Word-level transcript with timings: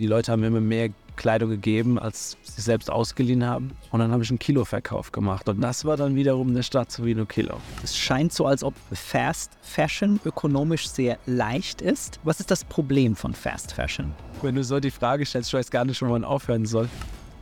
Die 0.00 0.08
Leute 0.08 0.32
haben 0.32 0.40
mir 0.40 0.48
immer 0.48 0.60
mehr 0.60 0.88
Kleidung 1.14 1.50
gegeben, 1.50 2.00
als 2.00 2.36
sie 2.42 2.60
selbst 2.60 2.90
ausgeliehen 2.90 3.46
haben. 3.46 3.70
Und 3.92 4.00
dann 4.00 4.10
habe 4.10 4.24
ich 4.24 4.30
einen 4.30 4.40
Kiloverkauf 4.40 5.12
gemacht. 5.12 5.48
Und 5.48 5.60
das 5.60 5.84
war 5.84 5.96
dann 5.96 6.16
wiederum 6.16 6.48
eine 6.48 6.64
Stadt 6.64 6.90
zu 6.90 7.04
Vino 7.04 7.26
Kilo. 7.26 7.60
Es 7.84 7.96
scheint 7.96 8.32
so, 8.32 8.44
als 8.44 8.64
ob 8.64 8.74
Fast 8.92 9.52
Fashion 9.62 10.18
ökonomisch 10.24 10.88
sehr 10.88 11.16
leicht 11.26 11.80
ist. 11.80 12.18
Was 12.24 12.40
ist 12.40 12.50
das 12.50 12.64
Problem 12.64 13.14
von 13.14 13.34
Fast 13.34 13.72
Fashion? 13.72 14.12
Wenn 14.42 14.56
du 14.56 14.64
so 14.64 14.80
die 14.80 14.90
Frage 14.90 15.24
stellst, 15.24 15.50
ich 15.50 15.54
weiß 15.54 15.70
gar 15.70 15.84
nicht, 15.84 16.02
wo 16.02 16.06
man 16.06 16.24
aufhören 16.24 16.66
soll. 16.66 16.88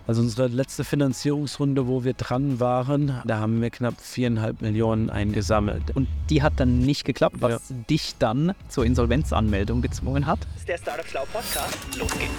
Also 0.04 0.20
unsere 0.20 0.48
letzte 0.48 0.82
Finanzierungsrunde, 0.82 1.86
wo 1.86 2.02
wir 2.02 2.14
dran 2.14 2.58
waren, 2.58 3.22
da 3.24 3.38
haben 3.38 3.62
wir 3.62 3.70
knapp 3.70 4.00
viereinhalb 4.00 4.60
Millionen 4.60 5.10
eingesammelt. 5.10 5.94
Und 5.94 6.08
die 6.28 6.42
hat 6.42 6.54
dann 6.56 6.80
nicht 6.80 7.04
geklappt, 7.04 7.36
was 7.38 7.68
ja. 7.70 7.76
dich 7.88 8.16
dann 8.18 8.52
zur 8.68 8.84
Insolvenzanmeldung 8.84 9.80
gezwungen 9.80 10.26
hat. 10.26 10.40
Das 10.40 10.62
ist 10.62 10.68
der 10.68 10.78
Startup 10.78 11.06
Schlau 11.06 11.24
Podcast. 11.32 11.78
Los 11.96 12.10
geht's. 12.18 12.32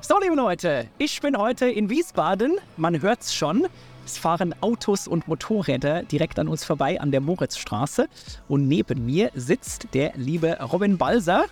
So, 0.00 0.18
liebe 0.20 0.34
Leute, 0.34 0.88
ich 0.96 1.20
bin 1.20 1.36
heute 1.36 1.66
in 1.66 1.90
Wiesbaden. 1.90 2.56
Man 2.78 3.02
hört's 3.02 3.34
schon. 3.34 3.66
Es 4.04 4.18
fahren 4.18 4.54
Autos 4.60 5.06
und 5.06 5.28
Motorräder 5.28 6.02
direkt 6.02 6.38
an 6.38 6.48
uns 6.48 6.64
vorbei 6.64 7.00
an 7.00 7.12
der 7.12 7.20
Moritzstraße. 7.20 8.08
Und 8.48 8.66
neben 8.66 9.06
mir 9.06 9.30
sitzt 9.34 9.88
der 9.94 10.12
liebe 10.16 10.58
Robin 10.60 10.98
Balser 10.98 11.44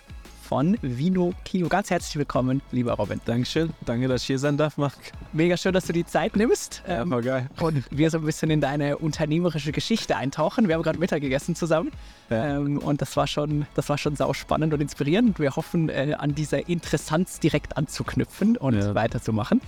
von 0.51 0.77
Vino 0.81 1.33
Kino. 1.45 1.69
Ganz 1.69 1.89
herzlich 1.89 2.17
willkommen, 2.17 2.61
lieber 2.73 2.91
Robin. 2.91 3.21
Dankeschön. 3.23 3.69
Danke, 3.85 4.09
dass 4.09 4.23
ich 4.23 4.27
hier 4.27 4.37
sein 4.37 4.57
darf, 4.57 4.75
Marc. 4.75 4.97
Mega 5.31 5.55
schön, 5.55 5.71
dass 5.71 5.85
du 5.85 5.93
die 5.93 6.05
Zeit 6.05 6.35
nimmst. 6.35 6.83
Ja, 6.85 7.09
war 7.09 7.21
geil. 7.21 7.49
Und 7.61 7.85
wir 7.89 8.09
so 8.09 8.17
ein 8.17 8.25
bisschen 8.25 8.49
in 8.49 8.59
deine 8.59 8.97
unternehmerische 8.97 9.71
Geschichte 9.71 10.17
eintauchen. 10.17 10.67
Wir 10.67 10.75
haben 10.75 10.83
gerade 10.83 10.99
Mittag 10.99 11.21
gegessen 11.21 11.55
zusammen. 11.55 11.93
Ja. 12.29 12.57
Ähm, 12.57 12.79
und 12.79 13.01
das 13.01 13.15
war 13.15 13.27
schon, 13.27 13.65
das 13.75 13.87
war 13.87 13.97
schon 13.97 14.17
sau 14.17 14.33
spannend 14.33 14.73
und 14.73 14.81
inspirierend. 14.81 15.39
Wir 15.39 15.55
hoffen, 15.55 15.87
äh, 15.87 16.15
an 16.19 16.35
dieser 16.35 16.67
Interessanz 16.67 17.39
direkt 17.39 17.77
anzuknüpfen 17.77 18.57
und 18.57 18.75
ja. 18.75 18.93
weiterzumachen. 18.93 19.61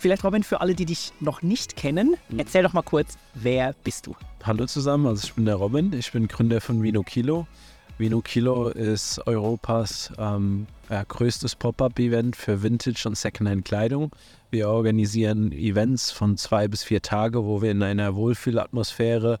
Vielleicht, 0.00 0.24
Robin, 0.24 0.42
für 0.42 0.62
alle, 0.62 0.74
die 0.74 0.86
dich 0.86 1.12
noch 1.20 1.42
nicht 1.42 1.76
kennen, 1.76 2.16
mhm. 2.30 2.38
erzähl 2.38 2.62
doch 2.62 2.72
mal 2.72 2.80
kurz, 2.80 3.18
wer 3.34 3.74
bist 3.84 4.06
du? 4.06 4.16
Hallo 4.42 4.64
zusammen, 4.64 5.06
also 5.06 5.26
ich 5.26 5.34
bin 5.34 5.44
der 5.44 5.56
Robin, 5.56 5.92
ich 5.92 6.10
bin 6.10 6.26
Gründer 6.26 6.62
von 6.62 6.82
Vino 6.82 7.02
Kilo. 7.02 7.46
Vino 7.98 8.22
Kilo 8.22 8.70
ist 8.70 9.20
Europas 9.26 10.10
ähm, 10.16 10.66
ja, 10.88 11.04
größtes 11.04 11.54
Pop-up-Event 11.54 12.34
für 12.34 12.62
Vintage 12.62 13.02
und 13.06 13.14
Secondhand-Kleidung. 13.14 14.10
Wir 14.50 14.70
organisieren 14.70 15.52
Events 15.52 16.10
von 16.10 16.38
zwei 16.38 16.66
bis 16.66 16.82
vier 16.82 17.02
Tage, 17.02 17.44
wo 17.44 17.60
wir 17.60 17.70
in 17.70 17.82
einer 17.82 18.14
Wohlfühlatmosphäre 18.14 19.38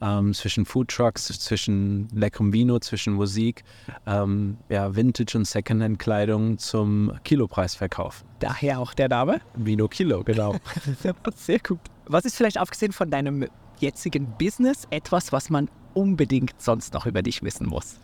ähm, 0.00 0.34
zwischen 0.34 0.64
Foodtrucks, 0.64 1.26
zwischen 1.26 2.08
leckerem 2.14 2.52
Vino, 2.52 2.78
zwischen 2.78 3.14
Musik, 3.14 3.64
ähm, 4.06 4.56
ja, 4.68 4.94
Vintage- 4.94 5.36
und 5.36 5.46
Secondhand-Kleidung 5.46 6.58
zum 6.58 7.12
Kilopreis 7.24 7.74
verkaufen. 7.74 8.26
Daher 8.38 8.80
auch 8.80 8.94
der 8.94 9.08
Name? 9.08 9.40
Vino 9.54 9.88
Kilo, 9.88 10.24
genau. 10.24 10.56
Sehr 11.36 11.58
gut. 11.58 11.80
Was 12.06 12.24
ist 12.24 12.36
vielleicht 12.36 12.58
abgesehen 12.58 12.92
von 12.92 13.10
deinem 13.10 13.46
jetzigen 13.78 14.26
Business 14.38 14.86
etwas, 14.90 15.32
was 15.32 15.50
man 15.50 15.68
unbedingt 15.94 16.54
sonst 16.58 16.94
noch 16.94 17.06
über 17.06 17.22
dich 17.22 17.42
wissen 17.42 17.66
muss? 17.66 17.96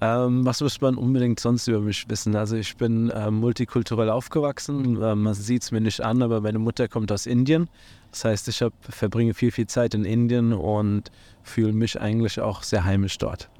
Ähm, 0.00 0.46
was 0.46 0.60
muss 0.60 0.80
man 0.80 0.94
unbedingt 0.94 1.40
sonst 1.40 1.66
über 1.66 1.80
mich 1.80 2.08
wissen? 2.08 2.36
Also 2.36 2.56
ich 2.56 2.76
bin 2.76 3.10
äh, 3.10 3.30
multikulturell 3.30 4.10
aufgewachsen. 4.10 5.02
Äh, 5.02 5.14
man 5.16 5.34
sieht 5.34 5.64
es 5.64 5.72
mir 5.72 5.80
nicht 5.80 6.00
an, 6.02 6.22
aber 6.22 6.40
meine 6.40 6.60
Mutter 6.60 6.86
kommt 6.86 7.10
aus 7.10 7.26
Indien. 7.26 7.68
Das 8.10 8.24
heißt, 8.24 8.48
ich 8.48 8.62
hab, 8.62 8.72
verbringe 8.80 9.34
viel, 9.34 9.50
viel 9.50 9.66
Zeit 9.66 9.94
in 9.94 10.04
Indien 10.04 10.52
und 10.52 11.10
fühle 11.42 11.72
mich 11.72 12.00
eigentlich 12.00 12.40
auch 12.40 12.62
sehr 12.62 12.84
heimisch 12.84 13.18
dort. 13.18 13.50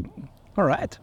Alright. 0.57 1.01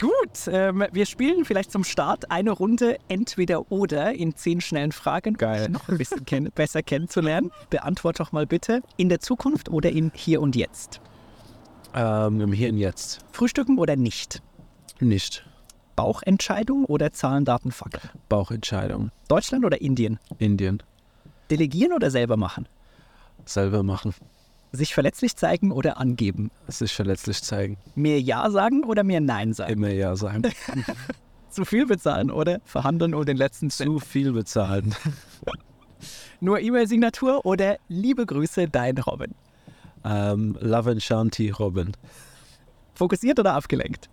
Gut, 0.00 0.46
ähm, 0.46 0.84
wir 0.92 1.06
spielen 1.06 1.44
vielleicht 1.44 1.72
zum 1.72 1.82
Start 1.82 2.30
eine 2.30 2.52
Runde 2.52 2.98
entweder 3.08 3.72
oder 3.72 4.14
in 4.14 4.36
zehn 4.36 4.60
schnellen 4.60 4.92
Fragen, 4.92 5.34
Geil. 5.34 5.66
um 5.66 5.72
noch 5.72 5.88
ein 5.88 5.98
bisschen 5.98 6.24
kenn 6.24 6.50
besser 6.54 6.84
kennenzulernen. 6.84 7.50
Beantworte 7.68 8.22
doch 8.22 8.30
mal 8.30 8.46
bitte, 8.46 8.82
in 8.96 9.08
der 9.08 9.18
Zukunft 9.18 9.68
oder 9.68 9.90
im 9.90 10.12
Hier 10.14 10.40
und 10.40 10.54
Jetzt? 10.54 11.00
Ähm, 11.94 12.40
Im 12.40 12.52
Hier 12.52 12.68
und 12.70 12.78
Jetzt. 12.78 13.24
Frühstücken 13.32 13.78
oder 13.78 13.96
nicht? 13.96 14.40
Nicht. 15.00 15.44
Bauchentscheidung 15.96 16.84
oder 16.84 17.12
Zahlen, 17.12 17.44
Daten, 17.44 17.72
Fakten? 17.72 18.08
Bauchentscheidung. 18.28 19.10
Deutschland 19.26 19.64
oder 19.64 19.80
Indien? 19.80 20.20
Indien. 20.38 20.80
Delegieren 21.50 21.92
oder 21.92 22.10
selber 22.10 22.36
machen? 22.36 22.68
Selber 23.44 23.82
machen. 23.82 24.14
Sich 24.72 24.92
verletzlich 24.92 25.36
zeigen 25.36 25.72
oder 25.72 25.96
angeben? 25.96 26.50
Sich 26.68 26.92
verletzlich 26.92 27.42
zeigen. 27.42 27.78
Mehr 27.94 28.20
Ja 28.20 28.50
sagen 28.50 28.84
oder 28.84 29.02
mehr 29.02 29.20
Nein 29.20 29.54
sagen? 29.54 29.72
Immer 29.72 29.90
Ja 29.90 30.14
sagen. 30.14 30.42
Zu 31.50 31.64
viel 31.64 31.86
bezahlen 31.86 32.30
oder 32.30 32.60
verhandeln 32.64 33.14
um 33.14 33.24
den 33.24 33.38
letzten? 33.38 33.70
Zu 33.70 33.98
viel 33.98 34.32
bezahlen. 34.32 34.94
Nur 36.40 36.60
E-Mail-Signatur 36.60 37.46
oder 37.46 37.78
liebe 37.88 38.26
Grüße, 38.26 38.68
dein 38.68 38.98
Robin? 38.98 39.34
Ähm, 40.04 40.56
Love 40.60 40.92
and 40.92 41.02
Shanti 41.02 41.50
Robin. 41.50 41.92
Fokussiert 42.94 43.38
oder 43.40 43.54
abgelenkt? 43.54 44.08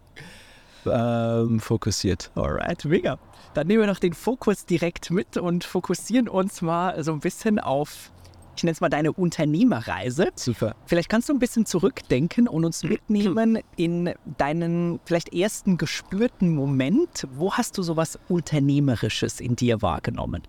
Ähm, 0.85 1.59
fokussiert. 1.59 2.31
Alright, 2.35 2.85
mega. 2.85 3.19
Dann 3.55 3.67
nehmen 3.67 3.83
wir 3.83 3.87
noch 3.87 3.99
den 3.99 4.13
Fokus 4.13 4.65
direkt 4.65 5.11
mit 5.11 5.37
und 5.37 5.63
fokussieren 5.63 6.27
uns 6.27 6.61
mal 6.61 7.01
so 7.05 7.13
ein 7.13 7.21
bisschen 7.21 7.57
auf, 7.57 8.11
ich 8.57 8.63
nenne 8.63 8.73
es 8.73 8.81
mal 8.81 8.89
deine 8.89 9.13
Unternehmerreise. 9.13 10.27
Super. 10.35 10.75
Vielleicht 10.85 11.07
kannst 11.07 11.29
du 11.29 11.33
ein 11.33 11.39
bisschen 11.39 11.65
zurückdenken 11.65 12.49
und 12.49 12.65
uns 12.65 12.83
mitnehmen 12.83 13.59
in 13.77 14.13
deinen 14.37 14.99
vielleicht 15.05 15.33
ersten 15.33 15.77
gespürten 15.77 16.53
Moment. 16.53 17.29
Wo 17.33 17.53
hast 17.53 17.77
du 17.77 17.81
sowas 17.81 18.19
Unternehmerisches 18.27 19.39
in 19.39 19.55
dir 19.55 19.81
wahrgenommen? 19.81 20.43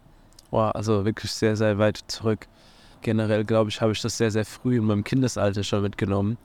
Wow, 0.51 0.73
also 0.75 1.05
wirklich 1.05 1.31
sehr, 1.31 1.55
sehr 1.55 1.79
weit 1.79 2.01
zurück. 2.09 2.49
Generell, 3.03 3.45
glaube 3.45 3.71
ich, 3.71 3.81
habe 3.81 3.93
ich 3.93 4.03
das 4.03 4.19
sehr, 4.19 4.33
sehr 4.33 4.45
früh 4.45 4.79
in 4.79 4.85
meinem 4.85 5.05
Kindesalter 5.05 5.63
schon 5.63 5.83
mitgenommen. 5.83 6.39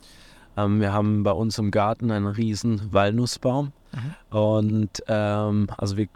Ähm, 0.57 0.79
wir 0.79 0.93
haben 0.93 1.23
bei 1.23 1.31
uns 1.31 1.57
im 1.57 1.71
Garten 1.71 2.11
einen 2.11 2.27
riesen 2.27 2.93
Walnussbaum. 2.93 3.71
Mhm. 3.93 4.37
Und 4.37 5.03
ähm, 5.07 5.67
also 5.77 5.97
wir 5.97 6.07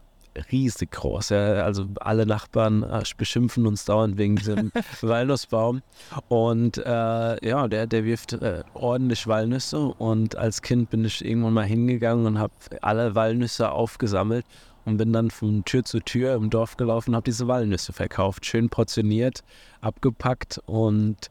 riesig 0.52 0.92
groß. 0.92 1.30
Ja. 1.30 1.64
Also 1.64 1.88
alle 2.00 2.26
Nachbarn 2.26 2.84
äh, 2.84 3.04
beschimpfen 3.18 3.66
uns 3.66 3.86
dauernd 3.86 4.18
wegen 4.18 4.36
diesem 4.36 4.72
Walnussbaum. 5.02 5.82
Und 6.28 6.78
äh, 6.78 7.48
ja, 7.48 7.68
der, 7.68 7.88
der 7.88 8.06
wirft 8.06 8.34
äh, 8.34 8.64
ordentlich 8.74 9.28
Walnüsse. 9.28 9.80
Und 9.80 10.36
als 10.36 10.62
Kind 10.62 10.90
bin 10.90 11.06
ich 11.06 11.24
irgendwann 11.24 11.54
mal 11.54 11.66
hingegangen 11.66 12.26
und 12.26 12.40
habe 12.40 12.54
alle 12.82 13.16
Walnüsse 13.16 13.72
aufgesammelt 13.72 14.46
und 14.86 14.98
bin 14.98 15.12
dann 15.12 15.32
von 15.32 15.66
Tür 15.66 15.84
zu 15.84 16.00
Tür 16.00 16.36
im 16.36 16.50
Dorf 16.50 16.78
gelaufen 16.78 17.12
und 17.12 17.16
habe 17.16 17.26
diese 17.26 17.48
Walnüsse 17.48 17.92
verkauft. 17.92 18.46
Schön 18.46 18.70
portioniert, 18.70 19.44
abgepackt 19.82 20.62
und 20.66 21.30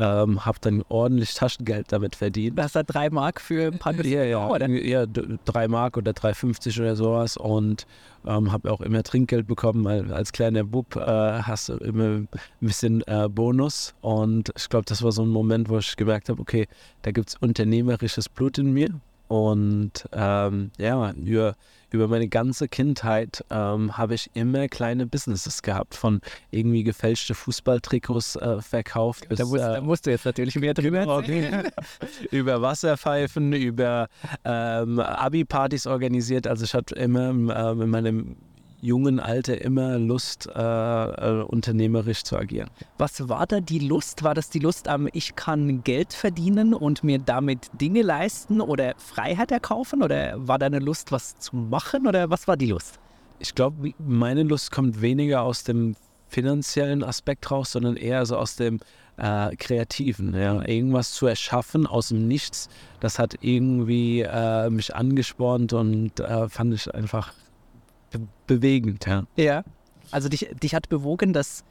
ähm, 0.00 0.44
habe 0.46 0.58
dann 0.60 0.82
ordentlich 0.88 1.34
Taschengeld 1.34 1.92
damit 1.92 2.16
verdient. 2.16 2.58
Das 2.58 2.74
hat 2.74 2.86
drei 2.92 3.10
Mark 3.10 3.40
für 3.40 3.66
ein 3.66 3.78
paar 3.78 3.94
Ja, 4.04 4.24
ja, 4.24 4.48
oder? 4.48 4.68
ja, 4.68 5.04
drei 5.44 5.68
Mark 5.68 5.96
oder 5.96 6.12
3,50 6.12 6.80
oder 6.80 6.96
sowas 6.96 7.36
und 7.36 7.86
ähm, 8.26 8.50
habe 8.50 8.72
auch 8.72 8.80
immer 8.80 9.02
Trinkgeld 9.02 9.46
bekommen, 9.46 10.10
als 10.10 10.32
kleiner 10.32 10.64
Bub 10.64 10.96
äh, 10.96 11.00
hast 11.42 11.68
du 11.68 11.74
immer 11.74 12.04
ein 12.04 12.28
bisschen 12.60 13.02
äh, 13.06 13.28
Bonus 13.28 13.94
und 14.00 14.52
ich 14.56 14.68
glaube, 14.68 14.86
das 14.86 15.02
war 15.02 15.12
so 15.12 15.22
ein 15.22 15.28
Moment, 15.28 15.68
wo 15.68 15.78
ich 15.78 15.96
gemerkt 15.96 16.30
habe, 16.30 16.40
okay, 16.40 16.66
da 17.02 17.10
gibt 17.10 17.28
es 17.28 17.36
unternehmerisches 17.36 18.28
Blut 18.28 18.58
in 18.58 18.72
mir 18.72 18.88
und 19.30 20.08
ähm, 20.10 20.72
ja, 20.76 21.12
über, 21.12 21.54
über 21.92 22.08
meine 22.08 22.26
ganze 22.26 22.66
Kindheit 22.66 23.44
ähm, 23.48 23.96
habe 23.96 24.14
ich 24.14 24.28
immer 24.34 24.66
kleine 24.66 25.06
Businesses 25.06 25.62
gehabt, 25.62 25.94
von 25.94 26.20
irgendwie 26.50 26.82
gefälschte 26.82 27.36
Fußballtrikots 27.36 28.34
äh, 28.34 28.60
verkauft. 28.60 29.28
Bis, 29.28 29.38
da, 29.38 29.44
musst, 29.44 29.62
äh, 29.62 29.72
da, 29.74 29.80
musst, 29.82 30.06
du 30.06 30.10
jetzt 30.10 30.24
natürlich 30.24 30.56
mehr 30.56 30.74
drüber 30.74 31.02
erzählen. 31.02 31.70
über 32.32 32.60
Wasserpfeifen, 32.60 33.52
über 33.52 34.08
ähm, 34.44 34.98
Abi-Partys 34.98 35.86
organisiert. 35.86 36.48
Also 36.48 36.64
ich 36.64 36.74
hatte 36.74 36.96
immer 36.96 37.28
äh, 37.28 37.82
in 37.84 37.88
meinem 37.88 38.36
jungen 38.80 39.20
Alter 39.20 39.60
immer 39.60 39.98
Lust, 39.98 40.48
äh, 40.54 40.60
äh, 40.60 41.42
unternehmerisch 41.42 42.22
zu 42.22 42.36
agieren. 42.36 42.70
Was 42.98 43.28
war 43.28 43.46
da 43.46 43.60
die 43.60 43.78
Lust? 43.78 44.22
War 44.22 44.34
das 44.34 44.50
die 44.50 44.58
Lust 44.58 44.88
am, 44.88 45.08
ich 45.12 45.36
kann 45.36 45.82
Geld 45.84 46.12
verdienen 46.12 46.74
und 46.74 47.04
mir 47.04 47.18
damit 47.18 47.70
Dinge 47.72 48.02
leisten 48.02 48.60
oder 48.60 48.94
Freiheit 48.96 49.52
erkaufen? 49.52 50.02
Oder 50.02 50.34
war 50.36 50.58
da 50.58 50.66
eine 50.66 50.78
Lust, 50.78 51.12
was 51.12 51.38
zu 51.38 51.56
machen? 51.56 52.06
Oder 52.06 52.30
was 52.30 52.48
war 52.48 52.56
die 52.56 52.66
Lust? 52.66 52.98
Ich 53.38 53.54
glaube, 53.54 53.92
meine 53.98 54.42
Lust 54.42 54.70
kommt 54.70 55.00
weniger 55.00 55.42
aus 55.42 55.64
dem 55.64 55.96
finanziellen 56.28 57.02
Aspekt 57.02 57.50
raus, 57.50 57.72
sondern 57.72 57.96
eher 57.96 58.24
so 58.24 58.36
aus 58.36 58.56
dem 58.56 58.80
äh, 59.16 59.54
Kreativen. 59.56 60.34
Ja. 60.34 60.66
Irgendwas 60.66 61.12
zu 61.12 61.26
erschaffen 61.26 61.86
aus 61.86 62.08
dem 62.08 62.28
Nichts, 62.28 62.68
das 63.00 63.18
hat 63.18 63.34
irgendwie 63.40 64.22
äh, 64.22 64.70
mich 64.70 64.94
angespornt 64.94 65.72
und 65.72 66.20
äh, 66.20 66.48
fand 66.48 66.74
ich 66.74 66.94
einfach 66.94 67.32
be 68.10 68.20
bewegend, 68.46 69.06
ja. 69.06 69.24
Ja. 69.36 69.64
Also 70.10 70.28
dich, 70.28 70.48
dich 70.60 70.74
hat 70.74 70.88
bewogen, 70.88 71.32
dass 71.32 71.64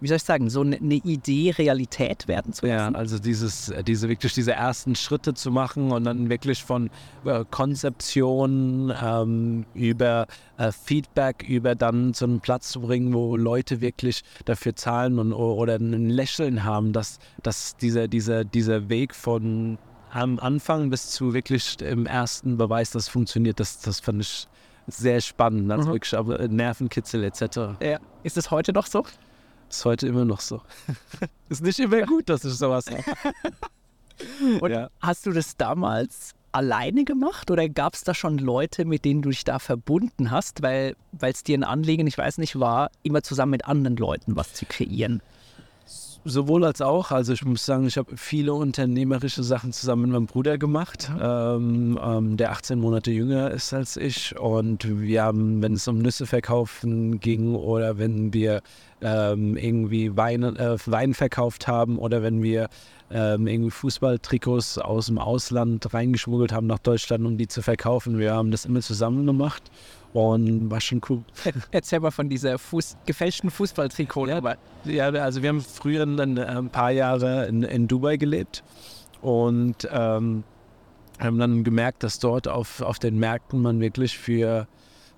wie 0.00 0.08
soll 0.08 0.16
ich 0.16 0.24
sagen, 0.24 0.50
so 0.50 0.60
eine, 0.60 0.76
eine 0.76 0.94
Idee 0.94 1.54
Realität 1.56 2.28
werden 2.28 2.52
zu 2.52 2.66
lassen. 2.66 2.94
Ja, 2.94 2.98
also 2.98 3.18
dieses, 3.18 3.72
diese 3.86 4.08
wirklich 4.08 4.34
diese 4.34 4.52
ersten 4.52 4.94
Schritte 4.94 5.34
zu 5.34 5.50
machen 5.50 5.90
und 5.90 6.04
dann 6.04 6.28
wirklich 6.28 6.62
von 6.62 6.90
äh, 7.24 7.44
Konzeption 7.50 8.92
ähm, 9.02 9.64
über 9.74 10.26
äh, 10.58 10.70
Feedback, 10.70 11.48
über 11.48 11.74
dann 11.74 12.12
zu 12.12 12.26
einem 12.26 12.40
Platz 12.40 12.70
zu 12.70 12.82
bringen, 12.82 13.14
wo 13.14 13.36
Leute 13.36 13.80
wirklich 13.80 14.22
dafür 14.44 14.76
zahlen 14.76 15.18
und, 15.18 15.32
oder 15.32 15.76
ein 15.76 16.10
Lächeln 16.10 16.64
haben, 16.64 16.92
dass, 16.92 17.18
dass 17.42 17.76
dieser, 17.76 18.08
dieser, 18.08 18.44
dieser 18.44 18.88
Weg 18.88 19.14
von 19.14 19.78
am 20.12 20.38
Anfang 20.38 20.88
bis 20.88 21.10
zu 21.10 21.34
wirklich 21.34 21.80
im 21.80 22.06
ersten 22.06 22.56
Beweis, 22.56 22.90
dass 22.90 23.04
es 23.04 23.08
funktioniert, 23.08 23.60
das, 23.60 23.80
das 23.80 24.00
fand 24.00 24.22
ich 24.22 24.48
sehr 24.86 25.20
spannend. 25.20 25.70
Also 25.70 25.88
mhm. 25.88 25.92
wirklich 25.92 26.16
aber 26.16 26.48
Nervenkitzel 26.48 27.24
etc. 27.24 27.80
Ja. 27.82 27.98
Ist 28.22 28.36
es 28.36 28.50
heute 28.50 28.72
noch 28.72 28.86
so? 28.86 29.04
Ist 29.68 29.84
heute 29.84 30.06
immer 30.06 30.24
noch 30.24 30.40
so. 30.40 30.62
ist 31.48 31.62
nicht 31.62 31.78
immer 31.78 32.02
gut, 32.02 32.28
dass 32.28 32.44
ich 32.44 32.54
sowas 32.54 32.86
habe. 32.90 33.34
Und 34.60 34.70
ja. 34.70 34.88
hast 35.00 35.26
du 35.26 35.32
das 35.32 35.56
damals 35.56 36.34
alleine 36.52 37.04
gemacht 37.04 37.50
oder 37.50 37.68
gab 37.68 37.94
es 37.94 38.02
da 38.02 38.14
schon 38.14 38.38
Leute, 38.38 38.86
mit 38.86 39.04
denen 39.04 39.20
du 39.20 39.28
dich 39.28 39.44
da 39.44 39.58
verbunden 39.58 40.30
hast, 40.30 40.62
weil 40.62 40.96
es 41.20 41.42
dir 41.42 41.58
ein 41.58 41.64
Anliegen, 41.64 42.06
ich 42.06 42.16
weiß 42.16 42.38
nicht, 42.38 42.58
war, 42.58 42.90
immer 43.02 43.22
zusammen 43.22 43.50
mit 43.50 43.66
anderen 43.66 43.96
Leuten 43.96 44.36
was 44.36 44.54
zu 44.54 44.64
kreieren? 44.64 45.20
Sowohl 46.26 46.64
als 46.64 46.80
auch. 46.80 47.10
Also 47.10 47.32
ich 47.32 47.44
muss 47.44 47.64
sagen, 47.64 47.86
ich 47.86 47.96
habe 47.96 48.16
viele 48.16 48.52
unternehmerische 48.54 49.42
Sachen 49.42 49.72
zusammen 49.72 50.02
mit 50.02 50.10
meinem 50.12 50.26
Bruder 50.26 50.58
gemacht, 50.58 51.10
ähm, 51.20 51.98
ähm, 52.02 52.36
der 52.36 52.52
18 52.52 52.78
Monate 52.78 53.10
jünger 53.10 53.50
ist 53.50 53.72
als 53.72 53.96
ich. 53.96 54.38
Und 54.38 55.00
wir 55.00 55.22
haben, 55.22 55.62
wenn 55.62 55.74
es 55.74 55.88
um 55.88 55.98
Nüsse 55.98 56.26
verkaufen 56.26 57.20
ging 57.20 57.54
oder 57.54 57.98
wenn 57.98 58.32
wir 58.32 58.62
ähm, 59.00 59.56
irgendwie 59.56 60.16
Wein, 60.16 60.42
äh, 60.42 60.76
Wein 60.86 61.14
verkauft 61.14 61.68
haben 61.68 61.98
oder 61.98 62.22
wenn 62.22 62.42
wir 62.42 62.68
ähm, 63.10 63.46
irgendwie 63.46 63.70
Fußballtrikots 63.70 64.78
aus 64.78 65.06
dem 65.06 65.18
Ausland 65.18 65.92
reingeschmuggelt 65.94 66.52
haben 66.52 66.66
nach 66.66 66.80
Deutschland, 66.80 67.24
um 67.24 67.38
die 67.38 67.46
zu 67.46 67.62
verkaufen. 67.62 68.18
Wir 68.18 68.34
haben 68.34 68.50
das 68.50 68.64
immer 68.64 68.80
zusammen 68.80 69.26
gemacht 69.26 69.70
und 70.16 70.70
war 70.70 70.80
schon 70.80 71.00
cool. 71.08 71.22
Erzähl 71.70 72.00
mal 72.00 72.10
von 72.10 72.28
dieser 72.28 72.58
Fuß, 72.58 72.96
gefälschten 73.04 73.50
Fußballtrikot. 73.50 74.28
Ja, 74.28 74.56
ja, 74.84 75.08
also 75.08 75.42
wir 75.42 75.50
haben 75.50 75.60
früher 75.60 76.06
dann 76.06 76.36
äh, 76.36 76.44
ein 76.44 76.70
paar 76.70 76.90
Jahre 76.90 77.46
in, 77.46 77.62
in 77.62 77.86
Dubai 77.86 78.16
gelebt 78.16 78.64
und 79.20 79.88
ähm, 79.90 80.44
haben 81.18 81.38
dann 81.38 81.64
gemerkt, 81.64 82.02
dass 82.02 82.18
dort 82.18 82.48
auf, 82.48 82.80
auf 82.80 82.98
den 82.98 83.18
Märkten 83.18 83.60
man 83.60 83.80
wirklich 83.80 84.18
für 84.18 84.66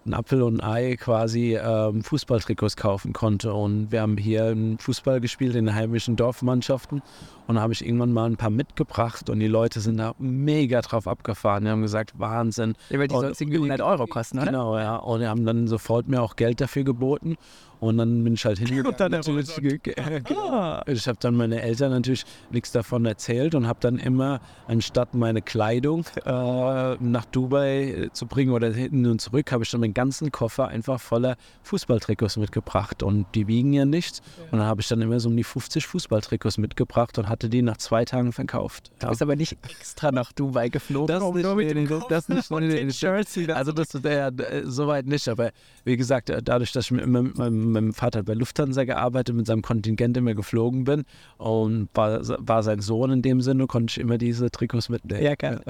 einen 0.09 0.15
Apfel 0.15 0.43
und 0.43 0.61
ein 0.61 0.69
Ei 0.69 0.97
quasi 0.97 1.57
ähm, 1.57 2.03
Fußballtrikots 2.03 2.77
kaufen 2.77 3.13
konnte. 3.13 3.53
Und 3.53 3.93
wir 3.93 4.01
haben 4.01 4.17
hier 4.17 4.57
Fußball 4.79 5.21
gespielt 5.21 5.55
in 5.55 5.67
den 5.67 5.75
heimischen 5.75 6.17
Dorfmannschaften. 6.17 7.03
Und 7.47 7.55
da 7.55 7.61
habe 7.61 7.73
ich 7.73 7.85
irgendwann 7.85 8.13
mal 8.13 8.27
ein 8.29 8.37
paar 8.37 8.51
mitgebracht 8.51 9.31
und 9.31 9.41
die 9.41 9.47
Leute 9.47 9.81
sind 9.81 9.97
da 9.97 10.15
mega 10.19 10.83
drauf 10.83 11.07
abgefahren. 11.09 11.65
Die 11.65 11.71
haben 11.71 11.83
gesagt, 11.83 12.19
Wahnsinn. 12.19 12.75
Ja, 12.91 12.99
weil 12.99 13.09
die 13.09 13.15
irgendwie 13.15 13.57
100 13.57 13.81
Euro 13.81 14.07
kosten, 14.07 14.39
oder? 14.39 14.47
Genau, 14.47 14.79
ja. 14.79 14.97
Und 14.97 15.21
die 15.21 15.27
haben 15.27 15.47
dann 15.47 15.67
sofort 15.67 16.09
mir 16.09 16.21
auch 16.21 16.37
Geld 16.37 16.61
dafür 16.61 16.85
geboten. 16.85 17.37
Und 17.81 17.99
dann 17.99 18.25
bin 18.25 18.35
ich 18.35 18.45
halt 18.45 18.59
hingegangen. 18.59 18.87
Und 18.93 19.01
dann 19.01 19.13
natürlich, 19.13 19.83
genau. 19.83 20.51
ah. 20.51 20.83
Ich 20.87 21.07
habe 21.07 21.19
dann 21.21 21.37
meine 21.37 21.63
Eltern 21.63 21.93
natürlich 21.93 22.25
nichts 22.51 22.73
davon 22.73 23.05
erzählt 23.07 23.55
und 23.55 23.67
habe 23.67 23.79
dann 23.81 23.99
immer, 23.99 24.41
anstatt 24.67 25.15
meine 25.15 25.43
Kleidung 25.43 26.05
äh, 26.25 26.31
nach 26.31 27.25
Dubai 27.27 28.09
zu 28.13 28.27
bringen 28.27 28.53
oder 28.53 28.73
hinten 28.73 29.07
und 29.07 29.21
zurück, 29.21 29.53
habe 29.53 29.65
ich 29.65 29.71
dann 29.71 29.81
meinen 29.81 29.95
ganzen 29.95 30.33
Koffer 30.33 30.69
einfach 30.69 31.01
voller 31.01 31.37
Fußballtrikots 31.63 32.37
mitgebracht. 32.37 33.03
Und 33.03 33.27
die 33.35 33.47
wiegen 33.47 33.73
ja 33.73 33.85
nichts. 33.85 34.23
Und 34.51 34.59
dann 34.59 34.67
habe 34.67 34.81
ich 34.81 34.89
dann 34.89 35.01
immer 35.01 35.21
so 35.21 35.29
um 35.29 35.37
die 35.37 35.45
50 35.45 35.87
Fußballtrikots 35.87 36.59
mitgebracht 36.59 37.19
und 37.19 37.29
hatte 37.29 37.49
die 37.49 37.63
nach 37.63 37.77
zwei 37.77 38.05
Tagen 38.05 38.33
verkauft. 38.33 38.91
Du 38.99 39.09
bist 39.09 39.23
aber 39.23 39.37
nicht 39.37 39.57
extra 39.69 40.11
nach 40.11 40.33
Dubai 40.33 40.69
geflogen. 40.69 41.07
Das, 41.07 41.23
nicht, 41.33 41.57
nee, 41.57 41.75
nee, 41.75 42.01
das 42.09 42.29
nicht. 42.29 42.51
Nee, 42.51 42.85
nee, 42.85 43.53
also 43.53 43.73
das, 43.73 43.89
ja, 44.03 44.31
soweit 44.65 45.07
nicht. 45.07 45.29
Aber 45.29 45.51
wie 45.85 45.97
gesagt, 45.97 46.33
dadurch, 46.43 46.73
dass 46.73 46.91
ich 46.91 46.99
immer 46.99 47.23
mit 47.23 47.39
meinem 47.39 47.68
mit 47.69 47.83
meinem 47.83 47.93
Vater 47.93 48.23
bei 48.23 48.35
Lufthansa 48.35 48.85
gearbeitet, 48.85 49.35
mit 49.35 49.47
seinem 49.47 49.63
Kontingent 49.63 50.17
immer 50.17 50.35
geflogen 50.35 50.85
bin 50.85 51.05
und 51.37 51.89
war, 51.95 52.21
war 52.27 52.63
sein 52.63 52.81
Sohn 52.81 53.11
in 53.11 53.23
dem 53.23 53.41
Sinne, 53.41 53.67
konnte 53.67 53.93
ich 53.93 53.99
immer 53.99 54.19
diese 54.19 54.51
Trikots 54.51 54.89
mitnehmen. 54.89 55.23
Ja, 55.23 55.35
geil. 55.35 55.61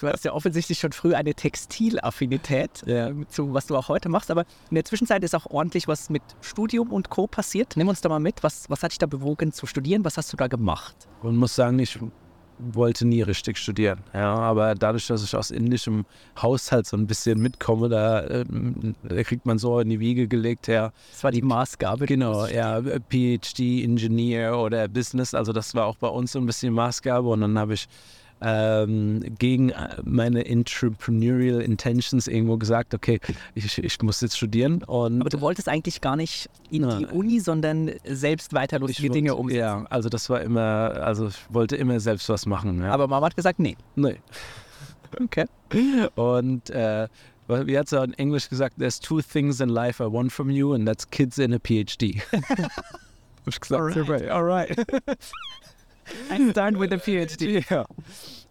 Du 0.00 0.06
hast 0.06 0.24
ja 0.24 0.32
offensichtlich 0.32 0.78
schon 0.78 0.92
früh 0.92 1.14
eine 1.14 1.34
Textilaffinität, 1.34 2.82
ja. 2.86 3.10
zu 3.28 3.54
was 3.54 3.66
du 3.66 3.76
auch 3.76 3.88
heute 3.88 4.08
machst, 4.08 4.30
aber 4.30 4.44
in 4.70 4.74
der 4.74 4.84
Zwischenzeit 4.84 5.24
ist 5.24 5.34
auch 5.34 5.46
ordentlich 5.46 5.88
was 5.88 6.10
mit 6.10 6.22
Studium 6.40 6.92
und 6.92 7.10
Co. 7.10 7.26
passiert. 7.26 7.74
Nimm 7.76 7.88
uns 7.88 8.00
da 8.00 8.08
mal 8.08 8.20
mit, 8.20 8.42
was, 8.42 8.68
was 8.68 8.82
hat 8.82 8.92
dich 8.92 8.98
da 8.98 9.06
bewogen 9.06 9.52
zu 9.52 9.66
studieren? 9.66 10.04
Was 10.04 10.16
hast 10.16 10.32
du 10.32 10.36
da 10.36 10.46
gemacht? 10.46 11.08
Und 11.22 11.36
muss 11.36 11.54
sagen, 11.54 11.78
ich 11.78 11.98
wollte 12.58 13.06
nie 13.06 13.22
richtig 13.22 13.58
studieren. 13.58 14.00
Ja, 14.12 14.34
aber 14.34 14.74
dadurch, 14.74 15.06
dass 15.06 15.22
ich 15.22 15.34
aus 15.34 15.50
indischem 15.50 16.04
Haushalt 16.40 16.86
so 16.86 16.96
ein 16.96 17.06
bisschen 17.06 17.40
mitkomme, 17.40 17.88
da, 17.88 18.20
äh, 18.20 18.44
da 19.02 19.22
kriegt 19.22 19.46
man 19.46 19.58
so 19.58 19.80
in 19.80 19.88
die 19.88 20.00
Wiege 20.00 20.28
gelegt, 20.28 20.68
ja. 20.68 20.92
Das 21.12 21.24
war 21.24 21.30
die 21.30 21.42
Maßgabe. 21.42 22.06
Genau, 22.06 22.46
ja, 22.46 22.80
PhD, 22.80 23.82
Ingenieur 23.82 24.58
oder 24.58 24.88
Business, 24.88 25.34
also 25.34 25.52
das 25.52 25.74
war 25.74 25.86
auch 25.86 25.96
bei 25.96 26.08
uns 26.08 26.32
so 26.32 26.38
ein 26.38 26.46
bisschen 26.46 26.74
Maßgabe 26.74 27.28
und 27.28 27.40
dann 27.40 27.58
habe 27.58 27.74
ich 27.74 27.88
ähm, 28.40 29.22
gegen 29.38 29.70
äh, 29.70 29.96
meine 30.04 30.46
Entrepreneurial 30.46 31.60
Intentions 31.60 32.26
irgendwo 32.26 32.56
gesagt, 32.56 32.94
okay, 32.94 33.20
ich, 33.54 33.78
ich 33.78 34.02
muss 34.02 34.20
jetzt 34.20 34.36
studieren. 34.36 34.82
Und 34.84 35.20
Aber 35.20 35.30
du 35.30 35.40
wolltest 35.40 35.68
eigentlich 35.68 36.00
gar 36.00 36.16
nicht 36.16 36.48
in 36.70 36.82
na, 36.82 36.98
die 36.98 37.06
Uni, 37.06 37.40
sondern 37.40 37.90
selbst 38.04 38.52
weiter 38.52 38.78
lustige 38.78 39.10
Dinge 39.10 39.34
umsetzen. 39.34 39.58
Ja, 39.58 39.86
also 39.90 40.08
das 40.08 40.30
war 40.30 40.40
immer, 40.40 40.92
also 41.02 41.28
ich 41.28 41.36
wollte 41.50 41.76
immer 41.76 42.00
selbst 42.00 42.28
was 42.28 42.46
machen. 42.46 42.82
Ja. 42.82 42.92
Aber 42.92 43.08
Mama 43.08 43.26
hat 43.26 43.36
gesagt, 43.36 43.58
nee. 43.58 43.76
Nee. 43.96 44.16
Okay. 45.18 45.46
Und 46.16 46.68
äh, 46.68 47.08
wie 47.48 47.78
hat 47.78 47.88
sie 47.88 48.02
in 48.04 48.12
Englisch 48.14 48.50
gesagt, 48.50 48.74
there's 48.78 49.00
two 49.00 49.22
things 49.22 49.60
in 49.60 49.70
life 49.70 50.02
I 50.02 50.06
want 50.06 50.32
from 50.32 50.50
you 50.50 50.74
and 50.74 50.86
that's 50.86 51.08
kids 51.08 51.38
and 51.38 51.54
a 51.54 51.58
PhD. 51.58 52.20
ich 53.46 53.60
gesagt, 53.60 53.96
all 54.30 54.44
right. 54.44 54.76
I 56.30 56.50
start 56.50 56.78
with 56.78 56.92
a 56.92 56.98
PhD. 56.98 57.64
Ja. 57.70 57.84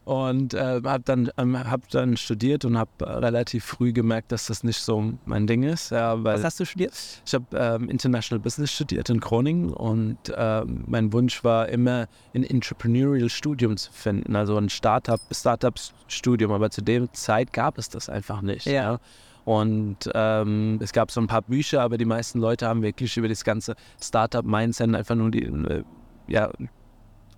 Und 0.08 0.54
äh, 0.54 0.80
habe 0.86 1.04
dann, 1.04 1.30
ähm, 1.38 1.60
hab 1.70 1.90
dann 1.90 2.16
studiert 2.16 2.64
und 2.64 2.78
habe 2.78 2.92
äh, 3.02 3.10
relativ 3.10 3.66
früh 3.66 3.92
gemerkt, 3.92 4.32
dass 4.32 4.46
das 4.46 4.64
nicht 4.64 4.80
so 4.80 5.14
mein 5.26 5.48
Ding 5.48 5.64
ist. 5.64 5.92
Ja, 5.92 6.24
Was 6.24 6.46
hast 6.46 6.62
du 6.62 6.66
studiert? 6.66 6.94
Ich 7.26 7.34
habe 7.34 7.46
ähm, 7.54 7.90
International 7.90 8.40
Business 8.42 8.72
studiert 8.72 9.10
in 9.10 9.20
Groningen 9.20 9.74
und 9.74 10.18
äh, 10.30 10.64
mein 10.66 11.12
Wunsch 11.12 11.44
war 11.44 11.68
immer, 11.68 12.08
ein 12.34 12.46
Entrepreneurial 12.46 13.30
Studium 13.30 13.76
zu 13.76 13.92
finden, 13.92 14.38
also 14.38 14.56
ein 14.56 14.70
Startup, 14.70 15.20
Startup-Studium. 15.30 16.54
Aber 16.54 16.70
zu 16.70 16.82
der 16.82 17.12
Zeit 17.12 17.52
gab 17.52 17.78
es 17.78 17.90
das 17.90 18.08
einfach 18.08 18.42
nicht. 18.42 18.66
Ja. 18.66 18.72
ja. 18.72 19.00
Und 19.44 20.10
ähm, 20.14 20.80
es 20.82 20.94
gab 20.94 21.12
so 21.12 21.20
ein 21.20 21.28
paar 21.28 21.42
Bücher, 21.42 21.82
aber 21.82 21.98
die 21.98 22.06
meisten 22.06 22.40
Leute 22.40 22.66
haben 22.66 22.82
wirklich 22.82 23.18
über 23.18 23.28
das 23.28 23.44
ganze 23.44 23.76
Startup-Mindset 24.02 24.96
einfach 24.96 25.16
nur 25.16 25.32
die, 25.32 25.44
äh, 25.44 25.84
ja, 26.28 26.50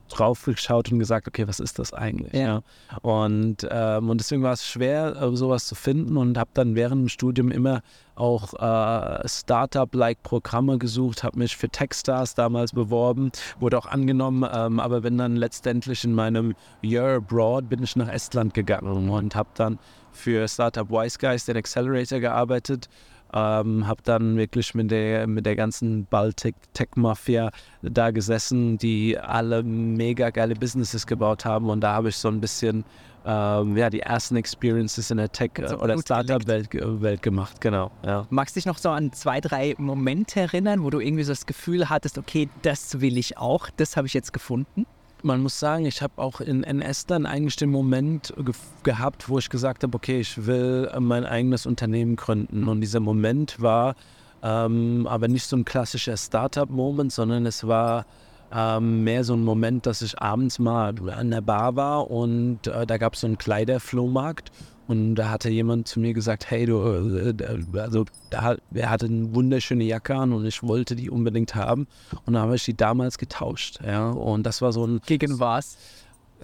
drauf 0.10 0.46
geschaut 0.46 0.92
und 0.92 1.00
gesagt, 1.00 1.28
okay, 1.28 1.48
was 1.48 1.60
ist 1.60 1.80
das 1.80 1.94
eigentlich? 1.94 2.34
Ja. 2.34 2.62
ja. 2.92 2.98
Und, 3.02 3.68
ähm, 3.70 4.10
und 4.10 4.20
deswegen 4.20 4.44
war 4.44 4.54
es 4.54 4.66
schwer, 4.66 5.16
äh, 5.16 5.36
sowas 5.36 5.68
zu 5.68 5.76
finden 5.76 6.18
und 6.18 6.38
habe 6.38 6.50
dann 6.54 6.76
während 6.76 7.04
dem 7.04 7.10
Studium 7.10 7.52
immer 7.52 7.82
auch 8.16 8.54
äh, 8.54 9.28
Startup-like 9.28 10.22
Programme 10.24 10.78
gesucht, 10.78 11.24
habe 11.24 11.40
mich 11.40 11.56
für 11.56 11.70
Techstars 11.70 12.36
damals 12.36 12.74
beworben, 12.74 13.32
wurde 13.60 13.78
auch 13.78 13.86
angenommen, 13.86 14.50
ähm, 14.54 14.80
aber 14.80 15.02
bin 15.02 15.18
dann 15.18 15.38
letztendlich 15.38 16.04
in 16.04 16.14
meinem 16.14 16.54
Year 16.84 17.16
Abroad 17.18 17.70
bin 17.70 17.82
ich 17.82 17.96
nach 17.96 18.10
Estland 18.10 18.54
gegangen 18.54 19.10
und 19.10 19.36
habe 19.36 19.50
dann 19.56 19.80
für 20.12 20.48
Startup 20.48 20.90
Wise 20.90 21.18
Guys, 21.18 21.46
den 21.46 21.56
Accelerator, 21.56 22.20
gearbeitet 22.20 22.90
ähm, 23.34 23.88
habe 23.88 24.02
dann 24.04 24.38
wirklich 24.38 24.74
mit 24.74 24.92
der, 24.92 25.28
mit 25.28 25.46
der 25.46 25.56
ganzen 25.56 26.06
Baltic 26.06 26.56
Tech 26.74 26.90
Mafia 26.96 27.52
da 27.82 28.12
gesessen, 28.12 28.78
die 28.78 29.18
alle 29.18 29.64
mega 29.64 30.30
geile 30.30 30.56
Businesses 30.56 31.06
gebaut 31.06 31.46
haben. 31.46 31.70
Und 31.70 31.82
da 31.82 31.94
habe 31.94 32.10
ich 32.10 32.18
so 32.18 32.28
ein 32.28 32.42
bisschen 32.42 32.86
ähm, 33.26 33.76
ja, 33.78 33.90
die 33.90 34.00
ersten 34.00 34.36
Experiences 34.38 35.12
in 35.12 35.18
der 35.18 35.32
Tech- 35.32 35.52
also 35.62 35.80
oder 35.80 35.98
Startup-Welt 36.00 36.70
Welt 37.02 37.22
gemacht. 37.22 37.62
Genau. 37.62 37.92
Ja. 38.06 38.26
Magst 38.30 38.56
du 38.56 38.60
dich 38.60 38.66
noch 38.66 38.78
so 38.78 38.90
an 38.90 39.12
zwei, 39.12 39.42
drei 39.42 39.76
Momente 39.78 40.40
erinnern, 40.40 40.84
wo 40.84 40.90
du 40.90 41.00
irgendwie 41.00 41.24
so 41.24 41.32
das 41.32 41.46
Gefühl 41.46 41.90
hattest, 41.90 42.18
okay, 42.18 42.50
das 42.62 43.02
will 43.02 43.18
ich 43.18 43.38
auch, 43.38 43.70
das 43.78 43.98
habe 43.98 44.08
ich 44.08 44.14
jetzt 44.14 44.34
gefunden? 44.34 44.86
Man 45.24 45.42
muss 45.42 45.60
sagen, 45.60 45.86
ich 45.86 46.02
habe 46.02 46.14
auch 46.18 46.42
in 46.42 46.64
NS 46.64 47.06
dann 47.06 47.26
eigentlich 47.26 47.56
den 47.56 47.70
Moment 47.70 48.34
ge 48.38 48.54
gehabt, 48.84 49.30
wo 49.30 49.38
ich 49.38 49.50
gesagt 49.50 49.84
habe, 49.84 49.96
okay, 49.96 50.20
ich 50.20 50.46
will 50.46 50.90
mein 51.00 51.26
eigenes 51.26 51.66
Unternehmen 51.66 52.16
gründen. 52.16 52.68
Und 52.68 52.82
dieser 52.82 53.00
Moment 53.00 53.62
war 53.62 53.96
ähm, 54.42 55.08
aber 55.08 55.28
nicht 55.28 55.46
so 55.46 55.58
ein 55.58 55.66
klassischer 55.66 56.18
Startup-Moment, 56.18 57.12
sondern 57.12 57.46
es 57.46 57.68
war 57.68 58.06
ähm, 58.52 59.04
mehr 59.04 59.24
so 59.24 59.34
ein 59.34 59.44
Moment, 59.44 59.86
dass 59.86 60.02
ich 60.02 60.20
abends 60.22 60.60
mal 60.60 60.96
an 61.10 61.32
der 61.32 61.42
Bar 61.42 61.76
war 61.76 62.10
und 62.10 62.68
äh, 62.68 62.86
da 62.88 62.98
gab 62.98 63.14
es 63.14 63.22
so 63.22 63.28
einen 63.28 63.38
Kleiderflohmarkt 63.38 64.52
Und 64.90 65.14
da 65.14 65.30
hatte 65.30 65.52
jemand 65.52 65.88
zu 65.88 66.00
mir 66.00 66.16
gesagt, 66.16 66.50
hey, 66.50 66.66
du, 66.66 66.80
äh, 66.82 67.78
also 67.78 68.06
er 68.32 68.90
hatte 68.90 69.06
eine 69.06 69.36
wunderschöne 69.36 69.84
Jacke 69.84 70.16
an 70.16 70.34
und 70.34 70.48
ich 70.48 70.64
wollte 70.64 70.96
die 70.96 71.12
unbedingt 71.12 71.54
haben. 71.54 71.86
Und 72.26 72.34
dann 72.34 72.42
habe 72.42 72.56
ich 72.56 72.66
die 72.66 72.76
damals 72.76 73.20
getauscht. 73.20 73.82
Ja, 73.86 74.10
und 74.10 74.48
das 74.48 74.64
war 74.64 74.74
so 74.74 74.88
ein. 74.88 75.00
Gegen 75.06 75.40
was? 75.40 75.78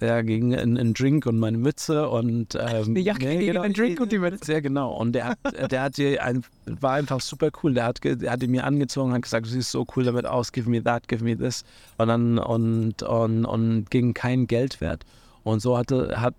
Ja, 0.00 0.22
gegen 0.22 0.54
einen, 0.54 0.94
Drink 0.94 1.26
und 1.26 1.40
meine 1.40 1.58
Mütze 1.58 2.08
und 2.08 2.54
ähm, 2.54 2.60
eine 2.90 3.00
Jacke 3.00 3.24
nee, 3.24 3.38
gegen 3.38 3.46
genau, 3.46 3.62
einen 3.62 3.74
Drink 3.74 3.98
und 3.98 4.12
die 4.12 4.18
Mütze. 4.18 4.44
Sehr 4.44 4.62
genau. 4.62 4.94
Und 4.94 5.14
der 5.14 5.30
hat, 5.30 5.38
der 5.72 5.82
hat 5.82 5.96
die 5.96 6.20
ein, 6.20 6.44
war 6.66 6.92
einfach 6.92 7.20
super 7.20 7.50
cool. 7.64 7.74
Der 7.74 7.86
hat, 7.86 7.98
der 8.04 8.30
hat 8.30 8.46
mir 8.46 8.62
angezogen, 8.62 9.12
hat 9.12 9.22
gesagt, 9.22 9.46
du 9.46 9.50
siehst 9.50 9.72
so 9.72 9.84
cool 9.96 10.04
damit 10.04 10.24
aus, 10.24 10.52
give 10.52 10.70
me 10.70 10.80
that, 10.84 11.08
give 11.08 11.24
me 11.24 11.36
this. 11.36 11.64
Und 11.98 12.06
dann 12.06 12.38
und 12.38 13.02
und, 13.02 13.44
und 13.44 13.90
gegen 13.90 14.14
kein 14.14 14.46
Geld 14.46 14.80
wert. 14.80 15.04
Und 15.42 15.58
so 15.60 15.76
hatte 15.76 16.20
hat 16.20 16.34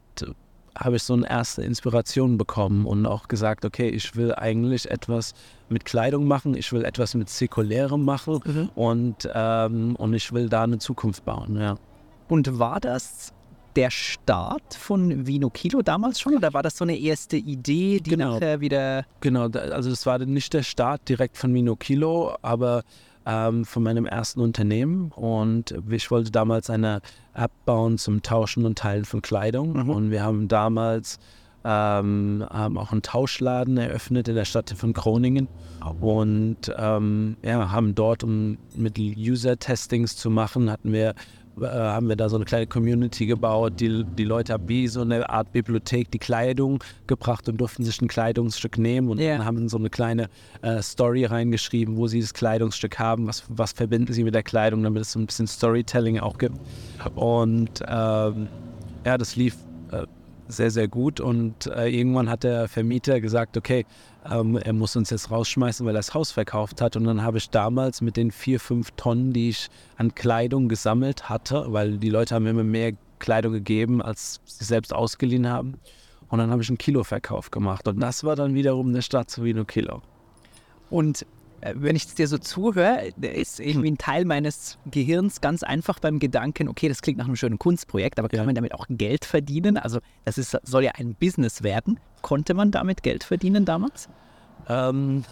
habe 0.79 0.95
ich 0.97 1.03
so 1.03 1.13
eine 1.13 1.29
erste 1.29 1.63
Inspiration 1.63 2.37
bekommen 2.37 2.85
und 2.85 3.05
auch 3.05 3.27
gesagt, 3.27 3.65
okay, 3.65 3.89
ich 3.89 4.15
will 4.15 4.33
eigentlich 4.33 4.89
etwas 4.89 5.33
mit 5.69 5.85
Kleidung 5.85 6.25
machen, 6.25 6.55
ich 6.55 6.71
will 6.71 6.85
etwas 6.85 7.13
mit 7.15 7.29
Säkulärem 7.29 8.03
machen 8.03 8.39
mhm. 8.43 8.69
und, 8.75 9.29
ähm, 9.33 9.95
und 9.95 10.13
ich 10.13 10.31
will 10.31 10.49
da 10.49 10.63
eine 10.63 10.79
Zukunft 10.79 11.25
bauen, 11.25 11.59
ja. 11.59 11.75
Und 12.29 12.59
war 12.59 12.79
das 12.79 13.33
der 13.77 13.91
Start 13.91 14.73
von 14.73 15.27
Vino 15.27 15.51
Kilo 15.51 15.83
damals 15.83 16.19
schon 16.19 16.35
oder 16.35 16.51
war 16.51 16.63
das 16.63 16.77
so 16.77 16.83
eine 16.83 16.97
erste 16.97 17.37
Idee, 17.37 17.99
die 17.99 18.09
genau. 18.09 18.33
nachher 18.33 18.59
wieder. 18.59 19.05
Genau, 19.21 19.47
also 19.49 19.91
es 19.91 20.05
war 20.07 20.17
nicht 20.17 20.53
der 20.53 20.63
Start 20.63 21.07
direkt 21.07 21.37
von 21.37 21.53
Vino 21.53 21.75
Kilo, 21.75 22.35
aber 22.41 22.83
ähm, 23.27 23.65
von 23.65 23.83
meinem 23.83 24.05
ersten 24.05 24.39
Unternehmen. 24.39 25.11
Und 25.11 25.75
ich 25.89 26.09
wollte 26.09 26.31
damals 26.31 26.69
eine 26.69 27.01
App 27.33 27.51
bauen 27.65 27.97
zum 27.97 28.23
Tauschen 28.23 28.65
und 28.65 28.77
Teilen 28.77 29.05
von 29.05 29.21
Kleidung. 29.21 29.73
Mhm. 29.73 29.89
und 29.89 30.11
wir 30.11 30.23
haben 30.23 30.47
damals 30.47 31.19
ähm, 31.67 32.45
haben 32.49 32.77
auch 32.77 32.93
einen 32.93 33.01
Tauschladen 33.01 33.77
eröffnet 33.77 34.29
in 34.29 34.35
der 34.35 34.45
Stadt 34.45 34.69
von 34.69 34.93
Groningen. 34.93 35.49
Und 35.99 36.73
ähm, 36.77 37.35
ja, 37.43 37.71
haben 37.71 37.93
dort, 37.93 38.23
um 38.23 38.57
mit 38.75 38.97
User-Testings 38.97 40.15
zu 40.15 40.29
machen, 40.29 40.71
hatten 40.71 40.93
wir 40.93 41.13
äh, 41.61 41.65
haben 41.67 42.09
wir 42.09 42.15
da 42.15 42.29
so 42.29 42.35
eine 42.35 42.45
kleine 42.45 42.67
Community 42.67 43.25
gebaut. 43.25 43.79
Die, 43.79 44.03
die 44.03 44.23
Leute 44.23 44.53
haben 44.53 44.67
wie 44.67 44.87
so 44.87 45.01
eine 45.01 45.29
Art 45.29 45.51
Bibliothek 45.51 46.11
die 46.11 46.19
Kleidung 46.19 46.83
gebracht 47.07 47.49
und 47.49 47.57
durften 47.57 47.83
sich 47.83 48.01
ein 48.01 48.07
Kleidungsstück 48.07 48.77
nehmen 48.77 49.09
und 49.09 49.19
yeah. 49.19 49.43
haben 49.43 49.69
so 49.69 49.77
eine 49.77 49.89
kleine 49.89 50.29
äh, 50.61 50.81
Story 50.81 51.25
reingeschrieben, 51.25 51.97
wo 51.97 52.07
sie 52.07 52.21
das 52.21 52.33
Kleidungsstück 52.33 52.99
haben, 52.99 53.27
was, 53.27 53.43
was 53.49 53.71
verbinden 53.71 54.13
sie 54.13 54.23
mit 54.23 54.35
der 54.35 54.43
Kleidung, 54.43 54.83
damit 54.83 55.01
es 55.01 55.11
so 55.11 55.19
ein 55.19 55.25
bisschen 55.25 55.47
Storytelling 55.47 56.19
auch 56.19 56.37
gibt. 56.37 56.57
Und 57.15 57.81
ähm, 57.87 58.47
ja, 59.05 59.17
das 59.17 59.35
lief 59.35 59.55
äh, 59.91 60.05
sehr, 60.47 60.71
sehr 60.71 60.87
gut. 60.87 61.19
Und 61.19 61.67
äh, 61.67 61.87
irgendwann 61.87 62.29
hat 62.29 62.43
der 62.43 62.67
Vermieter 62.67 63.19
gesagt, 63.21 63.57
okay, 63.57 63.85
ähm, 64.29 64.57
er 64.57 64.73
muss 64.73 64.95
uns 64.95 65.09
jetzt 65.09 65.31
rausschmeißen, 65.31 65.85
weil 65.85 65.93
er 65.95 65.99
das 65.99 66.13
Haus 66.13 66.31
verkauft 66.31 66.81
hat. 66.81 66.95
Und 66.95 67.05
dann 67.05 67.23
habe 67.23 67.37
ich 67.37 67.49
damals 67.49 68.01
mit 68.01 68.17
den 68.17 68.31
vier, 68.31 68.59
fünf 68.59 68.91
Tonnen, 68.91 69.33
die 69.33 69.49
ich 69.49 69.69
an 69.97 70.15
Kleidung 70.15 70.69
gesammelt 70.69 71.29
hatte, 71.29 71.65
weil 71.67 71.97
die 71.97 72.09
Leute 72.09 72.35
haben 72.35 72.45
immer 72.45 72.63
mehr 72.63 72.93
Kleidung 73.19 73.53
gegeben, 73.53 74.01
als 74.01 74.41
sie 74.45 74.65
selbst 74.65 74.93
ausgeliehen 74.93 75.49
haben. 75.49 75.75
Und 76.29 76.39
dann 76.39 76.51
habe 76.51 76.61
ich 76.61 76.69
einen 76.69 76.77
Kiloverkauf 76.77 77.51
gemacht. 77.51 77.87
Und 77.87 77.99
das 77.99 78.23
war 78.23 78.35
dann 78.35 78.53
wiederum 78.53 78.89
eine 78.89 79.01
Stadt 79.01 79.29
zu 79.29 79.43
Vino 79.43 79.65
Kilo. 79.65 80.01
Und 80.89 81.25
wenn 81.61 81.95
ich 81.95 82.13
dir 82.13 82.27
so 82.27 82.37
zuhöre, 82.37 83.07
ist 83.19 83.59
irgendwie 83.59 83.91
ein 83.91 83.97
Teil 83.97 84.25
meines 84.25 84.77
Gehirns 84.89 85.41
ganz 85.41 85.63
einfach 85.63 85.99
beim 85.99 86.19
Gedanken, 86.19 86.67
okay, 86.67 86.87
das 86.87 87.01
klingt 87.01 87.17
nach 87.17 87.25
einem 87.25 87.35
schönen 87.35 87.57
Kunstprojekt, 87.57 88.19
aber 88.19 88.29
kann 88.29 88.39
ja. 88.39 88.45
man 88.45 88.55
damit 88.55 88.73
auch 88.73 88.85
Geld 88.89 89.25
verdienen? 89.25 89.77
Also 89.77 89.99
das 90.25 90.37
ist, 90.37 90.57
soll 90.63 90.83
ja 90.83 90.91
ein 90.95 91.15
Business 91.15 91.63
werden. 91.63 91.99
Konnte 92.21 92.53
man 92.53 92.71
damit 92.71 93.03
Geld 93.03 93.23
verdienen 93.23 93.65
damals? 93.65 94.09
Ähm, 94.69 95.23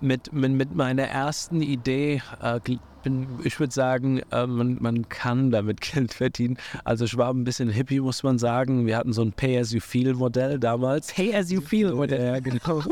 mit, 0.00 0.32
mit, 0.32 0.52
mit, 0.52 0.74
meiner 0.74 1.04
ersten 1.04 1.62
Idee, 1.62 2.22
äh, 2.40 2.60
bin, 3.02 3.26
ich 3.44 3.60
würde 3.60 3.72
sagen, 3.72 4.22
äh, 4.32 4.46
man, 4.46 4.78
man, 4.80 5.08
kann 5.08 5.50
damit 5.50 5.80
Geld 5.92 6.14
verdienen. 6.14 6.56
Also 6.84 7.04
ich 7.04 7.16
war 7.16 7.32
ein 7.32 7.44
bisschen 7.44 7.68
hippie, 7.68 8.00
muss 8.00 8.22
man 8.22 8.38
sagen. 8.38 8.86
Wir 8.86 8.96
hatten 8.96 9.12
so 9.12 9.22
ein 9.22 9.32
Pay-as-you-feel-Modell 9.32 10.58
damals. 10.58 11.12
Pay-as-you-feel-Modell, 11.12 12.26
ja, 12.26 12.40
genau. 12.40 12.82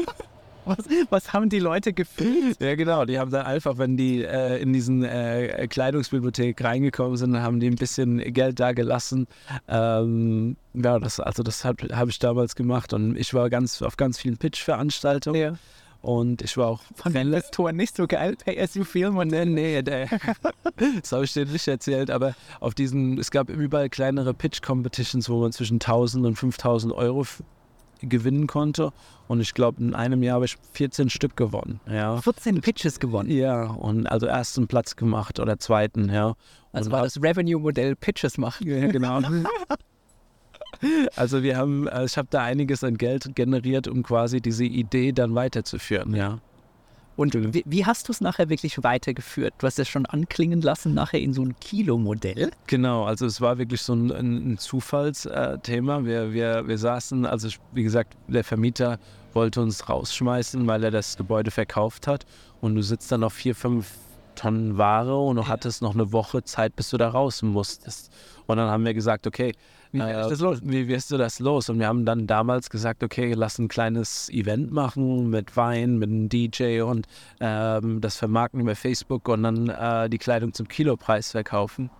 Was, 0.66 0.84
was, 1.10 1.32
haben 1.32 1.48
die 1.48 1.58
Leute 1.58 1.92
gefühlt? 1.92 2.60
Ja, 2.60 2.76
genau. 2.76 3.04
Die 3.04 3.18
haben 3.18 3.32
dann 3.32 3.46
einfach, 3.46 3.78
wenn 3.78 3.96
die 3.96 4.22
äh, 4.22 4.62
in 4.62 4.72
diesen 4.72 5.02
äh, 5.02 5.66
Kleidungsbibliothek 5.68 6.62
reingekommen 6.62 7.16
sind, 7.16 7.36
haben 7.40 7.58
die 7.58 7.66
ein 7.66 7.74
bisschen 7.74 8.18
Geld 8.32 8.60
da 8.60 8.72
gelassen. 8.72 9.26
Ähm, 9.66 10.56
ja, 10.74 11.00
das, 11.00 11.18
also 11.18 11.42
das 11.42 11.64
habe 11.64 11.88
hab 11.96 12.08
ich 12.08 12.18
damals 12.20 12.54
gemacht 12.54 12.92
und 12.92 13.16
ich 13.16 13.34
war 13.34 13.50
ganz 13.50 13.82
auf 13.82 13.96
ganz 13.96 14.20
vielen 14.20 14.36
Pitch-Veranstaltungen. 14.36 15.40
Ja. 15.40 15.54
Und 16.02 16.42
ich 16.42 16.56
war 16.56 16.66
auch 16.66 16.80
von 16.96 17.14
Investoren 17.14 17.76
nicht 17.76 17.96
so 17.96 18.08
geil, 18.08 18.36
pay 18.44 18.60
as 18.60 18.74
you 18.74 18.82
feel, 18.82 19.10
man. 19.10 19.28
Nee, 19.28 19.44
nee, 19.44 19.82
der, 19.82 20.08
das 21.00 21.12
habe 21.12 21.24
ich 21.24 21.32
dir 21.32 21.46
nicht 21.46 21.68
erzählt, 21.68 22.10
aber 22.10 22.34
auf 22.58 22.74
diesen, 22.74 23.18
es 23.18 23.30
gab 23.30 23.48
überall 23.48 23.88
kleinere 23.88 24.34
Pitch-Competitions, 24.34 25.28
wo 25.28 25.40
man 25.40 25.52
zwischen 25.52 25.76
1000 25.76 26.26
und 26.26 26.36
5000 26.36 26.92
Euro 26.92 27.24
gewinnen 28.08 28.46
konnte. 28.46 28.92
Und 29.28 29.40
ich 29.40 29.54
glaube, 29.54 29.82
in 29.82 29.94
einem 29.94 30.22
Jahr 30.22 30.36
habe 30.36 30.44
ich 30.44 30.56
14 30.72 31.10
Stück 31.10 31.36
gewonnen. 31.36 31.80
Ja. 31.90 32.18
14 32.18 32.60
Pitches 32.60 33.00
gewonnen? 33.00 33.30
Ja, 33.30 33.64
und 33.64 34.06
also 34.06 34.26
ersten 34.26 34.66
Platz 34.66 34.96
gemacht 34.96 35.40
oder 35.40 35.58
zweiten, 35.58 36.08
ja. 36.10 36.34
Also 36.72 36.90
war 36.90 37.02
das 37.02 37.22
Revenue-Modell 37.22 37.96
Pitches 37.96 38.38
machen. 38.38 38.66
Ja, 38.66 38.86
genau. 38.88 39.20
also 41.16 41.42
wir 41.42 41.56
haben, 41.56 41.86
äh, 41.88 42.04
ich 42.04 42.16
habe 42.16 42.28
da 42.30 42.42
einiges 42.42 42.82
an 42.82 42.96
Geld 42.96 43.34
generiert, 43.34 43.88
um 43.88 44.02
quasi 44.02 44.40
diese 44.40 44.64
Idee 44.64 45.12
dann 45.12 45.34
weiterzuführen, 45.34 46.14
ja. 46.14 46.38
Und 47.16 47.54
wie, 47.54 47.62
wie 47.66 47.84
hast 47.84 48.08
du 48.08 48.12
es 48.12 48.20
nachher 48.20 48.48
wirklich 48.48 48.82
weitergeführt? 48.82 49.54
Du 49.58 49.66
hast 49.66 49.78
es 49.78 49.88
schon 49.88 50.06
anklingen 50.06 50.62
lassen, 50.62 50.94
nachher 50.94 51.20
in 51.20 51.34
so 51.34 51.42
ein 51.42 51.54
Kilo-Modell. 51.60 52.50
Genau, 52.66 53.04
also 53.04 53.26
es 53.26 53.40
war 53.40 53.58
wirklich 53.58 53.82
so 53.82 53.94
ein, 53.94 54.10
ein 54.10 54.58
Zufallsthema. 54.58 56.04
Wir, 56.04 56.32
wir, 56.32 56.66
wir 56.66 56.78
saßen, 56.78 57.26
also 57.26 57.48
wie 57.72 57.82
gesagt, 57.82 58.16
der 58.28 58.44
Vermieter 58.44 58.98
wollte 59.34 59.60
uns 59.60 59.88
rausschmeißen, 59.88 60.66
weil 60.66 60.84
er 60.84 60.90
das 60.90 61.16
Gebäude 61.16 61.50
verkauft 61.50 62.06
hat. 62.06 62.24
Und 62.60 62.74
du 62.74 62.82
sitzt 62.82 63.12
dann 63.12 63.24
auf 63.24 63.34
vier, 63.34 63.54
fünf 63.54 63.92
Tonnen 64.34 64.78
Ware 64.78 65.18
und 65.18 65.36
du 65.36 65.46
hattest 65.46 65.82
noch 65.82 65.94
eine 65.94 66.12
Woche 66.12 66.42
Zeit, 66.42 66.74
bis 66.76 66.90
du 66.90 66.96
da 66.96 67.08
raus 67.08 67.42
musstest. 67.42 68.10
Und 68.46 68.56
dann 68.56 68.70
haben 68.70 68.84
wir 68.84 68.94
gesagt, 68.94 69.26
okay, 69.26 69.52
wie, 69.92 70.00
äh, 70.00 70.12
das 70.12 70.40
los? 70.40 70.60
wie 70.62 70.88
wirst 70.88 71.10
du 71.10 71.16
das 71.16 71.38
los? 71.38 71.68
Und 71.68 71.78
wir 71.78 71.86
haben 71.86 72.04
dann 72.04 72.26
damals 72.26 72.70
gesagt, 72.70 73.02
okay, 73.02 73.32
lass 73.34 73.58
ein 73.58 73.68
kleines 73.68 74.28
Event 74.30 74.72
machen 74.72 75.30
mit 75.30 75.56
Wein, 75.56 75.98
mit 75.98 76.10
einem 76.10 76.28
DJ 76.28 76.80
und 76.80 77.06
ähm, 77.40 78.00
das 78.00 78.16
vermarkten 78.16 78.60
über 78.60 78.74
Facebook 78.74 79.28
und 79.28 79.42
dann 79.42 79.68
äh, 79.68 80.08
die 80.08 80.18
Kleidung 80.18 80.52
zum 80.52 80.68
Kilopreis 80.68 81.32
verkaufen. 81.32 81.90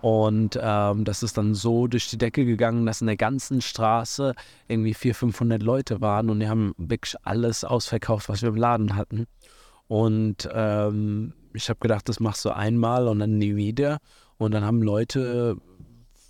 Und 0.00 0.58
ähm, 0.60 1.04
das 1.04 1.22
ist 1.22 1.38
dann 1.38 1.54
so 1.54 1.86
durch 1.86 2.10
die 2.10 2.18
Decke 2.18 2.44
gegangen, 2.44 2.84
dass 2.84 3.00
in 3.00 3.06
der 3.06 3.16
ganzen 3.16 3.62
Straße 3.62 4.34
irgendwie 4.68 4.92
400, 4.92 5.18
500 5.18 5.62
Leute 5.62 6.00
waren 6.02 6.28
und 6.28 6.40
die 6.40 6.48
haben 6.48 6.74
wirklich 6.76 7.14
alles 7.22 7.64
ausverkauft, 7.64 8.28
was 8.28 8.42
wir 8.42 8.50
im 8.50 8.56
Laden 8.56 8.96
hatten. 8.96 9.26
Und 9.86 10.48
ähm, 10.52 11.32
ich 11.54 11.68
habe 11.70 11.80
gedacht, 11.80 12.08
das 12.08 12.20
machst 12.20 12.44
du 12.44 12.50
einmal 12.50 13.08
und 13.08 13.20
dann 13.20 13.38
nie 13.38 13.56
wieder. 13.56 13.98
Und 14.36 14.52
dann 14.52 14.64
haben 14.64 14.82
Leute 14.82 15.56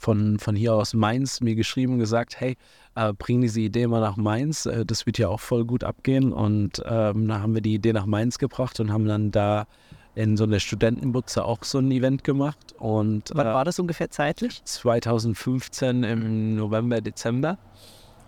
von, 0.04 0.38
von 0.38 0.54
hier 0.54 0.75
aus 0.75 0.92
Mainz 0.92 1.40
mir 1.40 1.54
geschrieben 1.54 1.94
und 1.94 1.99
gesagt, 1.99 2.38
hey, 2.38 2.58
äh, 2.94 3.14
bring 3.14 3.40
diese 3.40 3.61
Idee 3.61 3.87
mal 3.87 4.00
nach 4.00 4.16
Mainz, 4.16 4.66
äh, 4.66 4.84
das 4.84 5.06
wird 5.06 5.16
ja 5.16 5.28
auch 5.28 5.40
voll 5.40 5.64
gut 5.64 5.82
abgehen. 5.82 6.30
Und 6.32 6.82
ähm, 6.84 7.26
dann 7.26 7.42
haben 7.42 7.54
wir 7.54 7.62
die 7.62 7.75
Idee 7.75 7.94
nach 7.94 8.04
Mainz 8.04 8.38
gebracht 8.38 8.78
und 8.80 8.92
haben 8.92 9.06
dann 9.06 9.30
da 9.30 9.66
in 10.14 10.37
so 10.37 10.44
einer 10.44 10.61
Studentenbutze 10.61 11.42
auch 11.44 11.64
so 11.64 11.78
ein 11.78 11.90
Event 11.90 12.23
gemacht. 12.23 12.75
Und, 12.78 13.30
Wann 13.34 13.46
äh, 13.46 13.54
war 13.54 13.64
das 13.64 13.78
ungefähr 13.78 14.11
zeitlich? 14.11 14.62
2015 14.64 16.04
im 16.04 16.56
November, 16.56 17.00
Dezember. 17.00 17.56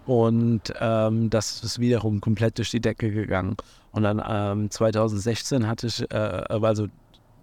Und 0.07 0.73
ähm, 0.81 1.29
das 1.29 1.63
ist 1.63 1.79
wiederum 1.79 2.23
komplett 2.23 2.57
durch 2.57 2.71
die 2.71 2.81
Decke 2.81 3.11
gegangen. 3.11 3.57
Und 3.93 4.05
dann 4.05 4.23
ähm, 4.27 4.71
2016 4.71 5.67
hatte 5.67 5.89
ich, 5.89 6.11
äh, 6.11 6.15
also 6.15 6.87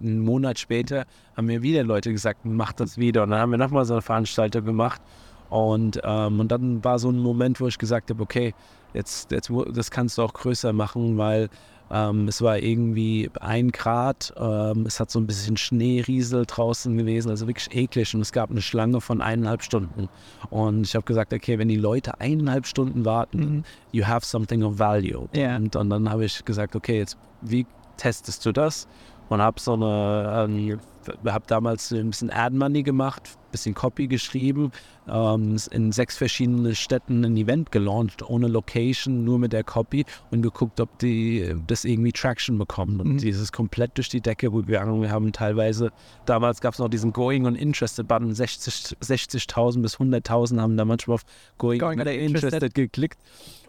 einen 0.04 0.20
Monat 0.20 0.60
später 0.60 1.06
haben 1.36 1.46
mir 1.46 1.62
wieder 1.62 1.84
Leute 1.84 2.12
gesagt, 2.12 2.42
mach 2.44 2.74
das 2.74 2.98
wieder. 2.98 3.24
Und 3.24 3.32
dann 3.32 3.40
haben 3.40 3.52
wir 3.52 3.58
nochmal 3.58 3.86
so 3.86 3.94
eine 3.94 4.02
Veranstaltung 4.02 4.66
gemacht. 4.66 5.02
Und, 5.50 6.02
ähm, 6.04 6.40
und 6.40 6.52
dann 6.52 6.84
war 6.84 7.00
so 7.00 7.10
ein 7.10 7.20
Moment, 7.20 7.60
wo 7.60 7.68
ich 7.68 7.78
gesagt 7.78 8.10
habe, 8.10 8.22
okay, 8.22 8.54
jetzt, 8.94 9.32
jetzt 9.32 9.52
das 9.74 9.92
kannst 9.92 10.18
du 10.18 10.24
auch 10.24 10.34
größer 10.34 10.74
machen, 10.74 11.18
weil 11.18 11.50
ähm, 11.92 12.28
es 12.28 12.42
war 12.42 12.58
irgendwie 12.58 13.30
ein 13.40 13.72
Grad, 13.72 14.34
ähm, 14.38 14.86
es 14.88 15.00
hat 15.00 15.12
so 15.12 15.20
ein 15.20 15.28
bisschen 15.28 15.58
Schneeriesel 15.58 16.46
draußen 16.48 16.98
gewesen, 16.98 17.30
also 17.30 17.46
wirklich 17.48 17.74
eklig. 17.76 18.16
Und 18.16 18.22
es 18.22 18.32
gab 18.32 18.50
eine 18.50 18.62
Schlange 18.62 19.00
von 19.00 19.22
eineinhalb 19.22 19.62
Stunden. 19.62 20.10
Und 20.50 20.88
ich 20.88 20.96
habe 20.96 21.06
gesagt, 21.06 21.34
okay, 21.34 21.60
wenn 21.60 21.68
die 21.68 21.76
Leute 21.76 22.20
eineinhalb 22.20 22.66
Stunden 22.66 23.06
warten, 23.06 23.40
mhm. 23.40 23.64
you 23.92 24.08
have 24.08 24.26
something 24.26 24.64
of 24.64 24.80
value. 24.80 25.28
Yeah. 25.36 25.56
Und, 25.58 25.76
und 25.76 25.90
dann 25.92 26.10
habe 26.10 26.26
ich 26.26 26.44
gesagt, 26.44 26.76
okay, 26.76 26.98
jetzt 26.98 27.18
wie 27.42 27.68
testest 27.98 28.44
du 28.46 28.52
das? 28.52 28.88
Und 29.30 29.42
habe 29.42 29.60
so 29.60 29.74
eine, 29.74 30.48
ähm, 30.50 30.80
habe 31.26 31.46
damals 31.48 31.92
ein 31.92 32.10
bisschen 32.10 32.32
Ad 32.32 32.56
Money 32.56 32.84
gemacht, 32.84 33.24
ein 33.34 33.52
bisschen 33.52 33.74
Copy 33.76 34.08
geschrieben, 34.08 34.72
ähm, 35.08 35.58
in 35.72 35.92
sechs 35.92 36.18
verschiedenen 36.18 36.76
Städten 36.76 37.26
ein 37.26 37.36
Event 37.36 37.72
gelauncht, 37.72 38.28
ohne 38.28 38.48
Location, 38.48 39.24
nur 39.24 39.40
mit 39.40 39.54
der 39.54 39.64
Copy 39.64 40.06
und 40.32 40.42
geguckt, 40.42 40.80
ob 40.80 40.98
die 41.00 41.56
das 41.68 41.86
irgendwie 41.86 42.12
Traction 42.12 42.58
bekommen. 42.58 43.00
Und 43.00 43.14
mhm. 43.14 43.18
dieses 43.18 43.52
komplett 43.52 43.98
durch 43.98 44.10
die 44.10 44.22
Decke 44.22 44.50
gegangen. 44.52 45.02
Wir 45.02 45.12
haben 45.12 45.32
teilweise, 45.32 45.92
damals 46.26 46.62
gab 46.62 46.74
es 46.74 46.80
noch 46.80 46.90
diesen 46.90 47.12
Going 47.14 47.46
und 47.46 47.56
Interested 47.56 48.08
Button, 48.08 48.32
60.000 48.32 48.96
60 49.00 49.48
bis 49.82 49.98
100.000 49.98 50.62
haben 50.62 50.78
da 50.78 50.86
manchmal 50.86 51.16
auf 51.16 51.24
Going, 51.58 51.80
Going 51.80 52.00
interested 52.00 52.74
geklickt. 52.74 53.20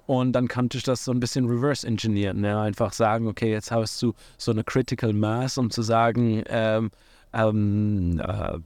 Und 0.07 0.33
dann 0.33 0.49
kannte 0.49 0.77
ich 0.77 0.85
das 0.85 1.05
so 1.05 1.13
ein 1.13 1.21
bisschen 1.21 1.47
reverse 1.47 1.87
engineeren. 1.87 2.41
Ne? 2.41 2.59
Einfach 2.59 2.93
sagen, 2.93 3.27
okay, 3.27 3.51
jetzt 3.51 3.71
hast 3.71 4.01
du 4.03 4.13
so 4.37 4.53
eine 4.53 4.65
Critical 4.65 5.13
Mass, 5.13 5.57
um 5.57 5.71
zu 5.71 5.83
sagen, 5.83 6.43
ähm, 6.47 6.91
ähm, 7.33 8.21
äh, 8.21 8.59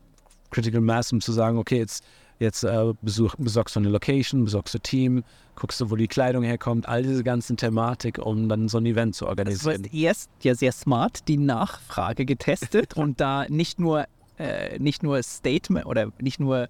Critical 0.50 0.80
Mass, 0.80 1.12
um 1.12 1.21
zu 1.21 1.33
sagen, 1.33 1.59
okay, 1.59 1.78
jetzt, 1.78 2.04
jetzt 2.38 2.64
äh, 2.64 2.92
besuch, 3.02 3.35
besorgst 3.38 3.76
du 3.76 3.80
eine 3.80 3.88
Location, 3.88 4.45
besorgst 4.45 4.75
du 4.75 4.78
Team, 4.78 5.23
guckst 5.54 5.80
du, 5.80 5.90
wo 5.90 5.97
die 5.97 6.09
Kleidung 6.09 6.42
herkommt, 6.42 6.88
all 6.88 7.02
diese 7.02 7.23
ganzen 7.23 7.57
Thematik, 7.57 8.18
um 8.18 8.49
dann 8.49 8.68
so 8.68 8.78
ein 8.78 8.87
Event 8.87 9.14
zu 9.14 9.26
organisieren. 9.26 9.83
Das 9.83 9.92
heißt, 9.92 9.95
erst 9.95 10.30
ja 10.42 10.54
sehr 10.54 10.73
smart 10.73 11.28
die 11.28 11.38
Nachfrage 11.38 12.25
getestet 12.25 12.95
und 12.97 13.21
da 13.21 13.47
nicht 13.49 13.78
nur, 13.78 14.07
äh, 14.38 14.78
nicht 14.78 15.02
nur 15.02 15.23
Statement 15.23 15.87
oder 15.87 16.12
nicht 16.21 16.40
nur 16.40 16.68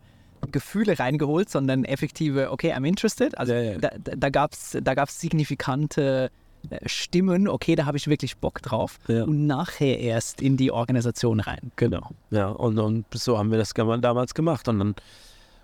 Gefühle 0.50 0.98
reingeholt, 0.98 1.50
sondern 1.50 1.84
effektive, 1.84 2.50
okay, 2.50 2.72
I'm 2.72 2.86
interested. 2.86 3.36
Also 3.38 3.52
ja, 3.52 3.60
ja. 3.60 3.78
da, 3.78 3.90
da 3.98 4.28
gab 4.30 4.52
es 4.52 4.76
da 4.82 4.94
gab's 4.94 5.20
signifikante 5.20 6.30
äh, 6.70 6.88
Stimmen, 6.88 7.48
okay, 7.48 7.74
da 7.74 7.86
habe 7.86 7.96
ich 7.96 8.08
wirklich 8.08 8.36
Bock 8.38 8.62
drauf. 8.62 8.98
Ja. 9.08 9.24
Und 9.24 9.46
nachher 9.46 9.98
erst 9.98 10.40
in 10.42 10.56
die 10.56 10.70
Organisation 10.70 11.40
rein. 11.40 11.72
Genau, 11.76 12.10
ja. 12.30 12.48
Und, 12.48 12.78
und 12.78 13.06
so 13.14 13.38
haben 13.38 13.50
wir 13.50 13.58
das 13.58 13.74
damals 13.74 14.34
gemacht. 14.34 14.68
Und 14.68 14.78
dann 14.78 14.94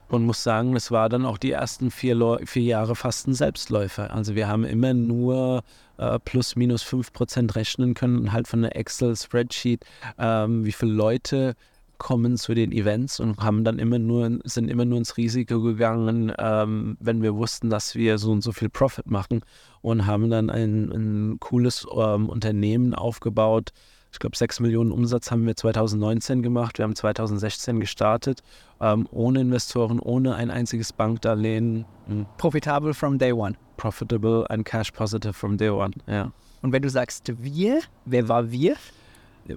und 0.09 0.26
muss 0.26 0.43
sagen, 0.43 0.76
es 0.76 0.90
war 0.90 1.09
dann 1.09 1.25
auch 1.25 1.38
die 1.38 1.52
ersten 1.52 1.90
vier, 1.90 2.38
vier 2.45 2.62
Jahre 2.62 2.95
fast 2.95 3.26
ein 3.26 3.35
Selbstläufer. 3.35 4.12
Also 4.12 4.35
wir 4.35 4.49
haben 4.49 4.64
immer 4.64 4.95
nur 4.95 5.62
äh, 5.99 6.19
plus 6.19 6.57
minus 6.57 6.83
fünf 6.83 7.12
Prozent 7.12 7.57
rechnen 7.57 7.95
können, 7.95 8.33
halt 8.33 8.47
von 8.47 8.62
der 8.62 8.76
Excel-Spreadsheet, 8.76 9.85
ähm, 10.19 10.64
wie 10.64 10.73
viele 10.73 10.93
Leute 10.93 11.54
kommen 11.98 12.36
zu 12.36 12.54
den 12.54 12.72
Events 12.72 13.20
und 13.20 13.38
haben 13.38 13.64
dann 13.64 13.78
immer 13.78 13.98
nur, 13.98 14.38
sind 14.44 14.70
immer 14.70 14.84
nur 14.84 14.98
ins 14.98 15.16
Risiko 15.16 15.60
gegangen, 15.60 16.32
ähm, 16.38 16.96
wenn 17.00 17.22
wir 17.22 17.34
wussten, 17.34 17.70
dass 17.70 17.94
wir 17.94 18.18
so 18.18 18.32
und 18.32 18.42
so 18.42 18.52
viel 18.52 18.68
Profit 18.68 19.10
machen 19.10 19.42
und 19.82 20.06
haben 20.06 20.30
dann 20.30 20.50
ein, 20.50 20.90
ein 20.92 21.40
cooles 21.40 21.86
ähm, 21.96 22.28
Unternehmen 22.28 22.94
aufgebaut. 22.94 23.70
Ich 24.12 24.20
glaube, 24.20 24.36
6 24.36 24.60
Millionen 24.60 24.92
Umsatz 24.92 25.32
haben 25.32 25.44
wir 25.44 25.56
2019 25.56 26.42
gemacht. 26.42 26.78
Wir 26.78 26.84
haben 26.84 26.94
2016 26.94 27.80
gestartet, 27.80 28.42
ähm, 28.80 29.08
ohne 29.10 29.40
Investoren, 29.40 29.98
ohne 29.98 30.36
ein 30.36 30.50
einziges 30.50 30.92
Bankdarlehen. 30.92 31.84
Mhm. 32.06 32.26
Profitabel 32.38 32.94
from 32.94 33.18
day 33.18 33.32
one. 33.32 33.56
Profitable 33.76 34.46
and 34.50 34.64
cash 34.64 34.92
positive 34.92 35.32
from 35.32 35.56
day 35.56 35.70
one, 35.70 35.90
ja. 36.06 36.30
Und 36.62 36.72
wenn 36.72 36.80
du 36.80 36.88
sagst 36.88 37.30
wir, 37.42 37.80
wer 38.06 38.28
war 38.28 38.50
wir? 38.50 38.76